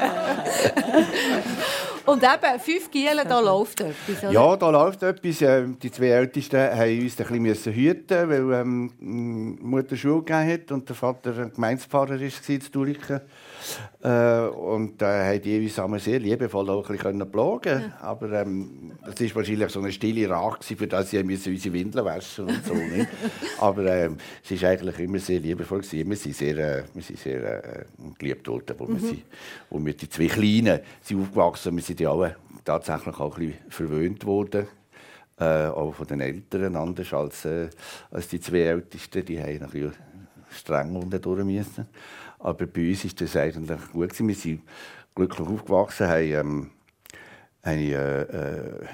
Und 2.05 2.21
eben, 2.21 2.59
fünf 2.59 2.91
Gielen, 2.91 3.27
da 3.27 3.39
läuft 3.39 3.81
etwas, 3.81 4.23
oder? 4.23 4.31
Ja, 4.31 4.55
da 4.55 4.69
läuft 4.69 5.01
etwas. 5.01 5.41
Ähm, 5.41 5.77
Die 5.81 5.91
zwei 5.91 6.07
Ältesten 6.09 6.59
haben 6.59 7.01
uns 7.01 7.19
ein 7.19 7.43
bisschen 7.43 7.73
hüten, 7.73 8.29
weil 8.29 8.61
ähm, 8.61 9.57
Mutter 9.61 9.95
Schule 9.95 10.21
gegeben 10.23 10.51
hat 10.53 10.71
und 10.71 10.87
der 10.87 10.95
Vater 10.95 11.33
ein 11.37 11.53
Gemeindepfarrer 11.53 12.19
war 12.19 12.49
in 12.49 12.61
Zurichen. 12.61 13.21
Äh, 14.01 14.47
und 14.47 15.01
da 15.01 15.21
äh, 15.31 15.35
haben 15.35 15.41
die 15.41 15.63
uns 15.63 15.79
einmal 15.79 15.99
sehr 15.99 16.19
liebevoll 16.19 16.69
auch 16.69 16.89
ein 16.89 16.97
bisschen 16.97 17.31
plagen 17.31 17.81
ja. 17.81 17.97
Aber 18.01 18.31
ähm, 18.31 18.91
das 19.03 19.21
war 19.21 19.35
wahrscheinlich 19.35 19.69
so 19.69 19.79
eine 19.79 19.91
stille 19.91 20.29
Rache, 20.29 20.75
für 20.75 20.87
das 20.87 21.09
sie 21.09 21.19
unsere 21.19 21.73
Windeln 21.73 22.05
waschen 22.05 22.45
und 22.45 22.65
so. 22.65 22.73
Nicht? 22.73 23.07
Aber 23.59 23.85
ähm, 23.85 24.17
es 24.43 24.61
war 24.61 24.69
eigentlich 24.69 24.99
immer 24.99 25.19
sehr 25.19 25.39
liebevoll. 25.39 25.81
Gewesen. 25.81 26.09
Wir 26.09 26.17
sind 26.17 26.35
sehr, 26.35 26.57
äh, 26.57 26.83
wir 26.93 27.03
sind 27.03 27.19
sehr 27.19 27.79
äh, 27.79 27.85
geliebt 28.17 28.47
worden, 28.47 28.75
wo, 28.77 28.85
mhm. 28.85 28.93
wir 28.93 29.07
sind, 29.07 29.23
wo 29.69 29.85
wir 29.85 29.93
die 29.93 30.09
zwei 30.09 30.27
Kleinen 30.27 30.79
sind 31.01 31.21
aufgewachsen 31.21 31.63
sind. 31.63 31.75
Wir 31.75 31.83
sind 31.83 31.99
ja 31.99 32.11
alle 32.11 32.35
tatsächlich 32.63 33.19
auch 33.19 33.37
ein 33.37 33.47
bisschen 33.47 33.69
verwöhnt 33.69 34.25
worden. 34.25 34.67
Äh, 35.37 35.67
auch 35.67 35.93
von 35.93 36.07
den 36.07 36.21
Eltern, 36.21 36.77
anders 36.77 37.13
als, 37.13 37.43
äh, 37.43 37.69
als 38.09 38.29
die 38.29 38.39
zwei 38.39 38.61
Ältesten. 38.61 39.25
Die 39.25 39.41
haben 39.41 39.59
natürlich 39.59 39.93
streng 40.49 40.95
unten 40.95 41.21
durch 41.21 41.43
müssen. 41.43 41.87
Aber 42.45 42.67
bei 42.67 42.89
uns 42.89 43.03
ist 43.03 43.19
das 43.19 43.35
eigentlich 43.35 43.79
gut 43.91 44.09
gewesen. 44.09 44.27
Wir 44.27 44.35
sind 44.35 44.61
glücklich 45.15 45.47
aufgewachsen, 45.47 46.07
haben, 46.07 46.31
ähm, 46.31 46.71
haben 47.63 47.79
äh, 47.79 48.21
äh, 48.21 48.85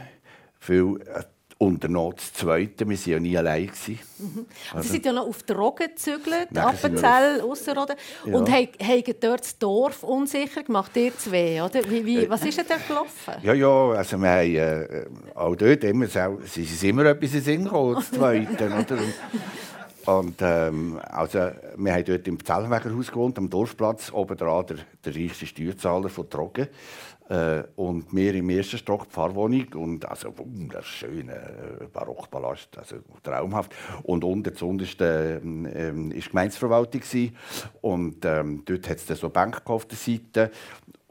viel 0.58 1.02
äh, 1.06 1.24
unternommen 1.58 2.16
das 2.16 2.32
Zweite. 2.32 2.88
Wir 2.88 2.98
waren 2.98 3.12
ja 3.12 3.20
nie 3.20 3.38
allein. 3.38 3.70
Mhm. 4.18 4.46
Also, 4.74 4.88
Sie 4.88 4.94
sind 4.94 5.06
ja 5.06 5.12
noch 5.12 5.28
auf 5.28 5.44
Drogen 5.44 5.88
gezügelt, 5.90 6.58
Appenzell, 6.58 7.42
Ausserrhoden. 7.42 7.98
Ja. 8.26 8.36
Und 8.36 8.50
haben, 8.50 8.70
haben 8.82 9.04
dort 9.20 9.42
das 9.42 9.60
Dorf 9.60 10.04
unsicher 10.04 10.64
gemacht, 10.64 10.96
ihr 10.96 11.16
zwei, 11.18 11.62
oder? 11.62 11.82
Wie, 11.90 12.06
wie, 12.06 12.30
was 12.30 12.46
ist 12.46 12.58
denn 12.58 12.66
da 12.70 12.78
gelaufen? 12.78 13.34
Ja, 13.44 13.54
ja, 13.54 13.92
also 13.92 14.18
wir 14.18 14.30
haben 14.30 14.56
äh, 14.56 15.06
auch 15.36 15.56
dort 15.58 15.84
immer, 15.84 16.08
sie 16.08 16.64
sind 16.64 16.90
immer 16.90 17.06
etwas 17.06 17.32
in 17.32 17.36
den 17.36 17.44
Sinn 17.44 17.64
gekommen, 17.66 17.96
das 17.96 18.12
Zweite, 18.12 18.66
oder? 18.66 18.98
Und, 20.06 20.36
ähm, 20.42 21.00
also, 21.10 21.52
wir 21.78 21.94
haben 21.94 22.06
dort 22.06 22.28
im 22.28 22.44
Zellwegerhaus 22.44 23.12
gewohnt, 23.12 23.38
am 23.38 23.50
Dorfplatz, 23.50 24.12
oben 24.12 24.38
dran 24.38 24.66
der, 24.66 24.78
der 25.06 25.16
reichste 25.16 25.46
Steuerzahler 25.46 26.10
von 26.10 26.30
Trogen. 26.30 26.68
Äh, 27.30 27.64
und 27.78 28.14
wir 28.14 28.36
im 28.36 28.50
ersten 28.50 28.78
Stock 28.78 29.06
Pfarrwohnung 29.06 29.68
und 29.76 30.04
also 30.06 30.38
wunderschöner 30.38 31.34
äh, 31.34 31.88
Barockpalast, 31.94 32.78
also 32.78 32.98
traumhaft. 33.24 33.74
Und 34.04 34.24
unten 34.26 34.54
zuunterste 34.54 35.40
ähm, 35.42 35.66
ähm, 35.74 36.12
ist 36.12 36.30
Gemeindeverwaltung 36.30 37.00
gewesen. 37.00 37.36
und 37.80 38.26
ähm, 38.26 38.64
dort 38.66 38.90
hat 38.90 38.98
es 38.98 39.20
so 39.20 39.30
Bänke 39.30 39.62
auf 39.66 39.86
der 39.86 39.98
Seite 39.98 40.52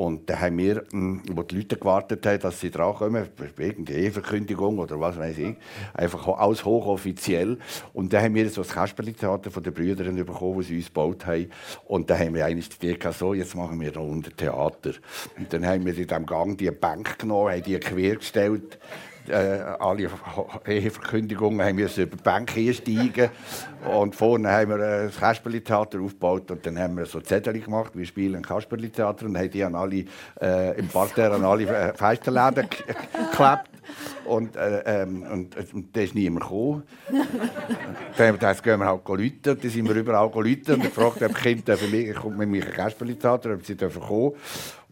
und 0.01 0.31
dann 0.31 0.41
haben 0.41 0.57
wir, 0.57 0.87
hm, 0.93 1.21
wo 1.33 1.43
die 1.43 1.57
Leute 1.57 1.77
gewartet 1.77 2.25
haben, 2.25 2.41
dass 2.41 2.59
sie 2.59 2.71
drankommen, 2.71 3.29
wegen 3.57 3.85
der 3.85 3.97
Eheverkündigung 3.97 4.79
oder 4.79 4.99
was 4.99 5.19
weiß 5.19 5.37
ich, 5.37 5.57
einfach 5.93 6.27
alles 6.39 6.65
hochoffiziell. 6.65 7.59
Und 7.93 8.11
dann 8.11 8.25
haben 8.25 8.35
wir 8.35 8.49
so 8.49 8.63
das 8.63 8.73
Kasperli-Theater 8.73 9.51
von 9.51 9.63
den 9.63 9.75
Brüdern 9.75 10.17
bekommen, 10.17 10.57
das 10.57 10.69
sie 10.69 10.79
uns 10.79 10.87
gebaut 10.87 11.27
haben. 11.27 11.51
Und 11.87 12.09
dann 12.09 12.19
haben 12.19 12.35
wir 12.35 12.47
eigentlich 12.47 12.71
die 12.71 12.87
Idee 12.87 12.97
gehabt, 12.97 13.19
so, 13.19 13.35
jetzt 13.35 13.55
machen 13.55 13.79
wir 13.79 13.93
da 13.93 14.01
unter 14.01 14.35
Theater. 14.35 14.93
Und 15.37 15.53
dann 15.53 15.67
haben 15.67 15.85
wir 15.85 15.93
in 15.93 16.07
diesem 16.07 16.25
Gang 16.25 16.57
die 16.57 16.71
Bank 16.71 17.19
genommen, 17.19 17.51
haben 17.53 17.63
die 17.63 17.79
quergestellt 17.79 18.79
äh, 19.29 19.63
alle 19.79 20.09
Eheverkündigungen 20.67 21.65
haben 21.65 21.79
wir 21.79 21.87
über 21.97 22.17
die 22.17 22.23
Bank 22.23 22.57
einsteigen 22.57 23.31
und 23.93 24.15
vorne 24.15 24.51
haben 24.51 24.71
wir 24.71 24.85
ein 24.85 25.11
Kasperli-Theater 25.11 26.01
aufgebaut 26.01 26.51
und 26.51 26.65
dann 26.65 26.79
haben 26.79 26.97
wir 26.97 27.07
so 27.07 27.21
Zettel 27.21 27.61
gemacht, 27.61 27.93
wir 27.95 28.07
spielen 28.07 28.43
Kasperli-Theater 28.43 29.27
und 29.27 29.39
haben 29.39 29.51
die 29.51 29.65
an 29.65 29.75
alle, 29.75 30.05
äh, 30.41 30.79
im 30.79 30.89
Parterre 30.89 31.35
an 31.35 31.45
alle 31.45 31.65
äh, 31.65 31.95
Feisterläden 31.95 32.69
geklebt. 32.69 33.71
Und, 34.25 34.55
äh, 34.55 35.03
ähm, 35.03 35.25
und, 35.25 35.75
und 35.75 35.97
da 35.97 36.01
ist 36.01 36.15
niemand 36.15 36.45
gekommen. 36.45 36.83
dann 37.11 37.19
haben 37.19 38.19
wir 38.19 38.33
gedacht, 38.35 38.63
gehen 38.63 38.79
wir 38.79 38.87
halt 38.87 39.09
läuten. 39.09 39.61
Dann 39.61 39.71
sind 39.71 39.89
wir 39.89 39.97
überall 39.97 40.31
läuten 40.33 40.75
und 40.75 40.83
gefragt, 40.83 41.23
ob 41.23 41.35
Kinder 41.35 41.77
mich, 41.91 42.15
kommt 42.15 42.39
mit 42.39 42.49
mir 42.49 42.65
ein 42.65 42.73
Kasperli-Theater, 42.73 43.55
ob 43.55 43.67
sie 43.67 43.75
kommen 43.75 43.93
dürfen. 43.93 44.33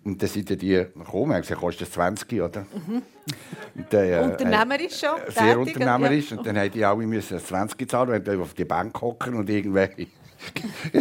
Und 0.05 0.23
dann 0.23 0.29
sind 0.29 0.49
die 0.49 0.69
gekommen 0.69 1.35
und 1.35 1.41
gesagt, 1.41 1.61
kostet 1.61 1.93
20, 1.93 2.41
oder? 2.41 2.61
Mhm. 2.61 3.03
Und, 3.75 3.95
äh, 3.95 4.21
unternehmerisch 4.23 5.01
schon? 5.01 5.11
Sehr 5.29 5.57
tätig, 5.57 5.77
unternehmerisch. 5.77 6.31
Ja. 6.31 6.39
Und 6.39 6.47
dann 6.47 6.57
mussten 6.57 6.73
die 6.73 6.85
alle 6.85 7.07
müssen 7.07 7.39
20 7.39 7.91
zahlen 7.91 8.27
und 8.27 8.41
auf 8.41 8.55
die 8.55 8.65
Bank 8.65 9.01
hocken 9.01 9.35
und 9.35 9.51
irgendwelche 9.51 10.07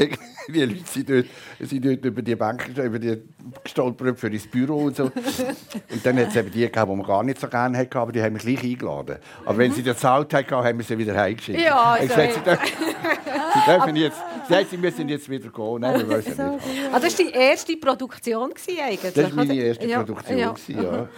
die 0.48 0.64
Leute 0.64 0.86
sind 0.86 1.10
dort, 1.10 1.26
sind 1.60 1.86
dort 1.86 2.06
über 2.06 2.22
die 2.22 2.36
Bank 2.36 2.68
über 2.78 3.00
die 3.00 3.18
gestolpert 3.64 4.20
für 4.20 4.30
das 4.30 4.48
Büro 4.48 4.86
und 4.86 4.96
so. 4.96 5.04
Und 5.06 6.06
dann 6.06 6.18
hat 6.18 6.30
es 6.30 6.36
eben 6.36 6.52
die 6.52 6.70
gehabt, 6.70 6.92
die 6.92 6.96
man 6.96 7.06
gar 7.06 7.24
nicht 7.24 7.40
so 7.40 7.48
gerne 7.48 7.78
hatte, 7.78 8.00
aber 8.00 8.12
die 8.12 8.22
haben 8.22 8.34
mich 8.34 8.44
gleich 8.44 8.64
eingeladen. 8.64 9.18
Aber 9.46 9.58
wenn 9.58 9.72
sie 9.72 9.84
das 9.84 9.98
gezahlt 9.98 10.34
haben, 10.34 10.52
haben 10.52 10.78
wir 10.78 10.86
sie 10.86 10.98
wieder 10.98 11.16
heimgeschickt. 11.16 11.60
Ja, 11.60 11.94
also, 11.94 12.14
Sie 13.54 13.72
dürfen 13.72 13.96
jetzt, 13.96 14.18
sie 14.70 14.78
müssen 14.78 15.10
jetzt 15.10 15.30
wieder 15.30 15.50
gehen. 15.50 15.82
Nein, 15.82 16.00
wir 16.00 16.18
wissen 16.18 16.52
nicht. 16.52 16.66
Ah, 16.92 17.00
das 17.00 17.18
war 17.18 17.26
die 17.26 17.32
erste 17.32 17.78
Produktion 17.78 18.52
eigentlich? 18.52 19.14
Das 19.14 19.24
war 19.26 19.34
meine 19.34 19.56
erste 19.56 19.88
ja. 19.88 20.04
Produktion, 20.04 20.38
ja. 20.38 20.56
ja. 20.68 21.10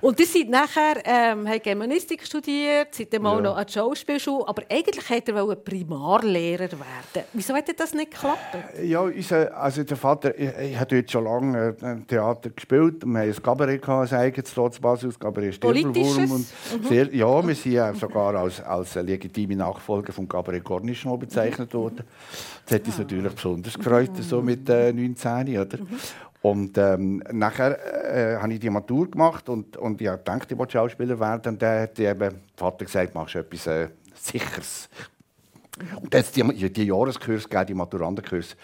Und 0.00 0.18
ihr 0.20 0.26
seid 0.26 0.48
nachher, 0.48 1.02
ähm, 1.04 1.48
habt 1.48 1.62
Germanistik 1.62 2.24
studiert, 2.26 2.94
seid 2.94 3.12
dann 3.12 3.22
mal 3.22 3.40
noch 3.40 3.56
an 3.56 3.66
der 3.66 3.72
Schauspielschule, 3.72 4.46
aber 4.46 4.62
eigentlich 4.70 5.08
hätte 5.08 5.32
er 5.32 5.56
Primarlehrer 5.56 6.70
werden 6.70 7.26
Wieso 7.32 7.54
hat 7.68 7.80
das 7.80 7.94
nicht 7.94 8.10
geklappt? 8.10 8.58
Ja, 8.82 9.00
unser, 9.00 9.56
also 9.56 9.82
der 9.82 9.96
Vater, 9.96 10.38
ich, 10.38 10.50
ich 10.70 10.78
habe 10.78 10.96
dort 10.96 11.10
schon 11.10 11.24
lange 11.24 11.76
äh, 11.80 11.96
Theater 12.06 12.50
gespielt. 12.50 13.04
Wir 13.04 13.20
hatten 13.20 13.30
ein 13.30 13.42
Kabarett, 13.42 13.88
ein 13.88 14.12
eigenes 14.12 14.54
dort 14.54 14.80
Basel, 14.80 15.12
Kabarett 15.12 15.54
Stirnwurm. 15.54 16.30
Und 16.30 16.46
mhm. 16.46 16.86
sehr, 16.88 17.14
ja, 17.14 17.46
wir 17.46 17.54
sind 17.54 17.96
sogar 17.96 18.34
als, 18.34 18.60
als 18.62 18.94
legitime 18.94 19.56
Nachfolger 19.56 20.12
vom 20.12 20.28
Kabarett 20.28 20.64
Cornichon 20.64 21.18
bezeichnet 21.18 21.72
worden. 21.74 22.04
Das 22.66 22.74
hat 22.74 22.86
uns 22.86 22.96
ah. 22.96 23.02
natürlich 23.02 23.32
besonders 23.32 23.74
gefreut, 23.74 24.10
so 24.20 24.42
mit 24.42 24.68
äh, 24.68 24.92
19, 24.92 25.58
oder? 25.58 25.78
Mhm. 25.78 25.86
Und 26.42 26.78
ähm, 26.78 27.22
nachher 27.32 27.78
äh, 28.14 28.36
habe 28.40 28.54
ich 28.54 28.60
die 28.60 28.70
Matur 28.70 29.10
gemacht 29.10 29.48
und, 29.48 29.76
und 29.76 30.00
ich 30.00 30.08
dachte, 30.24 30.54
ich 30.54 30.58
wollte 30.58 30.72
Schauspieler 30.72 31.20
werden. 31.20 31.52
Und 31.52 31.62
dann 31.62 31.82
hat 31.82 31.98
eben 31.98 32.18
der 32.18 32.32
Vater 32.56 32.84
gesagt, 32.86 33.14
machst 33.14 33.34
du 33.34 33.40
etwas 33.40 33.66
äh, 33.66 33.88
Sicheres. 34.14 34.88
Und 36.00 36.12
dann 36.12 36.22
hat 36.22 36.36
die, 36.36 36.72
die 36.72 36.84
Jahreskurs 36.84 37.48
gegeben, 37.48 37.66
die 37.66 37.74
Maturandenkurs. 37.74 38.56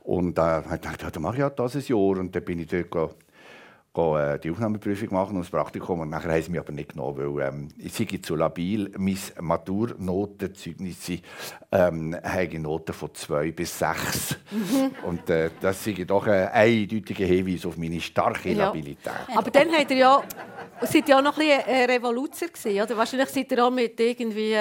Und 0.00 0.38
äh, 0.38 0.60
ich 0.60 0.80
dachte, 0.80 1.04
ja, 1.04 1.10
dann 1.10 1.22
mache 1.22 1.36
ich 1.36 1.42
halt 1.42 1.58
das 1.58 1.76
ein 1.76 1.82
Jahr. 1.82 2.18
Und 2.18 2.34
dann 2.34 2.44
bin 2.44 2.58
ich 2.58 2.68
dort 2.68 2.90
go, 2.90 4.16
äh, 4.16 4.38
die 4.38 4.50
Aufnahmeprüfung 4.50 5.12
machen 5.12 5.36
und 5.36 5.42
das 5.42 5.50
Praktikum. 5.50 6.00
Und 6.00 6.10
nachher 6.10 6.32
haben 6.32 6.42
sie 6.42 6.50
mich 6.50 6.60
aber 6.60 6.72
nicht 6.72 6.90
genommen, 6.90 7.36
weil 7.36 7.48
ähm, 7.48 7.68
ich 7.78 7.92
sei 7.92 8.06
zu 8.22 8.36
labil. 8.36 8.90
Meine 8.96 9.18
Maturnotenzeugnisse 9.40 11.18
ähm, 11.70 12.16
haben 12.22 12.62
Noten 12.62 12.92
von 12.94 13.14
2 13.14 13.52
bis 13.52 13.78
6. 13.78 14.38
Mhm. 14.50 14.90
Und 15.06 15.28
äh, 15.30 15.50
das 15.60 15.84
sei 15.84 15.92
doch 16.04 16.26
ein 16.26 16.48
eindeutiger 16.48 17.26
Hinweis 17.26 17.66
auf 17.66 17.76
meine 17.76 18.00
starke 18.00 18.52
ja. 18.52 18.66
Labilität. 18.66 19.12
Aber 19.34 19.50
dann 19.50 19.70
habt 19.72 19.90
ihr 19.90 19.96
ja, 19.98 20.22
seid 20.80 21.08
ihr 21.08 21.16
ja 21.16 21.22
noch 21.22 21.36
ein 21.38 21.46
bisschen 21.46 21.90
Revoluzer 21.90 22.48
gewesen, 22.48 22.82
oder? 22.82 22.96
Wahrscheinlich 22.96 23.28
seid 23.28 23.52
ihr 23.52 23.64
auch 23.64 23.70
mit 23.70 24.00
irgendwie 24.00 24.56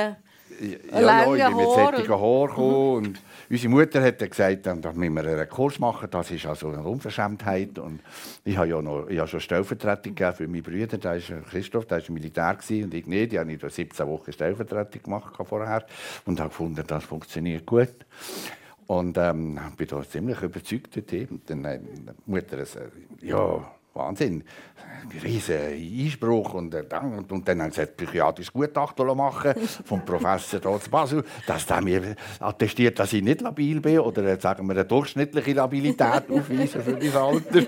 ja, 0.61 0.99
ja, 1.01 1.35
ich 1.35 1.43
bin 1.47 1.57
mit 1.57 1.65
solchen 1.65 2.09
Haar 2.09 2.47
gekommen. 2.47 2.95
Und 2.95 3.21
unsere 3.49 3.69
Mutter 3.69 4.01
hat 4.01 4.19
gesagt, 4.19 4.65
dann 4.65 4.81
müssen 4.95 5.13
wir 5.15 5.25
einen 5.25 5.49
Kurs 5.49 5.79
machen. 5.79 6.07
Das 6.11 6.31
ist 6.31 6.45
also 6.45 6.69
eine 6.69 6.83
Unverschämtheit. 6.83 7.79
Und 7.79 8.01
ich 8.43 8.57
habe 8.57 8.69
ja 8.69 8.81
noch, 8.81 9.07
ich 9.09 9.17
habe 9.17 9.27
schon 9.27 9.39
Stellvertretung 9.39 10.15
gegeben 10.15 10.35
für 10.35 10.47
meine 10.47 10.61
Brüder. 10.61 10.97
Da 10.97 11.13
ist 11.15 11.33
Christoph, 11.49 11.85
der 11.85 12.01
war 12.01 12.11
Militär 12.11 12.57
und 12.69 12.93
ich 12.93 13.07
nicht. 13.07 13.33
Ich 13.33 13.39
habe 13.39 13.69
17 13.69 14.07
Wochen 14.07 14.31
Stellvertretung 14.31 15.03
gemacht 15.03 15.33
vorher 15.43 15.85
und 16.25 16.39
habe 16.39 16.49
gefunden, 16.49 16.83
das 16.85 17.03
funktioniert 17.03 17.65
gut. 17.65 17.95
Und 18.87 19.17
ähm, 19.17 19.59
bin 19.77 19.87
da 19.87 20.03
ziemlich 20.03 20.41
überzeugt. 20.41 20.95
Und 20.97 21.49
dann 21.49 21.65
hat 21.65 21.79
die 21.81 22.11
Mutter 22.25 22.57
gesagt, 22.57 22.91
ja, 23.21 23.65
Wahnsinn. 23.93 24.43
Riesen 25.23 25.57
Einspruch 25.57 26.53
und, 26.53 26.73
äh, 26.73 26.85
und 27.29 27.47
dann 27.47 27.61
haben 27.61 27.71
sie 27.71 27.81
ein 27.81 27.95
psychiatrisches 27.97 28.53
Gutachten 28.53 29.05
machen 29.17 29.53
vom 29.85 30.05
Professor 30.05 30.59
Dotz 30.59 30.87
Basel, 30.87 31.23
dass 31.47 31.65
der 31.65 31.81
mir 31.81 32.15
attestiert, 32.39 32.99
dass 32.99 33.11
ich 33.13 33.23
nicht 33.23 33.41
labil 33.41 33.81
bin 33.81 33.99
oder 33.99 34.23
äh, 34.23 34.39
sagen 34.39 34.67
wir 34.67 34.73
eine 34.73 34.85
durchschnittliche 34.85 35.53
Labilität 35.53 36.23
aufweisen 36.29 36.81
für 36.81 36.97
mein 36.97 37.15
Alter. 37.15 37.65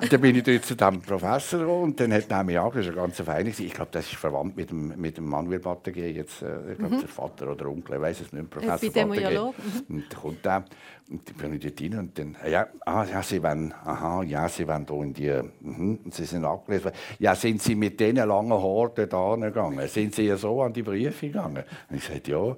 Dann 0.00 0.20
bin 0.20 0.36
ich 0.36 0.42
dort 0.42 0.64
zu 0.64 0.74
diesem 0.74 1.00
Professor 1.00 1.60
gekommen, 1.60 1.82
und 1.84 2.00
dann 2.00 2.12
hat 2.12 2.30
er 2.30 2.44
mich 2.44 2.58
angeschaut, 2.58 2.94
ganz 2.94 3.20
fein. 3.20 3.46
Ich 3.46 3.72
glaube, 3.72 3.90
das 3.92 4.06
ist 4.06 4.16
verwandt 4.16 4.56
mit 4.56 4.70
dem, 4.70 4.92
mit 4.96 5.16
dem 5.16 5.26
Manuel 5.26 5.58
Battegier, 5.58 6.12
jetzt, 6.12 6.42
äh, 6.42 6.72
ich 6.72 6.78
glaube, 6.78 6.96
mhm. 6.96 7.00
der 7.00 7.08
Vater 7.08 7.50
oder 7.50 7.66
Onkel, 7.66 7.96
ich 7.96 8.00
weiß 8.00 8.20
es 8.22 8.32
nicht, 8.32 8.50
Professor 8.50 8.90
Bei 8.90 9.04
Battegier. 9.04 9.54
Mhm. 9.88 9.96
Und 9.96 10.12
dann 10.12 10.20
kommt 10.20 10.44
der, 10.44 10.64
und 11.10 11.28
dann 11.28 11.36
bin 11.36 11.54
ich 11.54 11.60
dort 11.60 11.80
rein 11.80 11.98
und 11.98 12.18
dann, 12.18 12.36
ja, 12.50 12.66
ah, 12.86 13.04
ja, 13.04 13.22
Sie 13.22 13.42
wollen, 13.42 13.74
aha, 13.84 14.22
ja, 14.22 14.48
Sie 14.48 14.66
wollen 14.66 14.86
hier 14.86 15.02
in 15.02 15.14
die, 15.14 15.40
mhm, 15.60 15.98
und 16.04 16.14
Sie 16.14 16.24
sind 16.24 16.44
abgelesen. 16.44 16.92
Ja, 17.18 17.34
sind 17.34 17.62
Sie 17.62 17.74
mit 17.74 18.00
diesen 18.00 18.16
langen 18.16 18.52
Haaren 18.52 18.92
dort 18.94 19.40
gegangen? 19.40 19.88
Sind 19.88 20.14
Sie 20.14 20.22
ja 20.22 20.36
so 20.36 20.62
an 20.62 20.72
die 20.72 20.82
Briefe 20.82 21.26
gegangen? 21.26 21.64
Und 21.90 21.96
ich 21.96 22.04
sagte, 22.04 22.30
ja, 22.30 22.56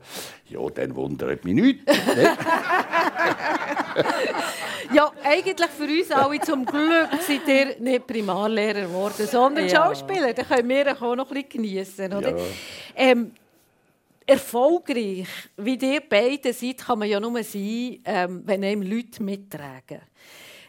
ja, 0.49 0.71
dann 0.71 0.95
wundert 0.95 1.45
mich 1.45 1.55
nichts. 1.55 1.83
ja, 4.93 5.13
eigentlich 5.23 5.71
für 5.71 5.85
uns 5.85 6.11
alle 6.11 6.41
zum 6.41 6.65
Glück 6.65 7.09
seid 7.27 7.49
ihr 7.49 7.81
nicht 7.81 8.07
Primarlehrer 8.07 8.83
geworden, 8.83 9.27
sondern 9.27 9.69
ja. 9.69 9.85
Schauspieler. 9.85 10.33
Da 10.33 10.45
können 10.45 10.69
wir 10.69 10.91
auch 10.91 11.15
noch 11.15 11.31
ein 11.31 11.35
bisschen 11.35 11.49
geniessen. 11.49 12.13
Oder? 12.13 12.37
Ja. 12.37 12.45
Ähm, 12.95 13.33
erfolgreich, 14.27 15.29
wie 15.57 15.77
ihr 15.77 16.03
beide 16.09 16.53
seid, 16.53 16.79
kann 16.79 16.99
man 16.99 17.09
ja 17.09 17.21
nur 17.21 17.43
sein, 17.43 18.01
ähm, 18.05 18.43
wenn 18.45 18.65
einem 18.65 18.83
Leute 18.83 19.23
mittragen. 19.23 20.01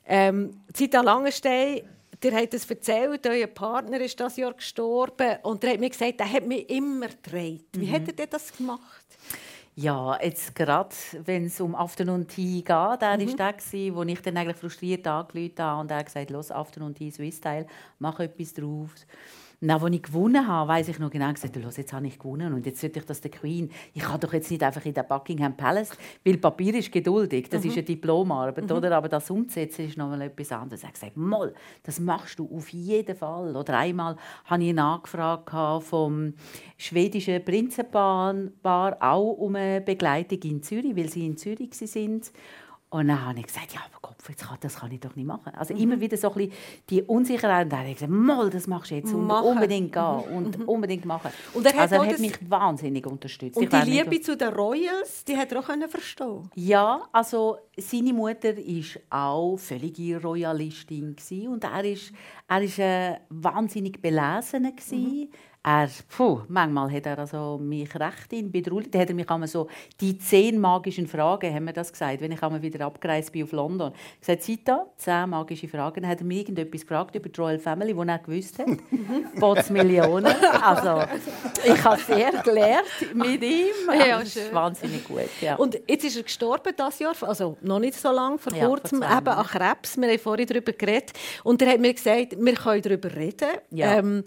Ähm, 0.05 0.61
Zita 0.73 1.01
Langenstein, 1.01 1.81
ihr 2.23 2.35
habt 2.35 2.53
es 2.53 2.69
erzählt, 2.69 3.25
euer 3.27 3.47
Partner 3.47 3.99
ist 3.99 4.19
das 4.19 4.37
Jahr 4.37 4.53
gestorben 4.53 5.37
und 5.43 5.63
er 5.63 5.73
hat 5.73 5.79
mir 5.79 5.89
gesagt, 5.89 6.19
er 6.19 6.31
hat 6.31 6.45
mich 6.45 6.69
immer 6.69 7.07
getragen. 7.07 7.65
Wie 7.73 7.87
mhm. 7.87 7.93
hat 7.93 8.19
er 8.19 8.27
das 8.27 8.55
gemacht? 8.55 9.05
Ja, 9.79 10.17
jetzt 10.19 10.55
gerade, 10.55 10.89
wenn 11.25 11.45
es 11.45 11.61
um 11.61 11.75
Afternoon 11.75 12.27
Tea 12.27 12.63
geht, 12.63 12.67
er 12.67 13.15
mhm. 13.15 13.37
war 13.37 13.53
der, 13.53 13.93
wo 13.93 14.01
ich 14.01 14.19
dann 14.23 14.35
eigentlich 14.35 14.57
frustriert 14.57 15.05
angerufen 15.05 15.53
habe 15.59 15.81
und 15.81 15.91
er 15.91 16.03
gesagt 16.03 16.31
los 16.31 16.51
Afternoon 16.51 16.95
Tea 16.95 17.11
Swiss 17.11 17.37
Style, 17.37 17.67
mach 17.99 18.19
etwas 18.19 18.55
drauf. 18.55 18.89
Und 19.59 19.71
auch 19.71 19.81
als 19.81 19.95
ich 19.95 20.03
gewonnen 20.03 20.47
habe, 20.47 20.69
weiß 20.69 20.89
ich 20.89 20.99
noch 20.99 21.09
genau 21.09 21.33
gesagt, 21.33 21.55
los, 21.55 21.77
jetzt 21.77 21.91
habe 21.91 22.05
ich 22.05 22.19
gewonnen 22.19 22.53
und 22.53 22.67
jetzt 22.67 22.79
sollte 22.79 22.99
ich 22.99 23.05
das 23.05 23.21
der 23.21 23.31
Queen. 23.31 23.71
Ich 23.93 24.03
kann 24.03 24.19
doch 24.19 24.31
jetzt 24.31 24.51
nicht 24.51 24.61
einfach 24.61 24.85
in 24.85 24.93
den 24.93 25.07
Buckingham 25.07 25.57
Palace, 25.57 25.89
weil 26.23 26.37
Papier 26.37 26.75
ist 26.75 26.91
geduldig, 26.91 27.49
das 27.49 27.63
mhm. 27.63 27.69
ist 27.71 27.77
eine 27.77 27.83
Diplomarbeit, 27.83 28.69
mhm. 28.69 28.75
oder? 28.75 28.95
Aber 28.95 29.09
das 29.09 29.31
Umsetzen 29.31 29.87
ist 29.87 29.97
noch 29.97 30.09
mal 30.09 30.21
etwas 30.21 30.51
anderes. 30.51 30.83
Er 30.83 30.89
hat 30.89 30.93
gesagt, 30.93 31.17
Moll, 31.17 31.55
das 31.81 31.99
machst 31.99 32.37
du 32.37 32.47
auf 32.55 32.69
jeden 32.69 33.15
Fall. 33.15 33.55
Oder 33.55 33.79
einmal 33.79 34.15
habe 34.45 34.63
ich 34.63 34.73
nachgefragt 34.73 35.51
vom 35.85 36.33
schwedischen 36.77 37.43
Prinzenpaar, 37.43 38.97
auch 38.99 39.31
um 39.33 39.55
eine 39.55 39.81
Begleitung 39.81 40.39
in 40.43 40.61
Zürich, 40.61 40.95
weil 40.95 41.09
sie 41.09 41.25
in 41.25 41.35
Zürich 41.35 41.73
sind. 41.73 42.31
Und 42.97 43.09
dann 43.09 43.23
habe 43.23 43.39
ich 43.39 43.45
gesagt, 43.45 43.73
ja, 43.73 43.81
aber 43.81 44.01
Kopf, 44.01 44.27
jetzt 44.27 44.47
kann, 44.47 44.57
das 44.59 44.75
kann 44.77 44.91
ich 44.91 44.99
doch 44.99 45.15
nicht 45.15 45.27
machen. 45.27 45.53
Also 45.55 45.73
mhm. 45.75 45.81
immer 45.81 45.99
wieder 45.99 46.17
so 46.17 46.29
ein 46.29 46.33
bisschen 46.33 46.53
die 46.89 47.03
Unsicherheit. 47.03 47.65
Und 47.65 47.71
dann 47.71 47.79
habe 47.79 47.89
ich 47.89 47.95
gesagt, 47.95 48.11
Mal, 48.11 48.49
das 48.49 48.65
machst 48.65 48.89
du 48.89 48.95
jetzt. 48.95 49.13
Und 49.13 49.27
machen. 49.27 49.45
unbedingt 49.45 49.93
gehen 49.93 50.23
mhm. 50.29 50.35
und 50.35 50.59
mhm. 50.59 50.65
unbedingt 50.65 51.05
machen. 51.05 51.31
Und 51.53 51.65
er 51.65 51.73
hat, 51.73 51.79
also 51.79 51.95
er 51.95 52.11
hat 52.11 52.19
mich 52.19 52.37
wahnsinnig 52.49 53.05
unterstützt. 53.05 53.55
Und 53.55 53.71
die 53.71 53.89
Liebe 53.89 54.19
zu 54.19 54.35
den 54.35 54.49
Royals, 54.49 55.23
die 55.25 55.37
hat 55.37 55.51
er 55.51 55.59
auch 55.59 55.89
verstehen 55.89 56.49
Ja, 56.55 57.07
also 57.11 57.57
seine 57.77 58.13
Mutter 58.13 58.57
war 58.57 59.23
auch 59.29 59.57
völlige 59.57 60.19
Royalistin. 60.19 61.15
Und 61.47 61.63
er 61.63 61.71
war 61.71 61.83
er 62.49 62.61
ist, 62.63 62.79
äh, 62.79 63.17
wahnsinnig 63.29 64.01
belesen. 64.01 64.73
Mhm 64.89 65.27
er, 65.67 65.89
puh, 66.07 66.43
manchmal 66.47 66.89
hat 66.89 67.05
er 67.05 67.19
also 67.19 67.57
mich 67.61 67.93
recht 67.93 68.31
in 68.31 68.49
bedroht. 68.49 68.85
Da 68.91 68.99
hat 68.99 69.09
er 69.09 69.15
mich 69.15 69.29
einmal 69.29 69.49
so 69.49 69.67
die 69.99 70.17
zehn 70.17 70.57
magischen 70.57 71.07
Fragen, 71.07 71.53
haben 71.53 71.65
wir 71.65 71.73
das 71.73 71.91
gesagt, 71.91 72.21
wenn 72.21 72.31
ich 72.31 72.41
einmal 72.41 72.61
wieder 72.61 72.85
abgereist 72.85 73.33
bin 73.33 73.43
auf 73.43 73.51
London. 73.51 73.91
Ich 74.13 74.21
gesagt, 74.21 74.43
Zita, 74.43 74.85
zehn 74.95 75.29
magische 75.29 75.67
Fragen. 75.67 76.03
Dann 76.03 76.09
hat 76.09 76.19
er 76.19 76.25
mir 76.25 76.39
irgendetwas 76.39 76.81
gefragt 76.81 77.15
über 77.15 77.27
die 77.27 77.41
Royal 77.41 77.59
Family, 77.59 77.93
wo 77.97 78.03
er 78.03 78.17
gewusst 78.19 78.57
hat. 78.59 78.67
Bots 79.39 79.69
Millionen. 79.69 80.33
Also, 80.61 81.03
ich 81.65 81.83
habe 81.83 82.01
sehr 82.01 82.31
gelernt 82.43 83.13
mit 83.13 83.43
ihm. 83.43 83.91
Ja, 84.07 84.19
das 84.19 84.37
ist 84.37 84.53
wahnsinnig 84.53 85.03
gut. 85.03 85.29
Ja. 85.41 85.57
Und 85.57 85.77
jetzt 85.85 86.05
ist 86.05 86.15
er 86.15 86.23
gestorben 86.23 86.71
das 86.77 86.99
Jahr, 86.99 87.15
also 87.19 87.57
noch 87.61 87.79
nicht 87.79 87.95
so 87.95 88.11
lange, 88.13 88.37
vor 88.37 88.53
ja, 88.53 88.65
kurzem, 88.65 89.03
eben 89.03 89.27
an 89.27 89.45
Krebs. 89.45 89.97
Wir 89.97 90.07
haben 90.07 90.19
vorhin 90.19 90.47
darüber 90.47 90.71
geredet. 90.71 91.11
Und 91.43 91.61
er 91.61 91.73
hat 91.73 91.81
mir 91.81 91.93
gesagt, 91.93 92.37
wir 92.39 92.53
können 92.53 92.81
darüber 92.81 93.13
reden. 93.13 93.49
Ja. 93.71 93.97
Ähm, 93.97 94.23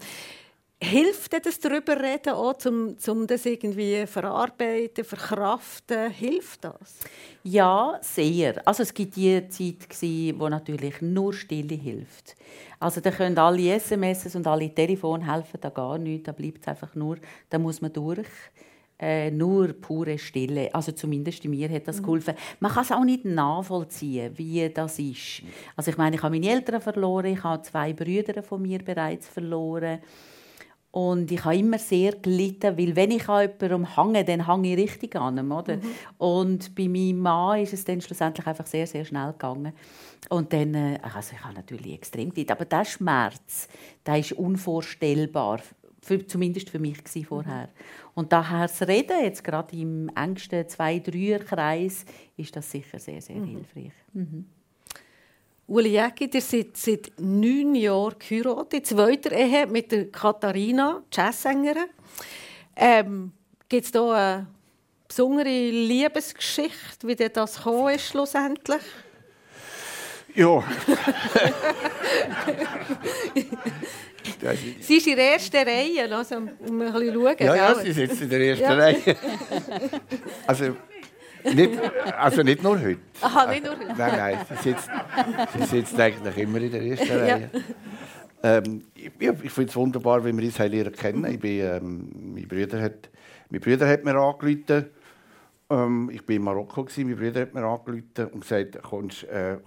Hilft 0.83 1.31
das 1.45 1.59
darüber 1.59 2.01
reden, 2.01 2.33
auch, 2.33 2.55
um, 2.65 2.95
um 3.07 3.27
das 3.27 3.45
irgendwie 3.45 4.07
verarbeiten, 4.07 5.05
verkraften? 5.05 6.09
Hilft 6.09 6.63
das? 6.63 6.97
Ja, 7.43 7.99
sehr. 8.01 8.67
Also 8.67 8.81
es 8.81 8.91
gibt 8.91 9.15
die 9.15 9.47
Zeit, 9.47 10.39
wo 10.39 10.49
natürlich 10.49 10.99
nur 11.01 11.33
Stille 11.33 11.75
hilft. 11.75 12.35
Also 12.79 12.99
da 12.99 13.11
können 13.11 13.37
alle 13.37 13.75
SMS 13.75 14.35
und 14.35 14.47
alle 14.47 14.73
Telefone 14.73 15.31
helfen 15.31 15.59
da 15.61 15.69
gar 15.69 15.99
nichts. 15.99 16.25
Da 16.25 16.31
bleibt 16.31 16.61
es 16.61 16.67
einfach 16.67 16.95
nur, 16.95 17.17
da 17.47 17.59
muss 17.59 17.79
man 17.79 17.93
durch. 17.93 18.27
Äh, 18.99 19.29
nur 19.29 19.73
pure 19.73 20.17
Stille. 20.17 20.73
Also 20.73 20.93
zumindest 20.93 21.43
mir 21.45 21.69
hat 21.69 21.87
das 21.87 21.99
mhm. 21.99 22.05
geholfen. 22.05 22.35
Man 22.59 22.71
kann 22.71 22.83
es 22.83 22.91
auch 22.91 23.03
nicht 23.03 23.25
nachvollziehen, 23.25 24.35
wie 24.35 24.67
das 24.69 24.97
ist. 24.97 25.43
Also 25.75 25.91
ich 25.91 25.97
meine, 25.97 26.15
ich 26.15 26.23
habe 26.23 26.35
meine 26.35 26.51
Eltern 26.51 26.81
verloren, 26.81 27.25
ich 27.25 27.43
habe 27.43 27.61
zwei 27.61 27.93
Brüder 27.93 28.41
von 28.41 28.61
mir 28.63 28.79
bereits 28.79 29.27
verloren. 29.27 29.99
Und 30.91 31.31
ich 31.31 31.43
habe 31.45 31.55
immer 31.55 31.79
sehr 31.79 32.13
gelitten, 32.17 32.77
weil 32.77 32.95
wenn 32.97 33.11
ich 33.11 33.27
an 33.29 33.49
jemandem 33.49 33.95
hänge, 33.95 34.25
dann 34.25 34.45
hänge 34.45 34.73
ich 34.73 34.77
richtig 34.77 35.15
an 35.15 35.37
ihm, 35.37 35.51
oder? 35.51 35.77
Mhm. 35.77 35.81
Und 36.17 36.75
bei 36.75 36.89
meinem 36.89 37.19
Mann 37.19 37.61
ist 37.61 37.71
es 37.71 37.85
dann 37.85 38.01
schlussendlich 38.01 38.45
einfach 38.45 38.65
sehr, 38.65 38.85
sehr 38.85 39.05
schnell 39.05 39.31
gegangen. 39.31 39.71
Und 40.29 40.51
dann, 40.51 40.73
äh, 40.73 40.99
also 41.01 41.33
ich 41.33 41.43
habe 41.43 41.53
natürlich 41.53 41.93
extrem 41.93 42.29
gelitten, 42.31 42.51
aber 42.51 42.65
der 42.65 42.83
Schmerz, 42.83 43.69
der 44.05 44.19
ist 44.19 44.33
unvorstellbar, 44.33 45.61
für, 46.01 46.25
zumindest 46.27 46.69
für 46.69 46.79
mich 46.79 46.97
vorher. 47.25 47.67
Mhm. 47.67 48.11
Und 48.15 48.33
daher 48.33 48.63
das 48.63 48.81
Reden, 48.81 49.23
jetzt 49.23 49.43
gerade 49.45 49.75
im 49.77 50.09
engsten 50.09 50.67
Zwei-Dreier-Kreis, 50.67 52.05
ist 52.35 52.55
das 52.55 52.69
sicher 52.69 52.99
sehr, 52.99 53.21
sehr 53.21 53.37
mhm. 53.37 53.45
hilfreich. 53.45 53.93
Uli 55.71 55.91
Jäcki, 55.91 56.29
ihr 56.33 56.41
seid 56.41 56.75
seit 56.75 57.13
neun 57.17 57.75
Jahren 57.75 58.15
geheiratet, 58.19 58.73
in 58.73 58.83
zweiter 58.83 59.31
Ehe 59.31 59.65
mit 59.67 59.89
der 59.93 60.11
Katharina, 60.11 61.01
Jazzsängerin. 61.09 61.87
Ähm, 62.75 63.31
Gibt 63.69 63.85
es 63.85 63.91
hier 63.93 64.11
eine 64.11 64.47
besondere 65.07 65.47
Liebesgeschichte, 65.47 67.07
wie 67.07 67.15
das 67.15 67.55
gekommen 67.55 67.95
ist, 67.95 68.07
schlussendlich? 68.07 68.81
Ja. 70.35 70.61
sie 74.81 74.97
ist 74.97 75.07
in 75.07 75.15
der 75.15 75.33
ersten 75.35 75.55
Reihe, 75.55 76.13
also, 76.13 76.35
um 76.35 76.49
ein 76.81 76.91
bisschen 76.91 77.13
schauen. 77.13 77.35
Ja, 77.39 77.55
ja, 77.55 77.75
sie 77.75 77.93
sitzt 77.93 78.21
in 78.21 78.29
der 78.29 78.41
ersten 78.41 78.63
ja. 78.63 78.73
Reihe. 78.73 79.15
Also, 80.47 80.75
nicht, 81.53 81.79
also 82.17 82.43
nicht 82.43 82.63
nur 82.63 82.79
heute. 82.79 82.99
Aha, 83.21 83.45
nicht 83.47 83.63
nur 83.63 83.77
heute. 83.77 83.93
Nein, 83.97 84.13
nein, 84.17 84.37
sie 84.49 84.69
sitzt, 84.69 84.89
sie 85.57 85.65
sitzt 85.65 85.99
eigentlich 85.99 86.37
immer 86.37 86.59
in 86.59 86.71
der 86.71 86.81
ersten 86.81 87.11
Reihe. 87.11 87.49
Ähm, 88.43 88.83
ich, 88.95 89.11
ich 89.19 89.51
finde 89.51 89.69
es 89.69 89.75
wunderbar, 89.75 90.25
wie 90.25 90.35
wir 90.35 90.43
uns 90.43 90.57
lernen 90.57 90.91
kennen. 90.91 91.25
Ich 91.25 91.39
bin, 91.39 91.59
ähm, 91.59 92.33
mein, 92.33 92.47
Bruder 92.47 92.81
hat, 92.81 93.09
mein 93.49 93.61
Bruder 93.61 93.87
hat 93.87 94.03
mir 94.03 94.15
angerufen. 94.15 94.87
Ähm, 95.69 96.09
ich 96.11 96.27
war 96.27 96.35
in 96.35 96.41
Marokko, 96.41 96.83
gewesen, 96.83 97.07
mein 97.07 97.17
Bruder 97.17 97.41
hat 97.41 97.53
mir 97.53 97.63
angerufen 97.63 98.33
und 98.33 98.41
gesagt, 98.41 98.81
kommst, 98.81 99.23
äh, 99.25 99.57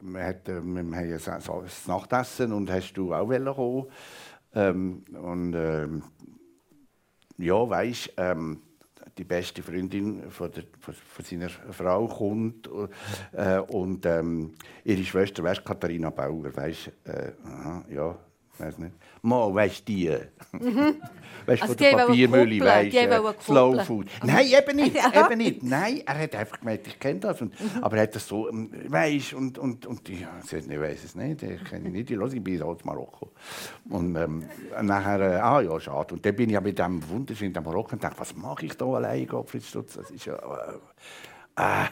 wir, 0.00 0.24
hat, 0.24 0.48
äh, 0.48 0.62
wir 0.62 0.82
haben 0.82 0.94
ein 0.94 1.70
Nachtessen 1.86 2.52
und 2.52 2.70
hast 2.70 2.92
du 2.94 3.14
auch 3.14 3.28
kommen 3.28 3.86
ähm, 4.54 5.04
Und 5.12 5.54
ähm, 5.54 6.02
ja, 7.38 7.68
weißt 7.68 8.12
ähm, 8.18 8.60
die 9.18 9.24
beste 9.24 9.62
Freundin 9.62 10.30
von, 10.30 10.50
der, 10.50 10.64
von, 10.80 11.24
seiner 11.24 11.48
Frau 11.48 12.06
kommt 12.06 12.68
äh, 13.32 13.58
und 13.58 14.06
ähm, 14.06 14.52
ihre 14.84 15.04
Schwester, 15.04 15.42
weißt 15.42 15.64
Katharina 15.64 16.10
Bauer, 16.10 16.54
weißt 16.54 16.92
äh, 17.04 17.32
ja, 17.94 18.18
weiß 18.62 18.78
nicht. 18.78 18.94
Mal, 19.22 19.54
weißt 19.54 19.80
du 19.80 19.84
die? 19.92 20.18
Mhm. 20.52 20.96
Weißt 21.44 21.60
du, 21.60 21.66
also 21.66 21.74
von 21.74 21.76
der 21.76 22.06
Papiermühle, 22.06 22.64
weißt 22.64 22.94
äh, 22.94 23.32
Slow 23.40 23.84
Food. 23.84 24.06
Nein, 24.22 24.46
eben 24.46 24.76
nicht, 24.76 24.94
ja. 25.12 25.26
eben 25.26 25.38
nicht. 25.38 25.62
Nein, 25.64 26.02
er 26.06 26.18
hat 26.18 26.36
einfach 26.36 26.60
gemeint, 26.60 26.86
ich 26.86 26.98
kenne 27.00 27.18
das. 27.18 27.42
Und, 27.42 27.58
mhm. 27.60 27.82
Aber 27.82 27.96
er 27.96 28.04
hat 28.04 28.14
das 28.14 28.28
so, 28.28 28.48
ähm, 28.48 28.70
weißt 28.86 29.34
und, 29.34 29.58
und, 29.58 29.86
und 29.86 30.08
ich 30.08 30.24
sagte, 30.44 30.72
ich 30.72 30.80
weiß 30.80 31.02
es 31.02 31.14
nicht, 31.16 31.42
ich 31.42 31.64
kenne 31.64 31.88
ihn 31.88 31.94
nicht, 31.94 32.10
ich 32.12 32.16
höre, 32.16 32.32
ich 32.32 32.44
bin 32.44 32.62
aus 32.62 32.84
Marokko. 32.84 33.32
Und 33.88 34.14
ähm, 34.14 34.44
nachher, 34.82 35.20
äh, 35.20 35.40
ah 35.40 35.60
ja, 35.60 35.80
schade. 35.80 36.14
Und 36.14 36.24
dann 36.24 36.36
bin 36.36 36.48
ich 36.48 36.54
ja 36.54 36.60
mit 36.60 36.78
dem 36.78 37.08
wunderschönen 37.08 37.52
Marokko 37.64 37.94
und 37.94 38.04
dachte, 38.04 38.20
was 38.20 38.36
mache 38.36 38.66
ich 38.66 38.76
da 38.76 38.86
allein, 38.86 39.26
Gottfried 39.26 39.64
Stutz? 39.64 39.94
Das 39.94 40.10
ist 40.12 40.26
ja, 40.26 40.36
äh, 40.36 41.60
äh 41.60 41.86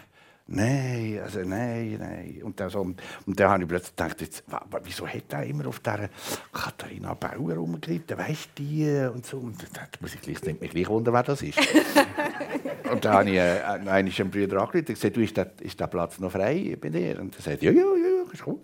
Nein, 0.53 1.21
also 1.23 1.41
nein, 1.45 1.97
nein. 2.01 2.43
Und 2.43 2.59
dann, 2.59 2.71
so, 2.71 2.81
und 2.81 2.99
dann 3.27 3.51
habe 3.51 3.63
ich 3.63 3.69
plötzlich 3.69 3.95
gedacht, 3.95 4.21
jetzt, 4.21 4.43
wieso 4.83 5.07
hat 5.07 5.33
er 5.33 5.45
immer 5.45 5.69
auf 5.69 5.79
dieser 5.79 6.09
Katharina 6.53 7.15
Bauer 7.15 7.55
rumgeritten, 7.55 8.19
weißt 8.19 8.51
du 8.57 8.63
die? 8.65 9.09
Und 9.15 9.25
so. 9.25 9.37
Und 9.37 9.63
dann 9.73 9.87
muss 10.01 10.17
ich 10.17 10.21
gleich, 10.21 10.61
mich 10.61 10.73
gleich 10.73 10.89
wundern, 10.89 11.15
wer 11.15 11.23
das 11.23 11.43
ist. 11.43 11.57
und 12.91 13.05
dann 13.05 13.13
habe 13.13 13.31
ich 13.31 13.37
äh, 13.37 13.63
einen 13.63 14.31
Bruder 14.31 14.63
angerufen 14.63 14.79
und 14.79 14.87
gesagt, 14.87 15.17
du, 15.17 15.21
ist 15.21 15.37
der, 15.37 15.53
ist 15.61 15.79
der 15.79 15.87
Platz 15.87 16.19
noch 16.19 16.33
frei 16.33 16.77
bei 16.81 16.89
dir? 16.89 17.21
Und 17.21 17.37
er 17.37 17.43
sagt, 17.43 17.63
ja, 17.63 17.71
ja, 17.71 17.85
ja, 17.85 18.33
ist 18.33 18.45
cool. 18.45 18.59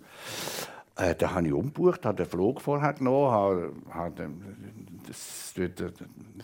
Äh, 0.97 1.15
da 1.15 1.35
habe 1.35 1.47
ich 1.47 1.53
umgebucht, 1.53 2.05
habe 2.05 2.17
den 2.17 2.25
Flug 2.25 2.59
vorher 2.59 2.93
genommen, 2.93 3.31
habe, 3.31 3.73
habe 3.91 4.29
das, 5.07 5.53
dort, 5.55 5.93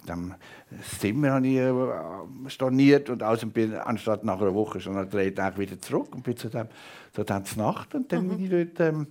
das 0.06 1.00
Zimmer 1.00 1.32
habe 1.32 1.48
ich 1.48 1.58
äh, 1.58 2.50
storniert 2.50 3.10
und 3.10 3.24
also 3.24 3.48
bin 3.48 3.74
anstatt 3.74 4.24
nach 4.24 4.40
einer 4.40 4.54
Woche 4.54 4.80
schon 4.80 4.94
nach 4.94 5.10
drei 5.10 5.32
Tagen 5.32 5.58
wieder 5.60 5.80
zurück 5.80 6.14
und 6.14 6.24
bin 6.24 6.38
zu 6.38 6.50
dem, 6.50 6.68
zu 7.14 7.24
dem 7.24 7.44
Nacht 7.56 7.96
und 7.96 8.12
dann 8.12 8.28
mhm. 8.28 8.30
bin 8.30 8.44
ich 8.44 8.50
dort, 8.50 8.80
ähm, 8.94 9.08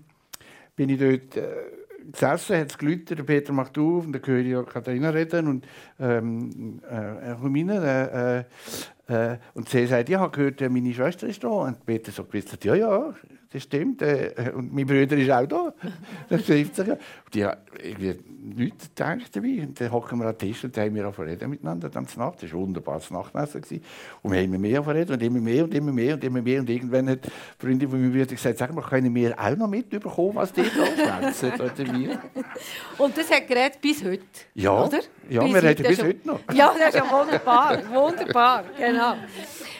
bin 0.76 0.88
ich 0.90 0.98
dort 1.00 1.36
äh, 1.36 1.48
gesessen, 2.12 2.58
hat 2.58 2.70
es 2.70 2.78
geläutet, 2.78 3.18
der 3.18 3.24
Peter 3.24 3.52
macht 3.52 3.76
auf 3.78 4.06
und 4.06 4.12
dann 4.12 4.22
höre 4.24 4.60
ich 4.60 4.66
Katharina 4.68 5.10
reden 5.10 5.48
und 5.48 5.66
ähm, 5.98 6.80
äh, 6.88 7.30
Romina, 7.32 7.82
äh, 7.82 8.38
äh, 8.38 9.32
äh, 9.32 9.38
und 9.54 9.68
sie 9.68 9.86
sagt, 9.86 10.08
ich 10.08 10.14
habe 10.14 10.30
gehört, 10.30 10.60
meine 10.60 10.94
Schwester 10.94 11.26
ist 11.26 11.42
da 11.42 11.48
und 11.48 11.84
Peter 11.84 12.12
so 12.12 12.22
gewusst, 12.22 12.64
ja, 12.64 12.76
ja, 12.76 13.12
das 13.52 13.62
stimmt. 13.62 14.02
Äh, 14.02 14.52
und 14.54 14.72
mein 14.72 14.86
Bruder 14.86 15.16
ist 15.16 15.30
auch 15.30 15.46
da. 15.46 15.74
Das 16.28 16.44
trifft 16.44 16.76
sich. 16.76 16.88
Und 16.88 16.98
ich 17.34 17.42
habe 17.42 17.58
irgendwie 17.82 18.18
nichts 18.56 18.88
gedacht 18.88 19.34
dabei. 19.34 19.62
Und 19.62 19.80
dann 19.80 19.92
hocken 19.92 20.18
wir 20.18 20.26
an 20.26 20.36
den 20.36 20.48
Tisch 20.48 20.64
und 20.64 20.76
haben 20.76 20.94
wir 20.94 21.08
auch 21.08 21.18
reden 21.18 21.50
miteinander 21.50 21.88
dann 21.88 22.06
Nacht. 22.16 22.42
Das 22.42 22.52
war 22.52 22.58
ein 22.58 22.66
wunderbares 22.66 23.10
Nachtessen. 23.10 23.82
Und 24.22 24.32
wir 24.32 24.40
haben 24.40 24.46
immer 24.46 24.58
mehr 24.58 24.86
reden 24.86 25.12
und 25.12 25.22
immer 25.22 25.40
mehr 25.40 25.64
und 25.64 25.74
immer 25.74 25.92
mehr 25.92 26.14
und 26.14 26.24
immer 26.24 26.42
mehr. 26.42 26.60
Und 26.60 26.70
irgendwann 26.70 27.08
hat 27.08 27.24
die 27.24 27.30
Freundin 27.58 27.88
von 27.88 28.00
meinem 28.00 28.12
Bruder 28.12 28.26
gesagt, 28.26 28.58
sag 28.58 28.74
mal, 28.74 28.82
können 28.82 29.14
wir 29.14 29.38
auch 29.38 29.56
noch 29.56 29.68
mitbekommen, 29.68 30.34
was 30.34 30.52
die 30.52 30.62
da 30.62 31.30
schwätzen? 31.30 31.52
oder 31.60 31.98
wir? 31.98 32.20
Und 32.98 33.16
das 33.16 33.30
hat 33.30 33.46
geredet 33.46 33.80
bis 33.80 34.04
heute, 34.04 34.22
ja, 34.54 34.84
oder? 34.84 35.00
Ja, 35.28 35.42
bis 35.42 35.54
wir 35.54 35.62
reden 35.62 35.86
bis 35.86 36.02
heute 36.02 36.26
noch. 36.26 36.40
Ja, 36.52 36.74
das 36.78 36.88
ist 36.88 36.94
ja 36.94 37.10
wunderbar. 37.10 37.78
wunderbar, 37.92 38.64
genau. 38.76 39.14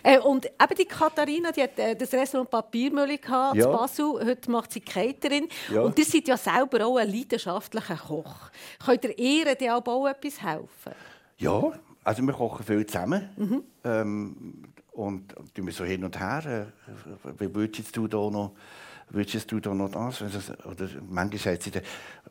Äh, 0.02 0.18
und 0.18 0.46
eben 0.46 0.74
die 0.78 0.84
Katharina, 0.84 1.52
die 1.52 1.62
hat 1.62 1.78
äh, 1.78 1.94
das 1.94 2.12
Restaurant 2.12 2.50
Papiermühle 2.50 3.18
gehabt, 3.18 3.56
ja. 3.56 3.68
Basel. 3.68 4.24
Heute 4.24 4.50
macht 4.50 4.72
sie 4.72 4.80
Caterin. 4.80 5.48
Ja. 5.72 5.82
Und 5.82 5.98
ihr 5.98 6.04
seid 6.04 6.28
ja 6.28 6.36
selber 6.36 6.86
auch 6.86 6.96
ein 6.96 7.10
leidenschaftlicher 7.10 7.96
Koch. 7.96 8.50
Könnt 8.84 9.04
ihr 9.04 9.18
ihr 9.18 9.54
die 9.54 9.70
auch 9.70 10.06
etwas 10.06 10.42
helfen? 10.42 10.92
Ja, 11.38 11.72
also 12.04 12.22
wir 12.22 12.32
kochen 12.32 12.64
viel 12.64 12.86
zusammen. 12.86 13.30
Mhm. 13.36 13.62
Ähm, 13.84 14.62
und 14.92 15.34
tun 15.54 15.66
wir 15.66 15.72
so 15.72 15.84
hin 15.84 16.04
und 16.04 16.18
her. 16.18 16.70
Äh, 16.86 17.30
wie 17.38 17.54
würdest 17.54 17.96
du 17.96 18.06
da 18.06 18.18
noch 18.30 18.52
würdest 19.12 19.50
du 19.50 19.60
da 19.60 19.74
noch 19.74 19.90
das? 19.90 20.22
Oder 20.22 20.88
manchmal 21.08 21.38
sagt 21.38 21.62
sie, 21.62 21.72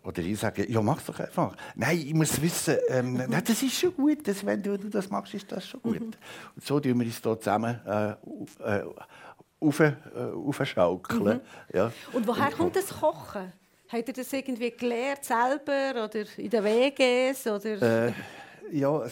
oder 0.03 0.21
ich 0.21 0.39
sage, 0.39 0.69
ja, 0.69 0.81
mach 0.81 1.01
doch 1.01 1.19
einfach. 1.19 1.55
Nein, 1.75 1.97
ich 1.97 2.13
muss 2.13 2.41
wissen, 2.41 2.77
ähm, 2.89 3.13
nein, 3.29 3.43
das 3.45 3.61
ist 3.61 3.79
schon 3.79 3.95
gut, 3.95 4.27
das, 4.27 4.45
wenn 4.45 4.61
du, 4.61 4.77
das 4.77 5.09
machst, 5.09 5.33
ist 5.33 5.51
das 5.51 5.67
schon 5.67 5.81
gut. 5.81 5.99
Mhm. 5.99 6.13
Und 6.55 6.65
so 6.65 6.79
tun 6.79 6.99
wir 6.99 7.05
uns 7.05 7.21
hier 7.21 7.39
zusammen 7.39 7.79
äh, 7.85 8.11
äh, 8.63 8.83
auf, 9.59 9.79
äh, 9.79 9.93
aufschaukeln. 10.15 11.23
Mhm. 11.23 11.41
Ja. 11.73 11.91
Und 12.13 12.27
woher 12.27 12.47
und, 12.47 12.57
kommt 12.57 12.75
das 12.75 12.87
Kochen? 12.87 13.53
Habt 13.89 14.07
ihr 14.07 14.13
das 14.13 14.31
irgendwie 14.31 14.71
gelernt 14.71 15.23
selber 15.23 16.05
oder 16.05 16.25
in 16.37 16.49
den 16.49 16.63
WGs? 16.63 17.47
Oder? 17.47 18.07
Äh, 18.07 18.13
ja, 18.71 19.05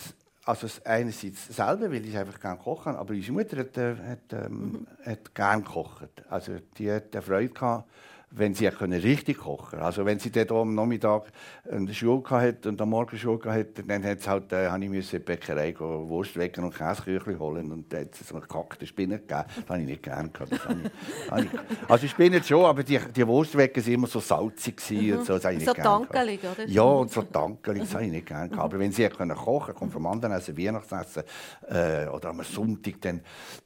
also 0.49 0.67
einerseits 0.83 1.55
selber, 1.55 1.91
weil 1.91 2.03
ich 2.05 2.17
einfach 2.17 2.39
gerne 2.39 2.57
kochen, 2.57 2.95
aber 2.95 3.13
unsere 3.13 3.33
Mutter 3.33 3.57
hat, 3.57 3.77
äh, 3.77 3.95
hat, 3.95 4.33
ähm, 4.33 4.71
mhm. 4.71 4.87
hat 5.05 5.35
gerne 5.35 5.61
gekocht. 5.61 6.23
Also 6.27 6.53
die 6.77 6.91
hat 6.91 7.15
Freude 7.23 7.53
gehabt, 7.53 7.87
wenn 8.31 8.53
sie 8.53 8.67
richtig 8.67 9.39
kochen 9.39 9.71
konnte. 9.71 9.85
Also 9.85 10.05
wenn 10.05 10.19
sie 10.19 10.31
dann 10.31 10.49
am 10.49 10.75
Nachmittag 10.75 11.31
eine 11.69 11.93
Schule 11.93 12.23
hatte 12.29 12.69
und 12.69 12.79
am 12.79 12.89
Morgen 12.89 13.17
Schule 13.17 13.51
hatte, 13.51 13.83
dann 13.83 14.03
hat 14.03 14.27
halt, 14.27 14.53
äh, 14.53 14.69
habe 14.69 14.85
ich 14.85 14.91
in 14.91 15.01
die 15.01 15.19
Bäckerei 15.19 15.71
gehen, 15.71 16.09
Wurst 16.09 16.35
wecken 16.37 16.63
und 16.63 16.75
Käseküchli 16.75 17.35
holen 17.35 17.71
und 17.71 17.91
dann 17.91 18.01
hat 18.01 18.21
es 18.21 18.31
eine 18.31 18.41
gekackte 18.41 18.85
Spinne 18.85 19.19
gegeben. 19.19 19.43
Das 19.55 19.69
habe 19.69 19.81
ich 19.81 19.87
nicht 19.87 20.03
gerne 20.03 20.29
gehabt. 20.29 20.51
ich, 20.51 21.43
ich, 21.43 21.89
also 21.89 22.07
Spinne 22.07 22.43
schon, 22.43 22.65
aber 22.65 22.83
die, 22.83 22.99
die 23.15 23.25
Wurstwecken 23.25 23.83
waren 23.83 23.93
immer 23.93 24.07
so 24.07 24.19
salzig 24.19 24.79
mhm. 24.89 25.17
und 25.17 25.25
so. 25.25 25.33
Das 25.33 25.45
habe 25.45 25.55
ich 25.55 25.59
nicht 25.61 25.75
so 25.75 25.81
dankelig, 25.81 26.39
oder? 26.43 26.67
Ja, 26.67 26.83
und 26.83 27.11
so 27.11 27.23
dankelig, 27.23 27.83
das 27.83 27.93
habe 27.95 28.05
ich 28.05 28.11
nicht 28.11 28.27
gerne 28.27 28.49
gehabt. 28.49 28.63
Aber 28.63 28.79
wenn 28.79 28.91
sie 28.91 29.07
können 29.09 29.35
kochen 29.35 29.73
kommt 29.73 29.91
vom 29.91 30.05
anderen 30.05 30.35
Essen, 30.35 30.55
Weihnachtsessen 30.57 31.23
äh, 31.67 32.07
oder 32.07 32.29
am 32.29 32.43
Sonntag, 32.43 33.01
dann, 33.01 33.21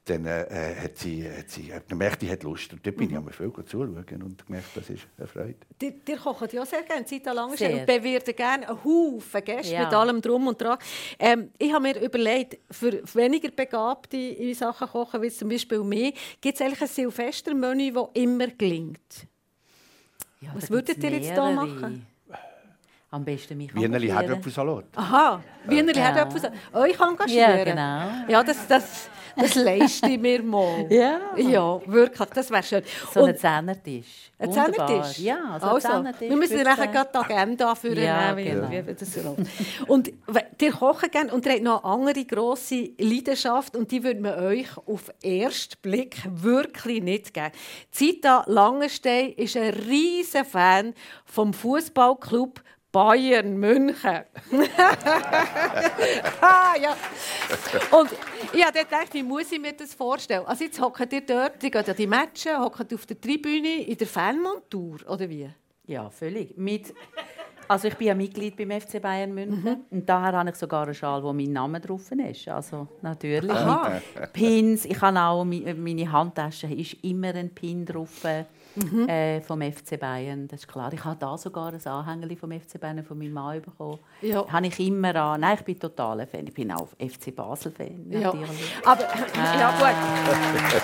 dann 0.05 0.25
äh, 0.25 0.75
hat 0.81 0.97
sie, 0.97 1.29
hat 1.29 1.49
sie 1.49 1.71
gemerkt, 1.87 2.21
die 2.21 2.31
hat 2.31 2.43
Lust. 2.43 2.71
Und 2.71 2.85
dort 2.85 2.95
bin 2.95 3.11
mhm. 3.11 3.27
ich 3.27 3.35
viel 3.35 3.51
zuschauen 3.65 4.23
und 4.23 4.45
gemerkt, 4.53 4.77
das 4.77 4.89
ist 4.89 5.07
eine 5.17 5.27
Freude. 5.27 5.55
Die, 5.81 5.91
die 5.91 6.15
kochen 6.15 6.47
ja 6.51 6.65
sehr 6.65 6.83
gerne, 6.83 7.05
Zeit 7.05 7.25
lang 7.25 7.51
und 7.51 7.85
bewirten 7.85 8.35
gerne 8.35 8.69
einen 8.69 8.83
Haufen 8.83 9.43
Gäste 9.43 9.73
ja. 9.73 9.85
mit 9.85 9.93
allem 9.93 10.21
Drum 10.21 10.47
und 10.47 10.61
Dran. 10.61 10.77
Ähm, 11.19 11.51
ich 11.57 11.73
habe 11.73 11.83
mir 11.83 11.99
überlegt, 11.99 12.57
für 12.71 13.01
weniger 13.13 13.49
Begabte 13.49 14.17
in 14.17 14.53
Sachen 14.53 14.87
Kochen, 14.87 15.21
wie 15.21 15.29
zum 15.29 15.49
Beispiel 15.49 15.83
mir, 15.83 16.13
gibt 16.39 16.55
es 16.55 16.61
eigentlich 16.61 16.81
ein 16.81 16.87
Silvestermenü, 16.87 17.91
das 17.91 18.09
immer 18.13 18.47
gelingt? 18.47 19.27
Ja, 20.41 20.51
Was 20.55 20.69
würdet 20.69 21.01
ihr 21.03 21.11
jetzt 21.11 21.31
hier 21.31 21.51
machen? 21.51 22.05
Am 23.13 23.23
besten 23.23 23.55
mich 23.59 23.75
Wienerli 23.75 24.07
Herdöpfelsalat. 24.07 24.85
Aha, 24.95 25.39
Wienerli 25.67 25.99
ja. 25.99 26.15
Herdöpfelsalat. 26.15 26.57
Euch 26.73 26.99
engagieren? 26.99 27.57
Ja, 27.59 27.63
genau. 27.63 28.31
Ja, 28.31 28.43
das, 28.43 28.67
das, 28.67 29.07
das 29.35 29.53
leiste 29.53 30.09
ich 30.09 30.19
mir 30.19 30.41
mal. 30.41 30.87
Ja. 30.89 31.19
Ja, 31.37 31.79
wirklich, 31.85 32.29
das 32.29 32.49
wäre 32.49 32.63
schön. 32.63 32.81
So 33.13 33.25
ein 33.25 33.37
Zehnertisch. 33.37 34.31
Ein 34.39 34.51
Zehnertisch? 34.51 35.19
Ja, 35.19 35.59
so 35.61 35.67
also, 35.67 35.89
Zehnertisch. 35.89 36.27
Wir 36.27 36.37
müssen 36.37 36.63
nachher 36.63 36.87
gerade 36.87 37.09
die 37.13 37.17
Agenda 37.19 37.75
führen. 37.75 38.03
Ja, 38.03 38.33
genau. 38.33 38.67
das 38.97 39.19
und 39.85 40.11
ihr 40.59 40.71
kocht 40.71 41.11
gerne 41.11 41.31
und 41.31 41.45
ihr 41.45 41.51
habt 41.51 41.61
noch 41.61 41.83
eine 41.83 41.93
andere 41.93 42.25
grosse 42.25 42.93
Leidenschaft 42.97 43.75
und 43.75 43.91
die 43.91 44.03
würde 44.03 44.21
man 44.21 44.39
euch 44.39 44.75
auf 44.87 45.11
den 45.21 45.41
ersten 45.41 45.75
Blick 45.83 46.17
wirklich 46.27 47.03
nicht 47.03 47.31
geben. 47.31 47.51
Zita 47.91 48.43
Langenstein 48.47 49.33
ist 49.33 49.55
ein 49.55 49.69
riesen 49.69 50.45
Fan 50.45 50.95
vom 51.25 51.53
Fußballclub 51.53 52.59
Bayern 52.93 53.57
München. 53.57 53.95
ah, 56.41 56.75
ja. 56.79 56.95
Und 57.91 58.11
ich 58.53 58.63
habe 58.63 58.79
gedacht, 58.79 59.11
wie 59.13 59.23
muss 59.23 59.51
ich 59.51 59.59
mir 59.59 59.73
das 59.73 59.95
vorstellen? 59.95 60.45
Also 60.45 60.63
jetzt 60.63 60.79
hockt 60.79 61.11
ihr 61.11 61.25
dort, 61.25 61.61
die 61.63 61.71
gehen 61.71 61.83
ja 61.87 61.93
die 61.95 62.05
Matches, 62.05 62.55
hockt 62.55 62.93
auf 62.93 63.07
der 63.07 63.19
Tribüne 63.19 63.81
in 63.81 63.97
der 63.97 64.05
Fanmontur, 64.05 64.99
oder 65.09 65.27
wie? 65.27 65.49
Ja, 65.87 66.07
völlig. 66.11 66.55
Mit, 66.55 66.93
also 67.67 67.87
ich 67.87 67.95
bin 67.95 68.07
ja 68.07 68.13
Mitglied 68.13 68.55
beim 68.55 68.79
FC 68.79 69.01
Bayern 69.01 69.33
München 69.33 69.63
mhm. 69.63 69.97
und 69.97 70.07
daher 70.07 70.33
habe 70.33 70.51
ich 70.51 70.55
sogar 70.55 70.83
einen 70.83 70.93
Schal, 70.93 71.23
wo 71.23 71.33
mein 71.33 71.51
Name 71.51 71.81
drauf 71.81 72.11
ist. 72.11 72.47
Also 72.47 72.87
natürlich 73.01 73.51
Aha. 73.51 74.01
Pins. 74.33 74.85
Ich 74.85 75.01
habe 75.01 75.19
auch 75.19 75.43
meine 75.43 76.11
Handtasche 76.11 76.67
ist 76.67 77.03
immer 77.03 77.33
ein 77.33 77.49
Pin 77.49 77.87
drauf 77.87 78.23
mhm. 78.75 79.07
äh, 79.07 79.41
vom 79.41 79.61
FC 79.61 79.99
Bayern. 79.99 80.47
Das 80.47 80.61
ist 80.61 80.67
klar. 80.67 80.91
Ich 80.93 81.03
habe 81.03 81.17
da 81.19 81.37
sogar 81.37 81.73
ein 81.73 81.85
Anhänger 81.85 82.35
vom 82.37 82.51
FC 82.51 82.79
Bayern 82.79 83.03
von 83.03 83.17
meinem 83.17 83.33
Mann 83.33 83.61
bekommen. 83.61 83.99
Ja. 84.21 84.45
Habe 84.51 84.67
ich 84.67 84.79
immer 84.79 85.15
an. 85.15 85.41
Nein, 85.41 85.57
ich 85.59 85.65
bin 85.65 85.79
totaler 85.79 86.27
Fan. 86.27 86.47
Ich 86.47 86.53
bin 86.53 86.71
auch 86.71 86.89
FC 86.99 87.35
Basel 87.35 87.71
Fan. 87.71 88.05
Ja. 88.09 88.33
Aber 88.85 89.03
ah. 89.03 89.59
ja 89.59 89.71
gut. 89.77 90.83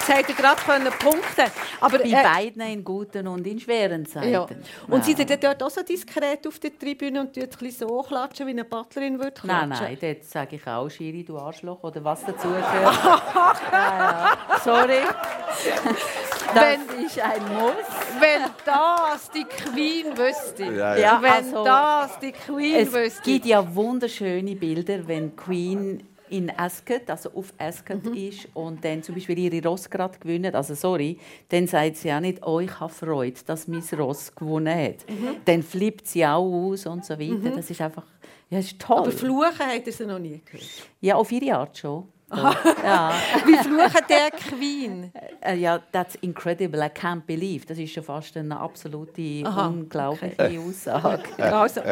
Jetzt 0.00 0.08
hätte 0.08 0.32
gerade 0.32 0.60
punkten 0.98 1.52
Aber 1.80 1.98
bei 1.98 2.08
äh, 2.08 2.22
beiden 2.22 2.62
in 2.62 2.82
guten 2.82 3.28
und 3.28 3.46
in 3.46 3.60
schweren 3.60 4.06
Zeiten. 4.06 4.30
Ja. 4.30 4.46
Und 4.88 4.98
ja. 4.98 5.02
sind 5.02 5.30
ihr 5.30 5.36
dort 5.36 5.62
auch 5.62 5.70
so 5.70 5.82
diskret 5.82 6.46
auf 6.46 6.58
der 6.58 6.76
Tribüne 6.76 7.20
und 7.20 7.34
tut 7.34 7.72
so 7.72 8.02
klatschen, 8.02 8.46
wie 8.46 8.52
eine 8.52 8.64
Butlerin 8.64 9.18
würde 9.18 9.32
klatschen? 9.32 9.68
Nein, 9.68 9.78
nein, 9.78 9.98
dort 10.00 10.24
sage 10.24 10.56
ich 10.56 10.66
auch 10.66 10.88
Schiri, 10.88 11.22
du 11.22 11.38
Arschloch 11.38 11.82
oder 11.82 12.02
was 12.02 12.24
dazu 12.24 12.48
gehört. 12.48 12.64
ja, 12.82 13.52
ja. 14.50 14.58
Sorry. 14.64 15.00
Das 16.54 16.64
wenn, 16.64 17.04
ist 17.04 17.18
ein 17.18 17.42
Muss. 17.54 17.72
Wenn 18.18 18.50
das 18.64 19.30
die 19.30 19.44
Queen 19.44 20.06
wüsste. 20.16 20.64
Ja, 20.64 20.96
ja. 20.96 21.18
Wenn 21.22 21.32
also, 21.32 21.64
das 21.64 22.18
die 22.18 22.32
Queen 22.32 22.74
es 22.76 22.88
wüsste. 22.88 23.18
Es 23.18 23.22
gibt 23.22 23.46
ja 23.46 23.74
wunderschöne 23.74 24.56
Bilder, 24.56 25.06
wenn 25.06 25.34
Queen 25.36 26.02
in 26.30 26.50
Ascot, 26.56 27.08
also 27.08 27.30
auf 27.34 27.52
Ascot 27.58 28.04
mhm. 28.04 28.14
ist 28.14 28.48
und 28.54 28.84
dann 28.84 29.02
zum 29.02 29.16
Beispiel 29.16 29.38
ihre 29.38 29.66
Ross 29.68 29.90
gerade 29.90 30.18
gewinnen, 30.18 30.54
also 30.54 30.74
sorry, 30.74 31.18
dann 31.48 31.66
sagt 31.66 31.96
sie 31.96 32.12
auch 32.12 32.20
nicht, 32.20 32.44
oh, 32.46 32.60
ich 32.60 32.78
habe 32.78 32.92
Freude, 32.92 33.40
dass 33.46 33.66
mein 33.66 33.82
Ross 33.98 34.34
gewonnen 34.34 34.74
hat. 34.74 35.08
Mhm. 35.08 35.36
Dann 35.44 35.62
flippt 35.62 36.06
sie 36.06 36.24
auch 36.24 36.44
aus 36.44 36.86
und 36.86 37.04
so 37.04 37.18
weiter. 37.18 37.34
Mhm. 37.34 37.56
Das 37.56 37.68
ist 37.68 37.80
einfach, 37.80 38.06
ja, 38.48 38.60
ist 38.60 38.78
toll. 38.78 38.98
Aber 38.98 39.10
Fluchen 39.10 39.58
hat 39.58 39.86
er 39.86 39.92
sie 39.92 40.06
noch 40.06 40.18
nie 40.18 40.40
gehört? 40.44 40.66
Ja, 41.00 41.16
auf 41.16 41.30
ihre 41.32 41.56
Art 41.56 41.76
schon. 41.76 42.06
Ja. 42.30 43.12
Wie 43.46 43.56
fluchen 43.56 44.06
der 44.08 44.30
Queen? 44.30 45.12
Äh, 45.40 45.56
ja, 45.56 45.80
that's 45.92 46.14
incredible, 46.16 46.80
I 46.80 46.88
can't 46.88 47.22
believe. 47.26 47.66
Das 47.66 47.78
ist 47.78 47.92
schon 47.92 48.04
fast 48.04 48.36
eine 48.36 48.58
absolute, 48.58 49.42
Aha, 49.44 49.66
unglaubliche 49.66 50.34
okay. 50.38 50.58
Aussage. 50.58 51.24
Also, 51.38 51.82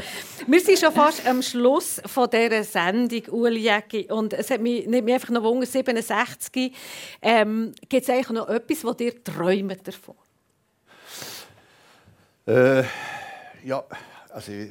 wir 0.47 0.61
sind 0.61 0.79
schon 0.79 0.93
fast 0.93 1.27
am 1.27 1.43
Schluss 1.43 2.01
von 2.07 2.29
dieser 2.31 2.63
Sendung, 2.65 3.23
Uli 3.31 3.61
Jäcki. 3.61 4.11
Und 4.11 4.33
es 4.33 4.51
hat 4.51 4.61
mich, 4.61 4.87
nicht 4.87 5.05
mich 5.05 5.15
einfach 5.15 5.31
noch 5.31 5.43
wundern, 5.43 5.67
67. 5.67 6.73
Ähm, 7.21 7.73
Gibt 7.89 8.03
es 8.05 8.11
eigentlich 8.11 8.31
noch 8.31 8.49
etwas, 8.49 8.85
was 8.85 8.97
dir 8.97 9.25
träumt 9.25 9.87
davon? 9.87 10.15
Äh, 12.47 12.85
ja, 13.65 13.85
also 14.31 14.53
ich, 14.53 14.71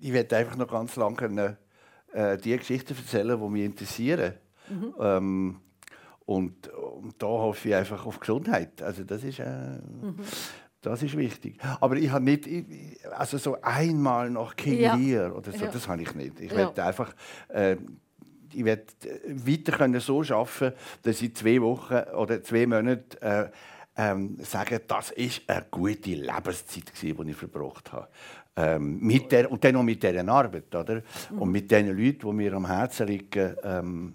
ich 0.00 0.12
werde 0.12 0.36
einfach 0.36 0.56
noch 0.56 0.68
ganz 0.68 0.94
lange 0.96 1.56
äh, 2.12 2.36
die 2.36 2.56
Geschichten 2.56 2.94
erzählen, 2.96 3.40
die 3.40 3.48
mich 3.48 3.64
interessieren. 3.64 4.34
Mhm. 4.68 4.94
Ähm, 5.00 5.56
und, 6.24 6.68
und 6.68 7.14
da 7.20 7.26
hoffe 7.26 7.68
ich 7.68 7.74
einfach 7.74 8.06
auf 8.06 8.20
Gesundheit. 8.20 8.80
Also 8.82 9.04
das 9.04 9.24
ist, 9.24 9.40
äh, 9.40 9.44
mhm. 9.44 10.16
Das 10.82 11.00
ist 11.00 11.16
wichtig. 11.16 11.58
Aber 11.80 11.96
ich 11.96 12.10
habe 12.10 12.24
nicht, 12.24 12.48
also 13.12 13.38
so 13.38 13.56
einmal 13.62 14.28
noch 14.30 14.56
King 14.56 14.80
ja. 14.80 14.96
Lear 14.96 15.34
oder 15.36 15.52
so, 15.52 15.64
ja. 15.64 15.70
das 15.70 15.86
habe 15.86 16.02
ich 16.02 16.12
nicht. 16.16 16.40
Ich 16.40 16.52
ja. 16.52 16.72
einfach, 16.72 17.14
äh, 17.48 17.76
ich 18.52 18.64
werde 18.64 18.86
weiter 19.28 19.72
können 19.72 20.00
so 20.00 20.22
arbeiten, 20.22 20.74
dass 21.02 21.22
ich 21.22 21.36
zwei 21.36 21.60
Wochen 21.62 21.94
oder 22.16 22.42
zwei 22.42 22.66
Monate 22.66 23.22
äh, 23.22 23.50
ähm, 23.96 24.38
sagen, 24.40 24.80
das 24.88 25.12
ist 25.12 25.42
eine 25.46 25.66
gute 25.70 26.10
Lebenszeit 26.10 26.92
die 27.00 27.30
ich 27.30 27.36
verbracht 27.36 27.92
habe. 27.92 28.08
Ähm, 28.56 28.98
mit 29.00 29.30
der, 29.30 29.50
und 29.50 29.62
dann 29.62 29.74
noch 29.74 29.82
mit 29.84 30.02
dieser 30.02 30.28
Arbeit, 30.28 30.74
oder? 30.74 31.02
Und 31.30 31.50
mit 31.50 31.70
den 31.70 31.96
Leuten, 31.96 32.26
die 32.26 32.32
mir 32.32 32.52
am 32.54 32.66
Herzen 32.66 33.06
liegen, 33.06 33.56
ähm, 33.62 34.14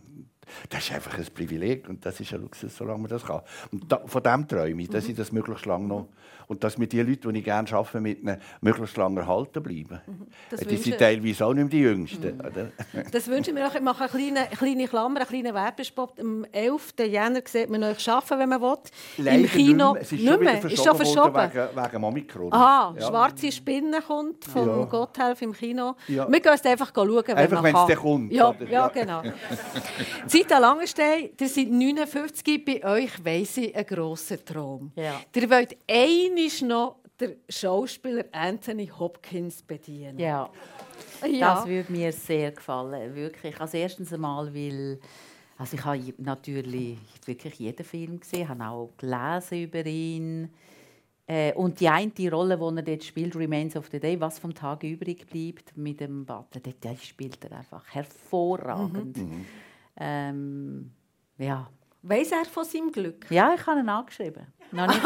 das 0.70 0.86
ist 0.86 0.94
einfach 0.94 1.18
ein 1.18 1.26
Privileg 1.34 1.88
und 1.90 2.06
das 2.06 2.20
ist 2.20 2.34
ein 2.34 2.42
Luxus, 2.42 2.76
solange 2.76 3.00
man 3.00 3.10
das 3.10 3.26
kann. 3.26 3.42
Und 3.72 3.92
da, 3.92 4.02
von 4.06 4.24
dem 4.24 4.48
träume 4.48 4.82
ich, 4.82 4.90
dass 4.90 5.08
ich 5.08 5.16
das 5.16 5.32
möglichst 5.32 5.66
lange 5.66 5.88
noch 5.88 6.08
und 6.48 6.64
dass 6.64 6.78
mit 6.78 6.94
den 6.94 7.08
Leuten, 7.08 7.34
die 7.34 7.40
ich 7.40 7.46
gerne 7.46 7.72
arbeite, 7.72 8.00
mit 8.00 8.22
ihnen 8.22 8.40
möglichst 8.62 8.96
lange 8.98 9.20
erhalten 9.20 9.62
bleiben. 9.62 10.02
Mhm. 10.06 10.28
Das 10.50 10.62
die 10.62 10.78
sind 10.78 10.98
teilweise 10.98 11.46
auch 11.46 11.54
nicht 11.54 11.64
mehr 11.64 11.72
die 11.72 11.80
Jüngsten. 11.82 12.38
Mhm. 12.38 12.72
Das 13.12 13.28
wünsche 13.28 13.52
ich 13.52 13.56
mir 13.56 13.68
auch. 13.68 13.76
Ich 13.76 13.82
mache 13.82 14.04
eine 14.04 14.10
kleine, 14.10 14.48
kleine 14.48 14.88
Klammer, 14.88 15.20
einen 15.20 15.28
kleinen 15.28 15.54
Werbespot. 15.54 16.20
Am 16.20 16.46
11. 16.52 16.94
Jänner 17.00 17.42
sieht 17.46 17.70
man 17.70 17.84
euch 17.84 18.10
arbeiten, 18.10 18.40
wenn 18.40 18.50
man 18.50 18.62
will. 18.62 18.78
Leider 19.18 19.38
Im 19.38 19.48
Kino 19.48 19.94
nicht 19.94 19.94
mehr. 19.94 20.02
Es 20.02 20.12
ist, 20.12 20.22
nicht 20.22 20.40
mehr. 20.40 20.66
ist 20.66 20.84
schon 20.84 20.96
verschoben. 20.96 21.36
Wegen, 21.36 21.84
wegen 21.84 22.04
Omikron. 22.04 22.54
Aha, 22.54 22.96
ja. 22.98 23.08
«Schwarze 23.08 23.52
Spinne» 23.52 24.02
kommt 24.02 24.46
von 24.46 24.68
ja. 24.68 24.86
Gotthelf 24.86 25.42
im 25.42 25.54
Kino. 25.54 25.96
Ja. 26.08 26.32
Wir 26.32 26.40
gehen 26.40 26.54
es 26.54 26.66
einfach 26.66 26.92
schauen, 26.94 27.24
wenn 27.26 27.38
einfach, 27.38 27.62
man 27.62 27.74
kann. 27.74 27.82
Einfach, 27.82 27.88
wenn 27.88 27.96
es 27.96 28.02
kommt. 28.02 28.32
Ja, 28.32 28.56
ja, 28.70 28.88
genau. 28.88 29.22
Zita 30.28 30.58
Langenstein, 30.58 31.30
ihr 31.40 31.50
seid 31.50 31.70
59, 31.70 32.66
bei 32.66 32.84
euch 32.84 33.26
weiss 33.26 33.58
ich 33.58 33.76
einen 33.76 33.86
grossen 33.86 34.44
Traum. 34.46 34.92
Ja. 34.96 35.20
Ihr 35.34 35.50
wollt 35.50 35.78
einmal 36.38 36.68
noch 36.68 36.98
den 37.20 37.36
Schauspieler 37.50 38.26
Anthony 38.32 38.88
Hopkins 38.88 39.62
bedienen. 39.64 40.20
Ja. 40.20 40.50
ja. 41.26 41.56
Das 41.56 41.68
würde 41.68 41.92
mir 41.92 42.12
sehr 42.12 42.52
gefallen, 42.52 43.16
wirklich. 43.16 43.60
Also 43.60 43.78
erstens 43.78 44.14
einmal, 44.14 44.54
weil 44.54 45.00
also 45.58 45.76
ich 45.76 45.84
habe 45.84 46.14
natürlich 46.20 47.00
wirklich 47.26 47.56
jeden 47.56 47.84
Film 47.84 48.20
gesehen, 48.20 48.48
habe 48.48 48.64
auch 48.66 48.92
gelesen 48.98 49.64
über 49.64 49.86
ihn. 49.86 50.50
Äh, 51.26 51.54
und 51.54 51.80
die 51.80 51.90
eine 51.90 52.12
Rolle, 52.32 52.58
die 52.58 52.78
er 52.78 52.84
dort 52.84 53.04
spielt, 53.04 53.36
Remains 53.36 53.76
of 53.76 53.90
the 53.92 54.00
Day, 54.00 54.20
was 54.20 54.40
vom 54.40 54.54
Tag 54.54 54.84
übrig 54.84 55.28
bleibt 55.28 55.76
mit 55.76 56.00
dem 56.00 56.26
Butler, 56.26 56.62
die 56.62 56.98
spielt 57.02 57.44
er 57.44 57.58
einfach 57.58 57.84
hervorragend. 57.90 59.18
Mhm. 59.18 59.46
Ähm, 60.00 60.92
ja, 61.38 61.70
Weiß 62.08 62.32
er 62.32 62.46
von 62.46 62.64
seinem 62.64 62.92
Glück? 62.92 63.26
Ja, 63.30 63.54
ich 63.54 63.66
habe 63.66 63.82
ihn 63.82 63.90
angeschrieben. 63.90 64.48
Noch 64.72 64.88
nicht. 64.88 65.04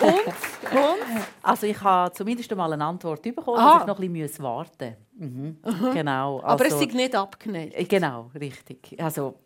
und, 0.00 0.10
und? 0.10 1.26
Also 1.42 1.66
ich 1.66 1.80
habe 1.80 2.12
zumindest 2.12 2.50
einmal 2.50 2.72
eine 2.72 2.84
Antwort 2.84 3.22
bekommen, 3.22 3.58
Aha. 3.58 3.72
dass 3.74 3.82
ich 3.82 3.86
noch 3.88 3.98
ein 4.00 4.12
bisschen 4.12 4.44
warten 4.44 4.96
mhm. 5.14 5.58
Genau. 5.92 6.38
Also, 6.38 6.46
Aber 6.46 6.66
es 6.66 6.74
ist 6.80 6.94
nicht 6.94 7.14
abgenäht. 7.14 7.88
Genau, 7.88 8.30
richtig. 8.38 8.96
Also 8.98 9.36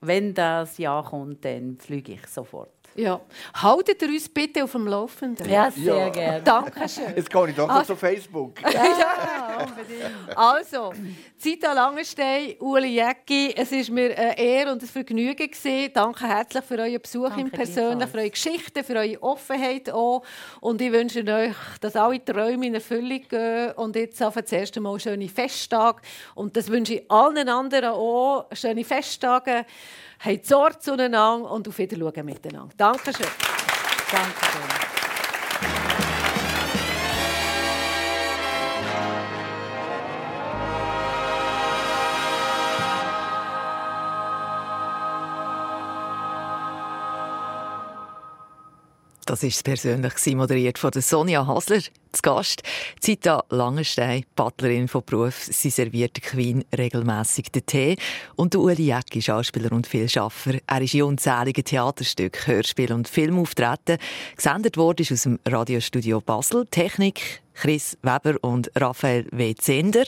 wenn 0.00 0.34
das 0.34 0.78
Ja 0.78 1.02
kommt, 1.02 1.44
dann 1.44 1.78
fliege 1.78 2.12
ich 2.14 2.26
sofort. 2.26 2.81
Ja. 2.94 3.20
Haltet 3.54 4.02
ihr 4.02 4.08
uns 4.08 4.28
bitte 4.28 4.64
auf 4.64 4.72
dem 4.72 4.86
Laufenden. 4.86 5.48
Ja, 5.48 5.70
sehr 5.70 5.96
ja. 5.96 6.08
gerne. 6.08 6.42
Dankeschön. 6.44 7.14
Jetzt 7.16 7.30
gehe 7.30 7.48
ich 7.48 7.56
doch 7.56 7.68
also, 7.68 7.94
zu 7.94 7.96
Facebook. 7.96 8.60
ja, 8.62 9.66
unbedingt. 9.66 10.36
Also, 10.36 10.92
Zita 11.38 11.72
Langenstein, 11.72 12.54
Uli 12.60 13.00
Jäcki, 13.00 13.54
es 13.56 13.72
war 13.72 13.94
mir 13.94 14.16
eine 14.16 14.38
Ehre 14.38 14.72
und 14.72 14.82
ein 14.82 14.88
Vergnügen. 14.88 15.50
Gewesen. 15.50 15.92
Danke 15.92 16.26
herzlich 16.26 16.64
für 16.64 16.78
euren 16.78 17.00
Besuch 17.00 17.28
Danke 17.28 17.40
im 17.40 17.50
Persönlichen, 17.50 18.08
für 18.08 18.18
eure 18.18 18.30
Geschichten, 18.30 18.84
für 18.84 18.96
eure 18.96 19.22
Offenheit 19.22 19.90
auch. 19.90 20.22
Und 20.60 20.80
ich 20.80 20.92
wünsche 20.92 21.24
euch, 21.24 21.54
dass 21.80 21.96
alle 21.96 22.24
Träume 22.24 22.66
in 22.66 22.74
Erfüllung 22.74 23.22
gehen. 23.28 23.72
Und 23.72 23.96
jetzt 23.96 24.22
auf 24.22 24.34
das 24.34 24.52
erste 24.52 24.80
Mal 24.80 24.98
schöne 25.00 25.28
Festtage. 25.28 26.00
Und 26.34 26.56
das 26.56 26.68
wünsche 26.68 26.94
ich 26.94 27.10
allen 27.10 27.48
anderen 27.48 27.90
auch. 27.90 28.46
Schöne 28.52 28.84
Festtage. 28.84 29.64
Habt 30.24 30.46
Sorge 30.46 30.78
zueinander 30.78 31.50
und 31.50 31.66
auf 31.66 31.78
Wiedersehen 31.78 32.24
miteinander. 32.24 32.72
Dankeschön. 32.82 33.28
Dankeschön. 34.10 34.91
Das 49.24 49.44
ist 49.44 49.62
persönlich 49.62 50.14
moderiert 50.34 50.78
von 50.78 50.90
Sonja 50.94 51.46
Hasler. 51.46 51.80
Zu 51.80 52.22
Gast 52.22 52.62
Zita 53.00 53.42
Langenstein, 53.48 54.24
Butlerin 54.36 54.88
von 54.88 55.02
Beruf. 55.06 55.44
Sie 55.44 55.70
serviert 55.70 56.16
der 56.16 56.30
Queen 56.30 56.64
regelmäßig 56.76 57.52
den 57.52 57.64
Tee. 57.64 57.96
Und 58.36 58.54
Uli 58.54 58.82
Jäcki, 58.82 59.22
Schauspieler 59.22 59.72
und 59.72 59.86
Vielschaffer. 59.86 60.58
Er 60.66 60.80
ist 60.82 60.94
in 60.94 61.04
unzähligen 61.04 61.64
Theaterstücken, 61.64 62.46
Hörspielen 62.46 62.96
und 62.96 63.08
Filmauftreten. 63.08 63.98
Gesendet 64.36 64.76
wurde 64.76 65.04
aus 65.10 65.22
dem 65.22 65.38
Radiostudio 65.46 66.20
Basel. 66.20 66.66
Technik 66.70 67.41
Chris 67.54 67.96
Weber 68.02 68.36
und 68.42 68.70
Raphael 68.76 69.26
W. 69.30 69.54
Zender. 69.54 70.04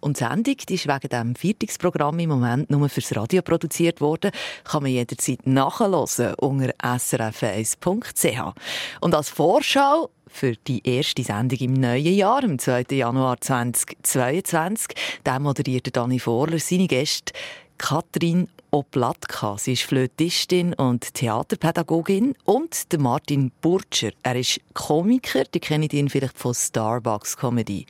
Und 0.00 0.18
die 0.18 0.24
Sendung 0.24 0.56
die 0.68 0.74
ist 0.74 0.86
wegen 0.86 1.08
dem 1.08 1.34
Viertungsprogramm 1.34 2.18
im 2.18 2.30
Moment 2.30 2.70
nur 2.70 2.88
fürs 2.88 3.14
Radio 3.16 3.42
produziert 3.42 4.00
worden. 4.00 4.30
Kann 4.64 4.82
man 4.82 4.92
jederzeit 4.92 5.46
nachhören 5.46 6.34
unter 6.34 6.70
srf1.ch. 6.82 8.54
Und 9.00 9.14
als 9.14 9.28
Vorschau 9.30 10.10
für 10.28 10.54
die 10.56 10.86
erste 10.86 11.22
Sendung 11.22 11.58
im 11.58 11.74
neuen 11.74 12.14
Jahr, 12.14 12.44
am 12.44 12.58
2. 12.58 12.86
Januar 12.90 13.40
2022, 13.40 14.88
da 15.24 15.38
moderierte 15.38 15.90
Dani 15.90 16.18
Vorler 16.18 16.58
seine 16.58 16.86
Gäste 16.86 17.32
Katrin 17.78 18.48
Oplatka. 18.70 19.56
Sie 19.56 19.72
ist 19.72 19.84
Flötistin 19.84 20.74
und 20.74 21.14
Theaterpädagogin. 21.14 22.34
Und 22.44 22.92
der 22.92 23.00
Martin 23.00 23.50
Burtscher. 23.60 24.10
Er 24.22 24.36
ist 24.36 24.60
Komiker. 24.74 25.44
Die 25.44 25.60
kennt 25.60 25.92
ihn 25.92 26.10
vielleicht 26.10 26.38
von 26.38 26.54
Starbucks 26.54 27.36
Comedy. 27.36 27.86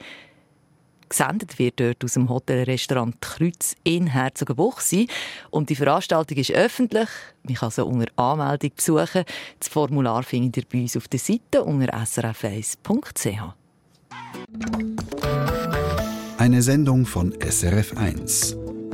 Gesendet 1.09 1.59
wird 1.59 1.81
dort 1.81 2.05
aus 2.05 2.13
dem 2.13 2.29
Hotelrestaurant 2.29 3.21
Kreuz 3.21 3.75
in 3.83 4.09
Herzogenbuchsee. 4.09 5.07
Und 5.51 5.71
die 5.71 5.75
Veranstaltung 5.75 6.37
ist 6.37 6.53
öffentlich. 6.53 7.09
Man 7.43 7.55
kann 7.55 7.71
sie 7.71 7.85
unter 7.85 8.07
Anmeldung 8.17 8.73
besuchen. 8.77 9.25
Das 9.59 9.69
Formular 9.69 10.23
findet 10.23 10.59
ihr 10.59 10.65
bei 10.71 10.83
uns 10.83 10.97
auf 10.97 11.09
der 11.09 11.19
Seite 11.19 11.65
unter 11.65 11.95
srf1.ch. 11.95 13.55
Eine 16.37 16.63
Sendung 16.63 17.07
von 17.07 17.33
SRF1. 17.35 18.68